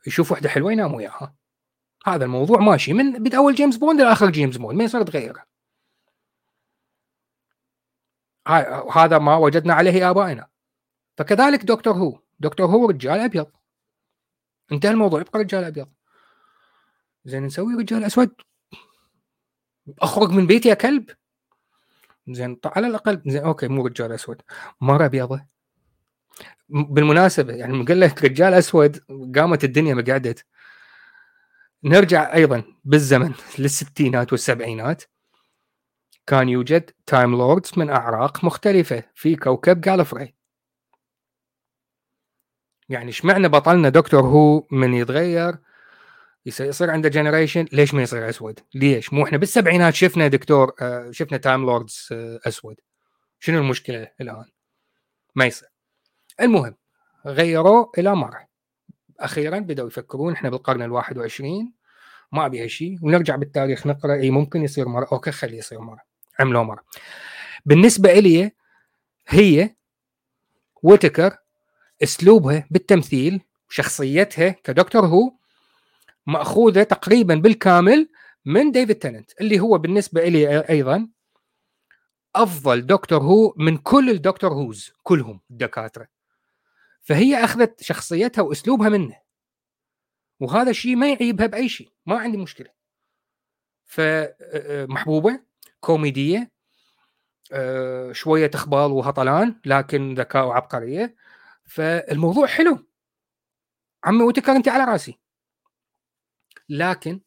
يشوف 0.07 0.31
واحدة 0.31 0.49
حلوة 0.49 0.71
ينام 0.71 0.93
وياها. 0.93 1.35
هذا 2.05 2.25
الموضوع 2.25 2.59
ماشي 2.59 2.93
من 2.93 3.35
أول 3.35 3.55
جيمس 3.55 3.77
بوند 3.77 4.01
لآخر 4.01 4.29
جيمس 4.29 4.57
بوند 4.57 4.77
ما 4.77 4.83
يصير 4.83 5.03
تغيره 5.03 5.45
هذا 8.95 9.17
ما 9.17 9.35
وجدنا 9.35 9.73
عليه 9.73 10.09
آبائنا. 10.09 10.47
فكذلك 11.17 11.63
دكتور 11.63 11.93
هو. 11.93 12.19
دكتور 12.39 12.65
هو 12.65 12.89
رجال 12.89 13.19
أبيض. 13.19 13.51
انتهى 14.71 14.91
الموضوع 14.91 15.21
يبقى 15.21 15.39
رجال 15.39 15.63
أبيض. 15.63 15.93
زين 17.25 17.43
نسوي 17.43 17.73
رجال 17.75 18.03
أسود. 18.03 18.35
أخرج 20.01 20.29
من 20.29 20.47
بيتي 20.47 20.69
يا 20.69 20.73
كلب. 20.73 21.09
زين 22.29 22.59
على 22.65 22.87
الأقل. 22.87 23.21
زين 23.25 23.43
okay 23.43 23.67
مو 23.67 23.87
رجال 23.87 24.11
أسود. 24.11 24.41
مره 24.81 25.05
أبيضة. 25.05 25.45
بالمناسبة 26.69 27.53
يعني 27.53 27.83
لك 27.83 28.23
رجال 28.23 28.53
أسود 28.53 28.99
قامت 29.35 29.63
الدنيا 29.63 29.93
ما 29.93 30.02
قعدت. 30.02 30.45
نرجع 31.83 32.33
أيضا 32.33 32.63
بالزمن 32.83 33.33
للستينات 33.59 34.31
والسبعينات. 34.31 35.03
كان 36.27 36.49
يوجد 36.49 36.91
Time 37.05 37.31
Lords 37.31 37.71
من 37.77 37.89
أعراق 37.89 38.43
مختلفة 38.45 39.03
في 39.15 39.35
كوكب 39.35 39.81
Gallifrey 39.81 40.33
يعني 42.89 43.07
إيش 43.07 43.25
معنى 43.25 43.47
بطلنا 43.47 43.89
دكتور 43.89 44.21
هو 44.21 44.67
من 44.71 44.93
يتغير؟ 44.93 45.57
يصير 46.45 46.89
عنده 46.91 47.09
generation 47.09 47.65
ليش 47.71 47.93
ما 47.93 48.01
يصير 48.03 48.29
أسود؟ 48.29 48.59
ليش؟ 48.75 49.13
مو 49.13 49.25
إحنا 49.25 49.37
بالسبعينات 49.37 49.93
شفنا 49.93 50.27
دكتور 50.27 50.73
آه، 50.81 51.11
شفنا 51.11 51.37
Time 51.37 51.61
Lords 51.65 52.09
آه، 52.11 52.39
أسود. 52.47 52.75
شنو 53.39 53.59
المشكلة 53.59 54.11
الآن؟ 54.21 54.45
ما 55.35 55.45
يصير. 55.45 55.72
المهم 56.41 56.75
غيروه 57.25 57.91
إلى 57.97 58.15
مرة. 58.15 58.47
أخيرا 59.19 59.59
بدأوا 59.59 59.87
يفكرون 59.87 60.33
إحنا 60.33 60.49
بالقرن 60.49 61.01
ال21 61.01 61.43
ما 62.31 62.45
أبي 62.45 62.69
شيء 62.69 62.97
ونرجع 63.01 63.35
بالتاريخ 63.35 63.87
نقرأ. 63.87 64.13
إي 64.13 64.31
ممكن 64.31 64.63
يصير 64.63 64.87
مرة. 64.87 65.07
okay 65.11 65.31
خليه 65.31 65.57
يصير 65.57 65.79
مرة. 65.79 66.01
عملوا 66.39 66.63
مرة. 66.63 66.83
بالنسبة 67.65 68.11
إلي 68.11 68.51
هي 69.27 69.75
ويتكر 70.83 71.37
أسلوبها 72.03 72.67
بالتمثيل 72.71 73.41
شخصيتها 73.69 74.49
كدكتور 74.49 75.05
هو 75.05 75.31
مأخوذة 76.27 76.83
تقريبا 76.83 77.35
بالكامل 77.35 78.09
من 78.45 78.71
ديفيد 78.71 78.95
تننت 78.95 79.31
اللي 79.41 79.59
هو 79.59 79.77
بالنسبة 79.77 80.23
لي 80.25 80.59
أيضا 80.69 81.07
أفضل 82.35 82.85
دكتور 82.85 83.21
هو 83.23 83.53
من 83.57 83.77
كل 83.77 84.09
الدكتور 84.09 84.53
هوز 84.53 84.91
كلهم 85.03 85.39
الدكاترة. 85.51 86.07
فهي 87.03 87.43
أخذت 87.43 87.83
شخصيتها 87.83 88.41
وأسلوبها 88.41 88.89
منه. 88.89 89.19
وهذا 90.39 90.69
الشيء 90.69 90.95
ما 90.95 91.09
يعيبها 91.11 91.45
بأي 91.45 91.69
شيء 91.69 91.89
ما 92.05 92.19
عندي 92.19 92.37
مشكلة. 92.37 92.69
فمحبوبه 93.85 95.39
كوميدية 95.79 96.51
شوية 98.11 98.47
تخبال 98.47 98.91
وهطلان 98.91 99.55
لكن 99.65 100.13
ذكاء 100.13 100.45
وعبقرية. 100.45 101.15
فالموضوع 101.65 102.47
حلو. 102.47 102.87
عمي 104.03 104.23
وتكر 104.23 104.51
أنت 104.51 104.67
على 104.67 104.83
رأسي. 104.83 105.19
لكن 106.69 107.21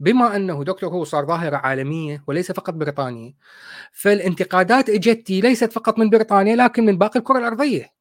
بما 0.00 0.36
أنه 0.36 0.64
دكتور 0.64 0.90
هو 0.90 1.04
صار 1.04 1.26
ظاهرة 1.26 1.56
عالمية 1.56 2.24
وليس 2.26 2.52
فقط 2.52 2.74
بريطانية 2.74 3.34
فالانتقادات 3.92 4.90
إجتي 4.90 5.40
ليست 5.40 5.72
فقط 5.72 5.98
من 5.98 6.10
بريطانيا 6.10 6.56
لكن 6.56 6.84
من 6.86 6.98
باقي 6.98 7.18
الكرة 7.20 7.38
الأرضية. 7.38 7.94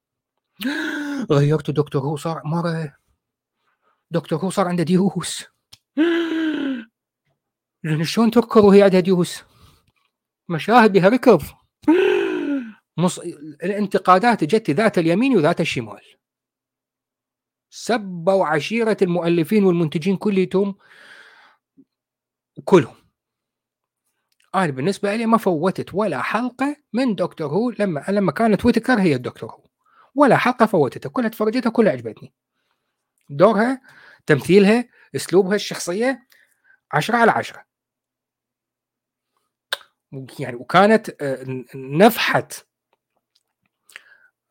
غيرت 1.31 1.71
دكتور 1.71 2.01
هو 2.01 2.15
صار 2.15 2.41
مرة. 2.45 2.97
دكتور 4.11 4.39
هو 4.39 4.49
صار 4.49 4.67
عنده 4.67 4.83
ديوس 4.83 5.45
لأن 7.83 8.03
شلون 8.03 8.31
تركض 8.31 8.63
وهي 8.63 8.83
عندها 8.83 8.99
ديوس 8.99 9.43
مشاهد 10.49 10.93
بها 10.93 11.09
ركض. 11.09 11.41
مص... 12.97 13.19
الانتقادات 13.63 14.43
جت 14.43 14.69
ذات 14.69 14.97
اليمين 14.97 15.37
وذات 15.37 15.61
الشمال. 15.61 16.01
سبوا 17.69 18.45
عشيرة 18.45 18.97
المؤلفين 19.01 19.63
والمنتجين 19.63 20.17
كلهم 20.17 20.75
كلهم. 22.65 22.95
أنا 24.55 24.71
بالنسبة 24.71 25.15
لي 25.15 25.25
ما 25.25 25.37
فوتت 25.37 25.93
ولا 25.93 26.21
حلقة 26.21 26.75
من 26.93 27.15
دكتور 27.15 27.47
هو. 27.47 27.69
لما 27.69 28.05
لما 28.09 28.31
كانت 28.31 28.65
ويتكر 28.65 28.99
هي 28.99 29.15
الدكتور 29.15 29.51
هو. 29.51 29.66
ولا 30.17 30.37
حلقة 30.37 30.65
فوتتها 30.65 31.09
كلها 31.09 31.29
تفرجتها 31.29 31.69
كلها 31.69 31.91
عجبتني. 31.91 32.33
دورها 33.29 33.81
تمثيلها 34.25 34.89
أسلوبها 35.15 35.55
الشخصية 35.55 36.27
عشرة 36.93 37.17
على 37.17 37.31
عشرة. 37.31 37.63
يعني 40.39 40.55
وكانت 40.55 41.09
آه، 41.21 41.63
نفحة 41.75 42.47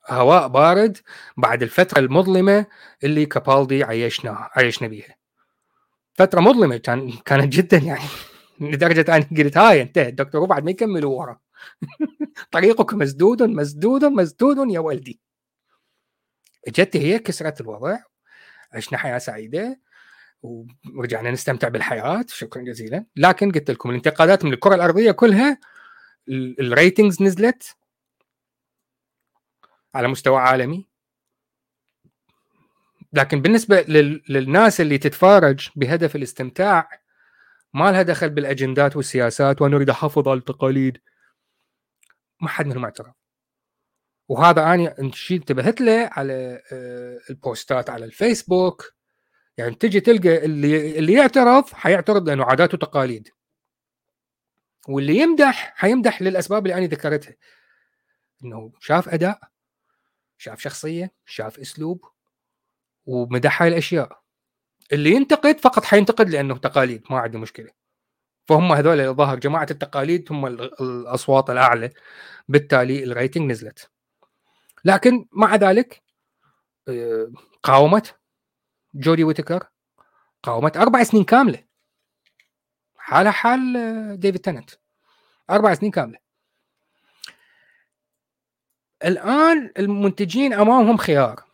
هواء 0.09 0.49
بارد 0.49 0.99
بعد 1.37 1.63
الفترة 1.63 1.99
المظلمة 1.99 2.67
اللي 3.05 3.27
كابالدي 3.27 3.85
عيشنا 3.85 4.51
عيشنا 4.57 4.89
بيها. 4.89 5.17
فترة 6.15 6.41
مظلمة 6.41 6.77
كان 6.77 7.13
كانت 7.13 7.53
جدا 7.53 7.77
يعني 7.77 8.09
لدرجة 8.61 9.17
أني 9.17 9.43
قلت 9.43 9.57
هاي 9.59 9.83
انتهت 9.83 10.15
دكتور 10.15 10.45
بعد 10.47 10.65
ما 10.65 10.71
يكملوا 10.71 11.19
ورا. 11.21 11.39
طريقك 12.53 12.95
مسدود 12.95 13.43
مسدود 13.43 14.05
مسدود 14.05 14.71
يا 14.71 14.81
ولدي. 14.81 15.26
اجت 16.67 16.97
هي 16.97 17.19
كسرت 17.19 17.61
الوضع 17.61 17.99
عشنا 18.73 18.99
حياة 18.99 19.19
سعيدة 19.19 19.81
ورجعنا 20.43 21.31
نستمتع 21.31 21.69
بالحياة 21.69 22.25
شكرا 22.29 22.63
جزيلا. 22.63 23.05
لكن 23.17 23.53
قلت 23.53 23.71
لكم 23.71 23.91
الانتقادات 23.91 24.45
من 24.45 24.53
الكرة 24.53 24.75
الأرضية 24.75 25.11
كلها 25.13 25.59
الريتنجز 26.29 27.23
نزلت 27.23 27.77
على 29.95 30.09
مستوى 30.09 30.39
عالمي. 30.39 30.89
لكن 33.13 33.43
بالنسبة 33.43 33.81
للناس 34.29 34.81
اللي 34.81 34.99
تتفرج 34.99 35.69
بهدف 35.77 36.17
الاستمتاع 36.17 37.01
ما 37.75 37.93
لها 37.93 38.03
دخل 38.03 38.31
بالأجندات 38.31 38.97
والسياسات 38.97 39.63
وأنا 39.63 39.77
اريد 39.77 39.91
احافظ 39.91 40.29
على 40.29 40.39
التقاليد. 40.39 40.99
ما 42.41 42.49
حد 42.49 42.67
منهم 42.67 42.85
اعترف. 42.85 43.26
وهذا 44.29 44.75
اني 44.75 45.13
شيء 45.13 45.39
انتبهت 45.39 45.81
له 45.81 46.11
على 46.13 46.63
آه، 46.73 47.19
البوستات 47.31 47.91
على 47.91 48.05
الفيسبوك. 48.05 48.93
يعني 49.59 49.75
تجي 49.75 50.01
تلقى 50.01 50.45
اللي 50.45 50.99
اللي 50.99 51.13
يعترض 51.13 51.65
حيعترض 51.73 52.29
لأنه 52.29 52.45
عادات 52.45 52.75
وتقاليد 52.75 53.29
واللي 54.89 55.17
يمدح 55.19 55.73
حيمدح 55.77 56.23
للأسباب 56.23 56.67
اللي 56.67 56.79
أنا 56.79 56.87
ذكرتها. 56.87 57.35
إنه 58.45 58.73
شاف 58.81 59.09
أداء 59.09 59.41
شاف 60.39 60.61
شخصية 60.61 61.13
شاف 61.27 61.59
أسلوب 61.59 62.05
ومدح 63.07 63.63
هاي 63.63 63.69
الأشياء. 63.69 64.21
اللي 64.93 65.11
ينتقد 65.11 65.61
فقط 65.61 65.85
حينتقد 65.85 66.31
لأنه 66.31 66.59
تقاليد 66.59 67.03
ما 67.11 67.19
عندي 67.19 67.39
مشكلة. 67.39 67.71
فهم 68.49 68.73
هذول 68.73 69.01
الظاهر 69.01 69.39
جماعة 69.39 69.67
التقاليد 69.71 70.33
هم 70.33 70.47
الأصوات 70.47 71.51
الأعلى. 71.51 71.91
بالتالي 72.49 73.05
ال 73.05 73.12
rating 73.12 73.51
نزلت. 73.51 73.91
لكن 74.87 75.27
مع 75.33 75.57
ذلك 75.57 76.03
قاومت 77.63 78.19
جودي 78.95 79.25
ويتكر 79.25 79.69
قاومت 80.43 80.77
أربع 80.77 81.03
سنين 81.03 81.25
كاملة. 81.25 81.65
حالها 82.97 83.33
حال 83.33 83.77
آه، 83.77 84.15
ديفيد 84.15 84.41
تننت. 84.41 84.71
أربع 85.51 85.75
سنين 85.75 85.93
كاملة. 85.93 86.19
الآن 89.05 89.73
المنتجين 89.79 90.53
أمامهم 90.53 90.97
خيار. 90.97 91.45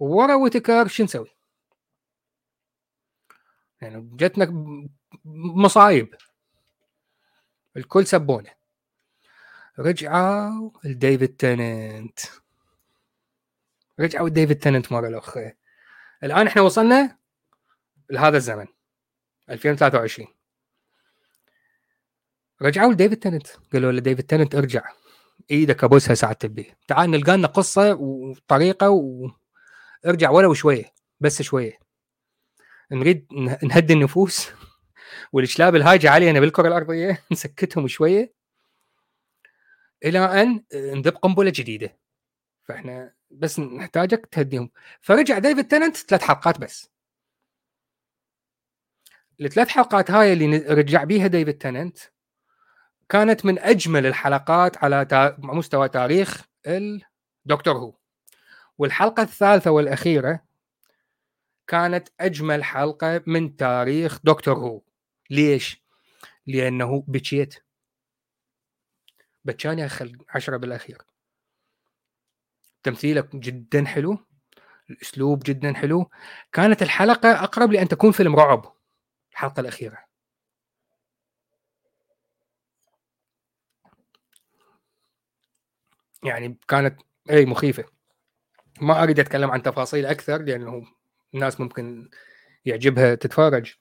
ورا 0.00 0.34
ويتكر 0.34 0.88
شو 0.88 1.04
نسوي؟ 1.04 1.30
يعني 3.80 4.10
جتنا 4.16 4.46
مصايب. 5.24 6.14
الكل 7.76 8.06
سبونه. 8.06 8.57
رجعوا 9.78 10.70
لديفيد 10.84 11.36
تننت. 11.36 12.18
رجعوا 14.00 14.28
لديفيد 14.28 14.58
تننت 14.58 14.92
مرة 14.92 15.08
الاخرى 15.08 15.52
الآن 16.24 16.46
إحنا 16.46 16.62
وصلنا 16.62 17.16
لهذا 18.10 18.36
الزمن 18.36 18.66
2023 19.50 20.28
رجعوا 22.62 22.92
لديفيد 22.92 23.18
تننت. 23.18 23.46
قالوا 23.72 23.92
لديفيد 23.92 24.26
تننت 24.26 24.54
ارجع. 24.54 24.82
إيدك 25.50 25.84
ابوسها 25.84 26.14
ساعة 26.14 26.32
تبي 26.32 26.74
تعال 26.88 27.10
نلقى 27.10 27.36
لنا 27.36 27.46
قصة 27.48 27.94
وطريقة 27.94 28.90
وارجع 30.04 30.30
ولو 30.30 30.54
شوية 30.54 30.84
بس 31.20 31.42
شوية. 31.42 31.78
نريد 32.92 33.26
نهدي 33.62 33.92
النفوس. 33.94 34.50
والشلاب 35.32 35.76
الهاجة 35.76 36.10
علينا 36.10 36.40
بالكرة 36.40 36.68
الأرضية. 36.68 37.24
نسكتهم 37.32 37.88
شوية. 37.88 38.37
إلى 40.04 40.18
أن 40.42 40.64
نذب 40.74 41.16
قنبلة 41.16 41.52
جديدة. 41.54 41.98
فإحنا 42.64 43.14
بس 43.30 43.60
نحتاجك 43.60 44.26
تهديهم. 44.26 44.70
فرجع 45.00 45.38
ديفيد 45.38 45.68
تننت 45.68 45.96
ثلاث 45.96 46.22
حلقات 46.22 46.58
بس. 46.60 46.90
الثلاث 49.40 49.68
حلقات 49.68 50.10
هاي 50.10 50.32
اللي 50.32 50.56
رجع 50.58 51.04
بيها 51.04 51.26
ديفيد 51.26 51.58
تننت 51.58 51.98
كانت 53.08 53.44
من 53.44 53.58
أجمل 53.58 54.06
الحلقات 54.06 54.84
على 54.84 55.06
مستوى 55.38 55.88
تاريخ 55.88 56.46
الدكتور 56.66 57.76
هو 57.78 57.94
والحلقة 58.78 59.22
الثالثة 59.22 59.70
والأخيرة 59.70 60.42
كانت 61.66 62.08
أجمل 62.20 62.64
حلقة 62.64 63.22
من 63.26 63.56
تاريخ 63.56 64.18
دكتور 64.24 64.58
هو 64.58 64.82
ليش؟ 65.30 65.82
لأنه 66.46 67.04
بكيت. 67.08 67.54
بتشاني 69.48 69.86
اخل 69.86 70.18
عشرة 70.28 70.56
بالأخير. 70.56 71.02
تمثيلك 72.82 73.36
جدا 73.36 73.84
حلو 73.84 74.18
الأسلوب 74.90 75.42
جدا 75.46 75.74
حلو. 75.74 76.10
كانت 76.52 76.82
الحلقة 76.82 77.44
أقرب 77.44 77.72
لأن 77.72 77.88
تكون 77.88 78.12
فيلم 78.12 78.36
رعب 78.36 78.74
الحلقة 79.32 79.60
الأخيرة. 79.60 79.98
يعني 86.24 86.58
كانت 86.68 87.00
اي 87.30 87.46
مخيفة. 87.46 87.84
ما 88.80 89.02
أريد 89.02 89.20
أتكلم 89.20 89.50
عن 89.50 89.62
تفاصيل 89.62 90.06
أكثر 90.06 90.42
لأنه 90.42 90.86
الناس 91.34 91.60
ممكن 91.60 92.10
يعجبها 92.64 93.14
تتفرج. 93.14 93.74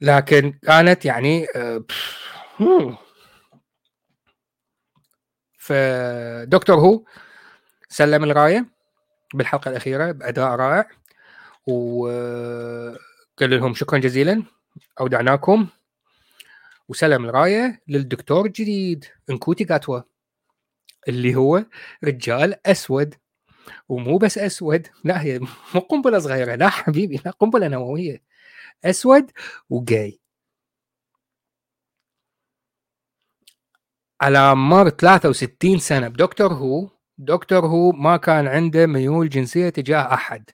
لكن 0.00 0.52
كانت 0.52 1.04
يعني 1.04 1.46
آه، 5.70 6.44
فدكتور 6.44 6.76
هو 6.76 7.02
سلم 7.88 8.24
الرايه 8.24 8.66
بالحلقة 9.34 9.68
الأخيرة 9.70 10.12
بأداء 10.12 10.48
رائع 10.48 10.88
وقال 11.66 13.50
لهم 13.50 13.74
شكرا 13.74 13.98
جزيلا 13.98 14.42
أودعناكم. 15.00 15.66
وسلم 16.88 17.24
الرايه 17.24 17.82
للدكتور 17.88 18.46
الجديد 18.46 19.04
إنكوتي 19.30 19.64
قاتوا 19.64 20.00
اللي 21.08 21.34
هو 21.34 21.64
رجال 22.04 22.66
أسود. 22.66 23.14
ومو 23.88 24.18
بس 24.18 24.38
أسود 24.38 24.86
لا 25.04 25.22
هي 25.22 25.38
مو 25.74 25.80
قنبلة 25.80 26.18
صغيرة 26.18 26.54
لا 26.54 26.68
حبيبي 26.68 27.20
لا 27.24 27.30
قنبلة 27.30 27.68
نووية. 27.68 28.22
أسود 28.84 29.30
وجاي. 29.70 30.20
على 34.20 34.54
مر 34.54 34.88
63 34.90 35.78
سنة. 35.78 36.08
بدكتور 36.08 36.52
هو 36.52 36.90
دكتور 37.18 37.66
هو 37.66 37.92
ما 37.92 38.16
كان 38.16 38.46
عنده 38.48 38.86
ميول 38.86 39.28
جنسية 39.28 39.68
تجاه 39.68 40.14
أحد. 40.14 40.50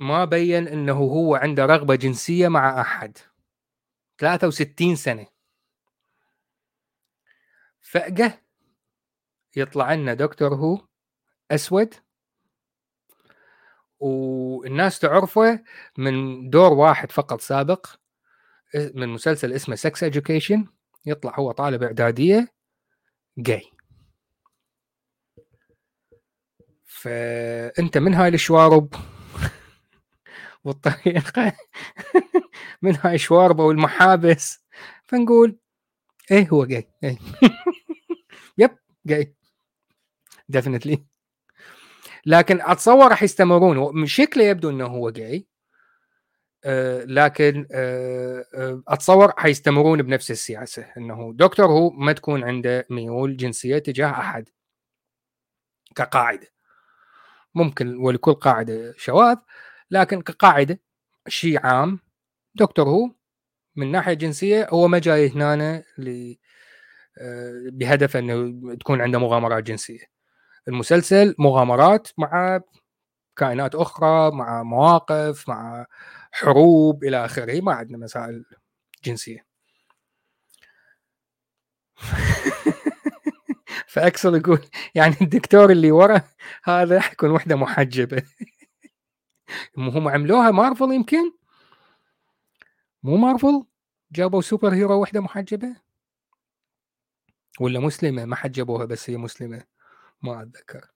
ما 0.00 0.24
بين 0.24 0.68
إنه 0.68 0.92
هو 0.92 1.34
عنده 1.34 1.66
رغبة 1.66 1.94
جنسية 1.94 2.48
مع 2.48 2.80
أحد. 2.80 3.18
63 4.18 4.96
سنة. 4.96 5.26
فجاه 7.80 8.38
يطلع 9.56 9.94
لنا 9.94 10.14
دكتور 10.14 10.54
هو 10.54 10.86
أسود. 11.50 11.94
والناس 14.00 14.98
تعرفه 14.98 15.64
من 15.98 16.50
دور 16.50 16.72
واحد 16.72 17.12
فقط 17.12 17.40
سابق. 17.40 17.86
من 18.74 19.08
مسلسل 19.08 19.52
اسمه 19.52 19.74
سكس 19.74 20.04
education. 20.04 20.80
يطلع 21.06 21.34
هو 21.38 21.52
طالب 21.52 21.82
إعدادية 21.82 22.48
جاي 23.38 23.62
فأنت 26.84 27.98
من 27.98 28.14
هاي 28.14 28.28
الشوارب؟ 28.28 28.94
والطريقة. 30.64 31.52
من 32.82 32.96
هاي 32.96 33.14
الشوارب 33.14 33.58
والمحابس 33.58 34.58
فنقول 35.04 35.58
إيه 36.30 36.48
هو 36.48 36.64
gay 36.64 36.88
إيه. 37.04 37.18
Yep 38.58 38.78
gay 39.06 39.34
definitely 40.48 41.04
لكن 42.26 42.60
أتصور 42.60 43.08
راح 43.10 43.22
يستمرون. 43.22 44.06
شكله 44.06 44.44
يبدو 44.44 44.70
إنه 44.70 44.86
هو 44.86 45.10
جاي 45.10 45.46
لكن 47.06 47.66
أه 47.72 48.44
أه 48.54 48.82
أتصور 48.88 49.32
حيستمرون 49.36 50.02
بنفس 50.02 50.30
السياسة 50.30 50.86
إنه 50.96 51.32
دكتور 51.36 51.66
هو 51.66 51.90
ما 51.90 52.12
تكون 52.12 52.44
عنده 52.44 52.86
ميول 52.90 53.36
جنسية 53.36 53.78
تجاه 53.78 54.10
أحد 54.10 54.48
كقاعدة. 55.96 56.48
ممكن 57.54 57.96
ولكل 57.96 58.34
قاعدة 58.34 58.94
شواذ 58.96 59.36
لكن 59.90 60.22
كقاعدة 60.22 60.80
شيء 61.28 61.66
عام 61.66 62.00
دكتور 62.54 62.88
هو 62.88 63.10
من 63.76 63.92
ناحية 63.92 64.14
جنسية 64.14 64.68
هو 64.70 64.88
ما 64.88 64.98
جاي 64.98 65.28
هنا 65.30 65.84
بهدف 67.72 68.16
إنه 68.16 68.74
تكون 68.76 69.00
عنده 69.00 69.18
مغامرات 69.18 69.64
جنسية. 69.64 70.04
المسلسل 70.68 71.34
مغامرات 71.38 72.08
مع 72.18 72.60
كائنات 73.36 73.74
أخرى 73.74 74.30
مع 74.30 74.62
مواقف 74.62 75.48
مع 75.48 75.86
حروب 76.32 77.04
إلى 77.04 77.24
آخره 77.24 77.60
ما 77.60 77.72
عندنا 77.72 77.98
مسائل 77.98 78.44
جنسية. 79.04 79.46
فأكسل 83.86 84.34
يقول 84.34 84.60
يعني 84.94 85.16
الدكتور 85.22 85.70
اللي 85.70 85.90
ورا 85.90 86.22
هذا 86.64 87.00
حيكون 87.00 87.30
وحدة 87.30 87.56
محجبة. 87.56 88.22
هم 89.78 90.08
عملوها 90.08 90.50
مارفل 90.50 90.92
يمكن؟ 90.92 91.32
مو 93.02 93.16
مارفل؟ 93.16 93.64
جابوا 94.12 94.40
superhero 94.40 95.02
وحدة 95.02 95.20
محجبة؟ 95.20 95.76
ولا 97.60 97.80
مسلمة؟ 97.80 98.24
ما 98.24 98.36
حجبوها 98.36 98.84
بس 98.84 99.10
هي 99.10 99.16
مسلمة. 99.16 99.64
ما 100.22 100.42
أتذكر. 100.42 100.90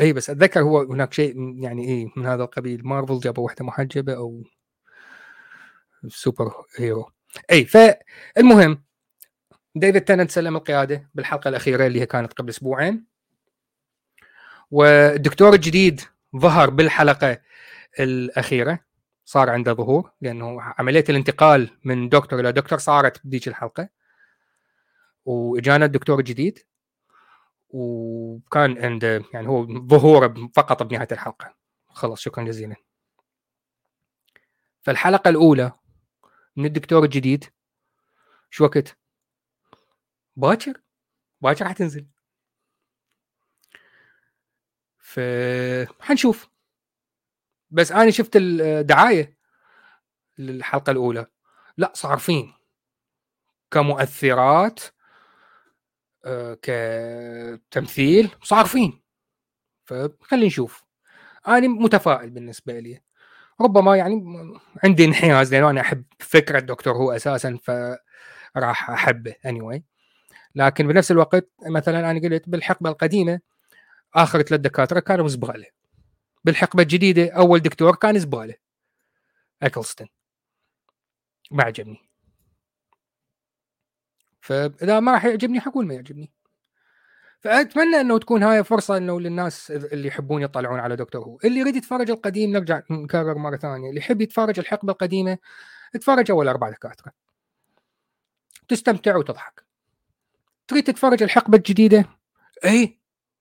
اي 0.00 0.12
بس 0.12 0.30
أتذكر 0.30 0.60
هو 0.60 0.82
هناك 0.82 1.12
شيء 1.12 1.62
يعني 1.62 1.84
إيه 1.88 2.08
من 2.16 2.26
هذا 2.26 2.42
القبيل 2.44 2.86
مارفل 2.86 3.20
جابوا 3.20 3.44
واحدة 3.44 3.64
محجبة 3.64 4.16
أو 4.16 4.44
superhero. 6.08 7.10
اي 7.52 7.64
فالمهم 7.64 8.84
ديفيد 9.74 10.04
تننت 10.04 10.30
سلم 10.30 10.56
القيادة 10.56 11.10
بالحلقة 11.14 11.48
الأخيرة 11.48 11.86
اللي 11.86 12.00
هي 12.00 12.06
كانت 12.06 12.32
قبل 12.32 12.48
أسبوعين. 12.48 13.06
والدكتور 14.70 15.54
الجديد 15.54 16.00
ظهر 16.36 16.70
بالحلقة 16.70 17.40
الأخيرة 18.00 18.78
صار 19.24 19.50
عنده 19.50 19.72
ظهور 19.72 20.10
لأنه 20.20 20.62
عملية 20.62 21.04
الانتقال 21.08 21.70
من 21.84 22.08
دكتور 22.08 22.40
إلى 22.40 22.52
دكتور 22.52 22.78
صارت 22.78 23.20
بذيك 23.26 23.48
الحلقة. 23.48 23.88
وإجانا 25.24 25.84
الدكتور 25.84 26.18
الجديد. 26.18 26.58
وكان 27.78 28.84
عنده 28.84 29.24
يعني 29.34 29.48
هو 29.48 29.66
ظهوره 29.86 30.50
فقط 30.54 30.82
بنهاية 30.82 31.08
الحلقة. 31.12 31.56
خلص 31.86 32.20
شكرا 32.20 32.44
جزيلا. 32.44 32.76
فالحلقه 34.82 35.28
الأولى 35.28 35.72
من 36.56 36.64
الدكتور 36.64 37.04
الجديد 37.04 37.44
شو 38.50 38.64
وقت؟ 38.64 38.98
باكر؟ 40.36 40.82
باكر 41.40 41.68
حتنزل 41.68 42.06
ف 44.98 45.20
حنشوف. 46.00 46.48
بس 47.70 47.92
أنا 47.92 48.10
شفت 48.10 48.36
الدعاية 48.36 49.38
للحلقة 50.38 50.90
الأولى. 50.90 51.26
لا 51.76 51.92
صارفين 51.94 52.54
كمؤثرات 53.70 54.80
كتمثيل 56.62 58.30
صارفين 58.42 59.02
فخلينا 59.84 60.46
نشوف. 60.46 60.84
أنا 61.48 61.68
متفائل 61.68 62.30
بالنسبة 62.30 62.78
لي. 62.78 63.00
ربما 63.60 63.96
يعني 63.96 64.22
عندي 64.84 65.04
انحياز 65.04 65.54
لأنه 65.54 65.70
أنا 65.70 65.80
أحب 65.80 66.04
فكرة 66.20 66.58
دكتور 66.60 66.96
هو 66.96 67.12
أساسا 67.12 67.58
فراح 67.62 68.90
أحبه 68.90 69.32
anyway. 69.32 69.80
لكن 70.54 70.88
بنفس 70.88 71.10
الوقت 71.10 71.50
مثلا 71.66 72.10
أنا 72.10 72.20
قلت 72.20 72.48
بالحقبة 72.48 72.90
القديمة 72.90 73.40
آخر 74.14 74.42
ثلاث 74.42 74.60
دكاترة 74.60 75.00
كانوا 75.00 75.28
زبالة. 75.28 75.66
بالحقبة 76.44 76.82
الجديدة 76.82 77.30
أول 77.32 77.60
دكتور 77.60 77.96
كان 77.96 78.18
زبالة. 78.18 78.54
أكلستون. 79.62 80.06
ما 81.50 81.64
عجبني. 81.64 81.98
فإذا 84.46 85.00
ما 85.00 85.12
راح 85.12 85.24
يعجبني 85.24 85.60
حقول 85.60 85.86
ما 85.86 85.94
يعجبني. 85.94 86.30
فأتمنى 87.40 88.00
إنه 88.00 88.18
تكون 88.18 88.42
هاي 88.42 88.64
فرصة 88.64 88.96
إنه 88.96 89.20
للناس 89.20 89.70
اللي 89.70 90.08
يحبون 90.08 90.42
يطلعون 90.42 90.80
على 90.80 90.96
دكتور 90.96 91.22
هو. 91.22 91.38
اللي 91.44 91.60
يريد 91.60 91.76
يتفرج 91.76 92.10
القديم 92.10 92.50
نرجع 92.50 92.82
نكرر 92.90 93.38
مرة 93.38 93.56
ثانية. 93.56 93.88
اللي 93.88 94.00
يحب 94.00 94.20
يتفرج 94.20 94.58
الحقبة 94.58 94.92
القديمة 94.92 95.38
اتفرج 95.94 96.30
أول 96.30 96.48
أربع 96.48 96.70
دكاترة. 96.70 97.12
تستمتع 98.68 99.16
وتضحك. 99.16 99.64
تريد 100.68 100.84
تتفرج 100.84 101.22
الحقبة 101.22 101.58
الجديدة؟ 101.58 102.04
اي 102.64 102.98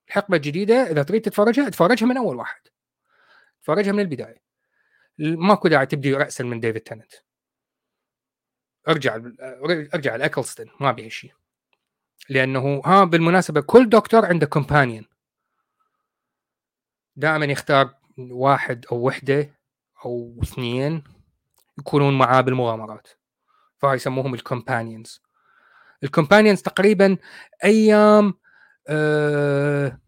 الحقبة 0.08 0.38
الجديدة 0.38 0.92
إذا 0.92 1.04
تريد 1.04 1.22
تتفرجها 1.22 1.68
اتفرجها 1.68 2.06
من 2.06 2.18
أول 2.18 2.36
واحد. 2.36 2.62
اتفرجها 3.60 3.92
من 3.92 4.00
البداية. 4.00 4.42
ماكو 5.20 5.68
داعي 5.68 5.86
تبدي 5.86 6.14
راسا 6.14 6.44
من 6.44 6.60
ديفيد 6.60 6.82
تننت. 6.82 7.12
أرجع 8.88 9.22
أرجع 9.94 10.16
لأكلستون 10.16 10.66
ما 10.80 10.90
أبي 10.90 11.10
شيء 11.10 11.34
لأنه 12.30 12.82
ها 12.86 13.04
بالمناسبة 13.04 13.62
كل 13.62 13.90
دكتور 13.90 14.26
عنده 14.26 14.46
companion 14.46 15.06
دائما 17.16 17.46
يختار 17.46 17.96
واحد 18.18 18.86
أو 18.92 19.08
وحدة 19.08 19.60
أو 20.06 20.40
اثنين 20.44 21.04
يكونون 21.80 22.18
معاه 22.18 22.42
بالمغامرات. 22.42 23.08
فهاي 23.78 23.96
يسموهم 23.96 24.34
ال 24.34 24.42
companions 24.42 25.22
ال 26.04 26.09
companions 26.09 26.62
تقريبا 26.62 27.18
أيام 27.64 28.34
آه 28.88 30.00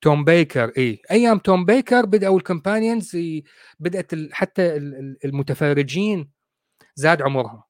توم 0.00 0.24
بيكر. 0.24 0.72
إي 0.78 1.02
أيام 1.10 1.38
توم 1.38 1.64
بيكر 1.64 2.06
بدأوا 2.06 2.38
ال 2.38 2.45
companions 2.45 3.16
بدأت 3.80 4.10
حتى 4.32 4.76
المتفرجين 5.24 6.33
زاد 6.94 7.22
عمرهم 7.22 7.62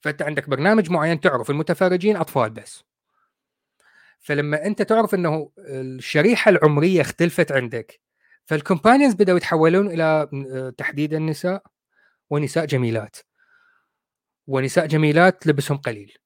فأنت 0.00 0.22
عندك 0.22 0.48
برنامج 0.48 0.90
معين 0.90 1.20
تعرف 1.20 1.50
المتفرجين 1.50 2.16
أطفال 2.16 2.50
بس. 2.50 2.84
فلما 4.20 4.66
أنت 4.66 4.82
تعرف 4.82 5.14
إنه 5.14 5.52
الشريحة 5.58 6.48
العمرية 6.48 7.00
اختلفت 7.00 7.52
عندك 7.52 8.00
فالكومبانيونز 8.44 9.14
بدأوا 9.14 9.36
يتحولون 9.36 9.86
إلى 9.90 10.28
تحديد 10.78 11.14
النساء 11.14 11.62
ونساء 12.30 12.64
جميلات. 12.64 13.16
ونساء 14.46 14.86
جميلات 14.86 15.46
لبسهم 15.46 15.78
قليل. 15.78 16.18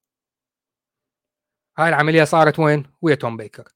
هاي 1.78 1.88
العملية 1.88 2.24
صارت 2.24 2.58
وين؟ 2.58 2.92
ويا 3.02 3.14
توم 3.14 3.36
بيكر. 3.36 3.72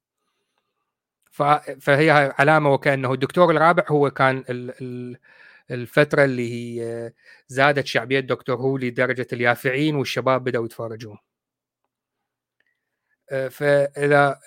فهي 1.81 2.11
علامة 2.39 2.73
وكأنه 2.73 3.13
الدكتور 3.13 3.51
الرابع 3.51 3.85
هو 3.89 4.11
كان 4.11 4.45
الفترة 5.71 6.25
اللي 6.25 6.53
هي 6.53 7.13
زادت 7.49 7.87
شعبية 7.87 8.21
دكتور 8.21 8.57
هو 8.57 8.77
لدرجة 8.77 9.27
اليافعين 9.33 9.95
والشباب 9.95 10.45
بدأوا 10.45 10.65
يتفرجون 10.65 11.19
آه، 13.31 13.49
فإذا 13.49 14.41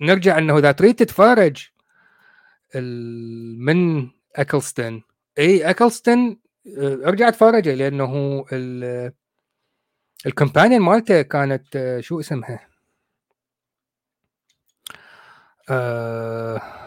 نرجع 0.00 0.38
أنه 0.38 0.58
إذا 0.58 0.72
تريد 0.72 0.94
تتفرج 0.94 1.68
من 3.58 4.10
اكلستون 4.36 5.02
إي 5.38 5.70
اكلستون 5.70 6.40
آه، 6.78 6.94
ارجع 7.08 7.28
اتفرجه 7.28 7.74
لأنه 7.74 8.44
الكمبانيون 10.26 10.82
مالته 10.82 11.22
كانت 11.22 11.76
آه، 11.76 12.00
شو 12.00 12.20
اسمها؟ 12.20 12.68
آه 15.70 16.83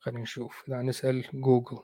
خلينا 0.00 0.20
نشوف 0.20 0.64
اذا 0.68 0.82
نسال 0.82 1.28
جوجل 1.34 1.82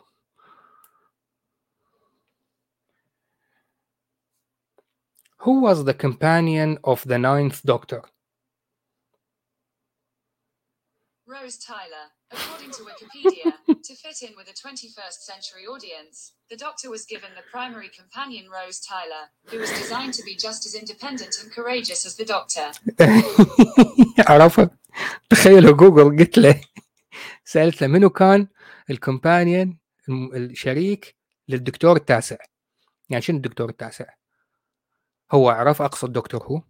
Who 5.45 5.61
was 5.61 5.85
the 5.85 5.95
companion 5.95 6.79
of 6.85 7.03
the 7.05 7.19
ninth 7.19 7.63
doctor? 7.65 8.03
Rose 11.27 11.59
Tyler. 11.59 12.07
According 12.31 12.71
to 12.77 12.83
Wikipedia, 12.91 13.53
to 13.89 13.95
fit 13.95 14.23
in 14.23 14.37
with 14.37 14.49
a 14.49 14.53
21st 14.53 15.19
century 15.31 15.65
audience, 15.67 16.33
the 16.49 16.57
Doctor 16.57 16.91
was 16.91 17.05
given 17.05 17.31
the 17.35 17.43
primary 17.51 17.89
companion 17.89 18.45
Rose 18.49 18.81
Tyler, 18.81 19.25
who 19.49 19.59
was 19.59 19.71
designed 19.71 20.15
to 20.15 20.23
be 20.23 20.35
just 20.37 20.65
as 20.67 20.75
independent 20.75 21.35
and 21.43 21.51
courageous 21.51 22.07
as 22.07 22.15
the 22.17 22.25
Doctor. 22.25 22.71
عرفت 24.29 24.71
تخيلوا 25.31 25.77
جوجل 25.77 26.19
قلت 26.19 26.39
له 26.39 26.61
سألت 27.48 27.82
له 27.82 27.88
منو 27.88 28.10
كان 28.10 28.48
ال 28.90 28.99
companion 28.99 29.78
الشريك 30.10 31.16
للدكتور 31.48 31.96
التاسع. 31.96 32.38
يعني 33.10 33.22
شنو 33.22 33.38
الدكتور 33.38 33.70
التاسع؟ 33.70 34.06
هو 35.32 35.50
عرف 35.50 35.82
أقصد 35.82 36.14
دكتور 36.14 36.44
هو 36.44 36.62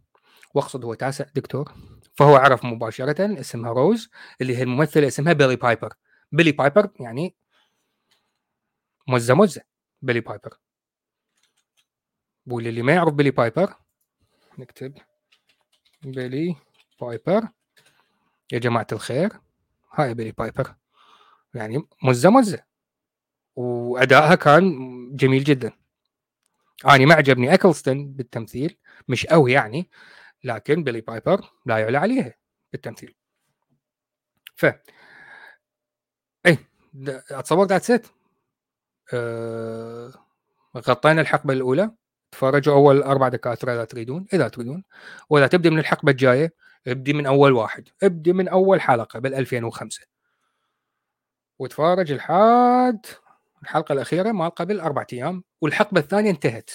وأقصد 0.54 0.86
هو 0.86 0.94
تاسع 0.94 1.26
دكتور 1.36 1.74
فهو 2.14 2.36
عرف 2.36 2.66
مباشرة 2.66 3.40
اسمها 3.40 3.72
روز 3.72 4.10
اللي 4.42 4.58
هي 4.58 4.64
الممثلة 4.64 5.08
اسمها 5.08 5.34
بيلي 5.34 5.56
بايبر. 5.56 5.94
بيلي 6.32 6.52
بايبر 6.52 6.90
يعني 7.00 7.36
مزة 9.08 9.34
مزة 9.34 9.62
بيلي 10.02 10.20
بايبر. 10.20 10.58
واللي 12.48 12.82
ما 12.82 12.94
يعرف 12.94 13.14
بيلي 13.14 13.32
بايبر 13.32 13.74
نكتب 14.58 14.94
بيلي 16.04 16.56
بايبر. 17.02 17.48
يا 18.52 18.60
جماعة 18.60 18.88
الخير. 18.92 19.47
هاي 19.98 20.14
بيلي 20.14 20.32
بايبر. 20.32 20.76
يعني 21.54 21.88
مزة 22.04 22.30
مزة. 22.30 22.64
وأدائها 23.56 24.36
كان 24.36 24.72
جميل 25.16 25.44
جدا. 25.44 25.72
اني 26.90 27.06
ما 27.06 27.16
عجبني 27.16 27.54
أكلستون 27.54 28.14
بالتمثيل 28.14 28.78
مش 29.08 29.26
قوي 29.26 29.52
يعني 29.52 29.90
لكن 30.44 30.84
بيلي 30.84 31.02
بايبر 31.02 31.46
لا 31.66 31.78
يعلى 31.78 31.98
عليها 31.98 32.34
بالتمثيل. 32.72 33.16
ف 34.56 34.66
اي 36.46 36.58
أتصور 37.32 37.66
that's 37.66 37.84
it 37.84 38.08
أه... 39.14 40.14
غطينا 40.78 41.22
الحقبة 41.22 41.54
الأولى. 41.54 41.92
تفرجوا 42.32 42.74
أول 42.76 43.04
أربع 43.04 43.28
دكاتره 43.28 43.74
اذا 43.74 43.86
تريدون 43.86 44.28
إذا 44.34 44.48
تريدون. 44.48 44.84
وإذا 45.30 45.48
تبدي 45.48 45.70
من 45.70 45.80
الحقبة 45.80 46.12
الجاية 46.12 46.54
ابدي 46.88 47.14
من 47.14 47.26
أول 47.26 47.52
واحد 47.52 47.90
ابدي 48.04 48.34
من 48.34 48.48
أول 48.48 48.82
حلقة 48.82 49.20
بال 49.20 49.36
2005 49.36 50.06
وتفرج 51.60 52.12
لحد 52.14 53.06
الحلقة 53.64 53.94
الأخيرة 53.94 54.32
مال 54.32 54.50
قبل 54.50 54.80
أربع 54.80 55.06
أيام 55.14 55.44
والحقبة 55.62 56.02
الثانية 56.02 56.30
انتهت. 56.30 56.72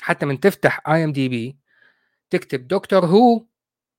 حتى 0.00 0.26
من 0.26 0.40
تفتح 0.40 0.88
IMDb 0.88 1.58
تكتب 2.30 2.68
دكتور 2.68 3.06
هو 3.06 3.44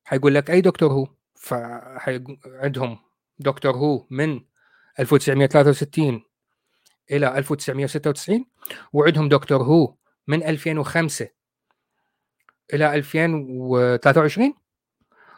حيقول 0.03 0.35
لك 0.35 0.51
أي 0.51 0.61
دكتور 0.61 0.93
هو. 0.93 1.07
فعندهم 1.35 2.99
دكتور 3.39 3.75
هو 3.77 4.05
من 4.09 4.41
1963 4.99 6.23
إلى 7.11 7.37
1996 7.37 8.45
وعندهم 8.93 9.29
دكتور 9.29 9.63
هو 9.63 9.95
من 10.27 10.43
2005 10.43 11.29
إلى 12.73 12.95
2023 12.95 14.53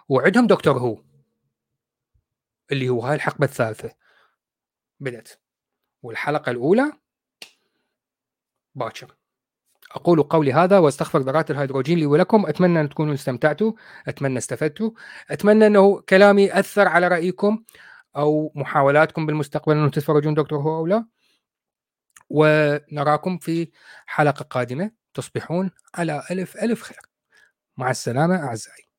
وعندهم 0.10 0.48
دكتور 0.48 0.78
هو 0.78 1.02
اللي 2.72 2.90
هو 2.90 3.02
هاي 3.02 3.16
الحقبة 3.16 3.46
الثالثة. 3.46 3.92
بدت 5.00 5.40
والحلقة 6.04 6.52
الأولى 6.52 6.92
باكر. 8.76 9.16
أقول 9.92 10.24
قولي 10.24 10.54
هذا 10.54 10.80
وأستغفر 10.80 11.20
ذرات 11.20 11.52
الهيدروجين 11.52 11.98
لي 12.00 12.06
ولكم. 12.06 12.46
أتمنى 12.46 12.82
أن 12.82 12.90
تكونوا 12.90 13.14
استمتعتوا 13.14 13.74
أتمنى 14.08 14.38
استفدتوا. 14.38 14.92
أتمنى 15.32 15.68
أنه 15.68 16.02
كلامي 16.02 16.60
اثر 16.60 16.88
على 16.88 17.08
رأيكم 17.08 17.64
أو 18.16 18.52
محاولاتكم 18.56 19.26
بالمستقبل 19.26 19.74
أنه 19.76 19.90
تتفرجون 19.90 20.34
دكتور 20.34 20.60
هو 20.60 20.78
أو 20.78 20.88
لا. 20.88 21.06
ونراكم 22.30 23.38
في 23.38 23.72
حلقة 24.06 24.44
قادمة. 24.44 24.92
تصبحون 25.14 25.72
على 25.96 26.24
ألف 26.32 26.58
ألف 26.58 26.82
خير. 26.82 27.11
مع 27.82 27.90
السلامة 27.92 28.36
أعزائي. 28.36 28.91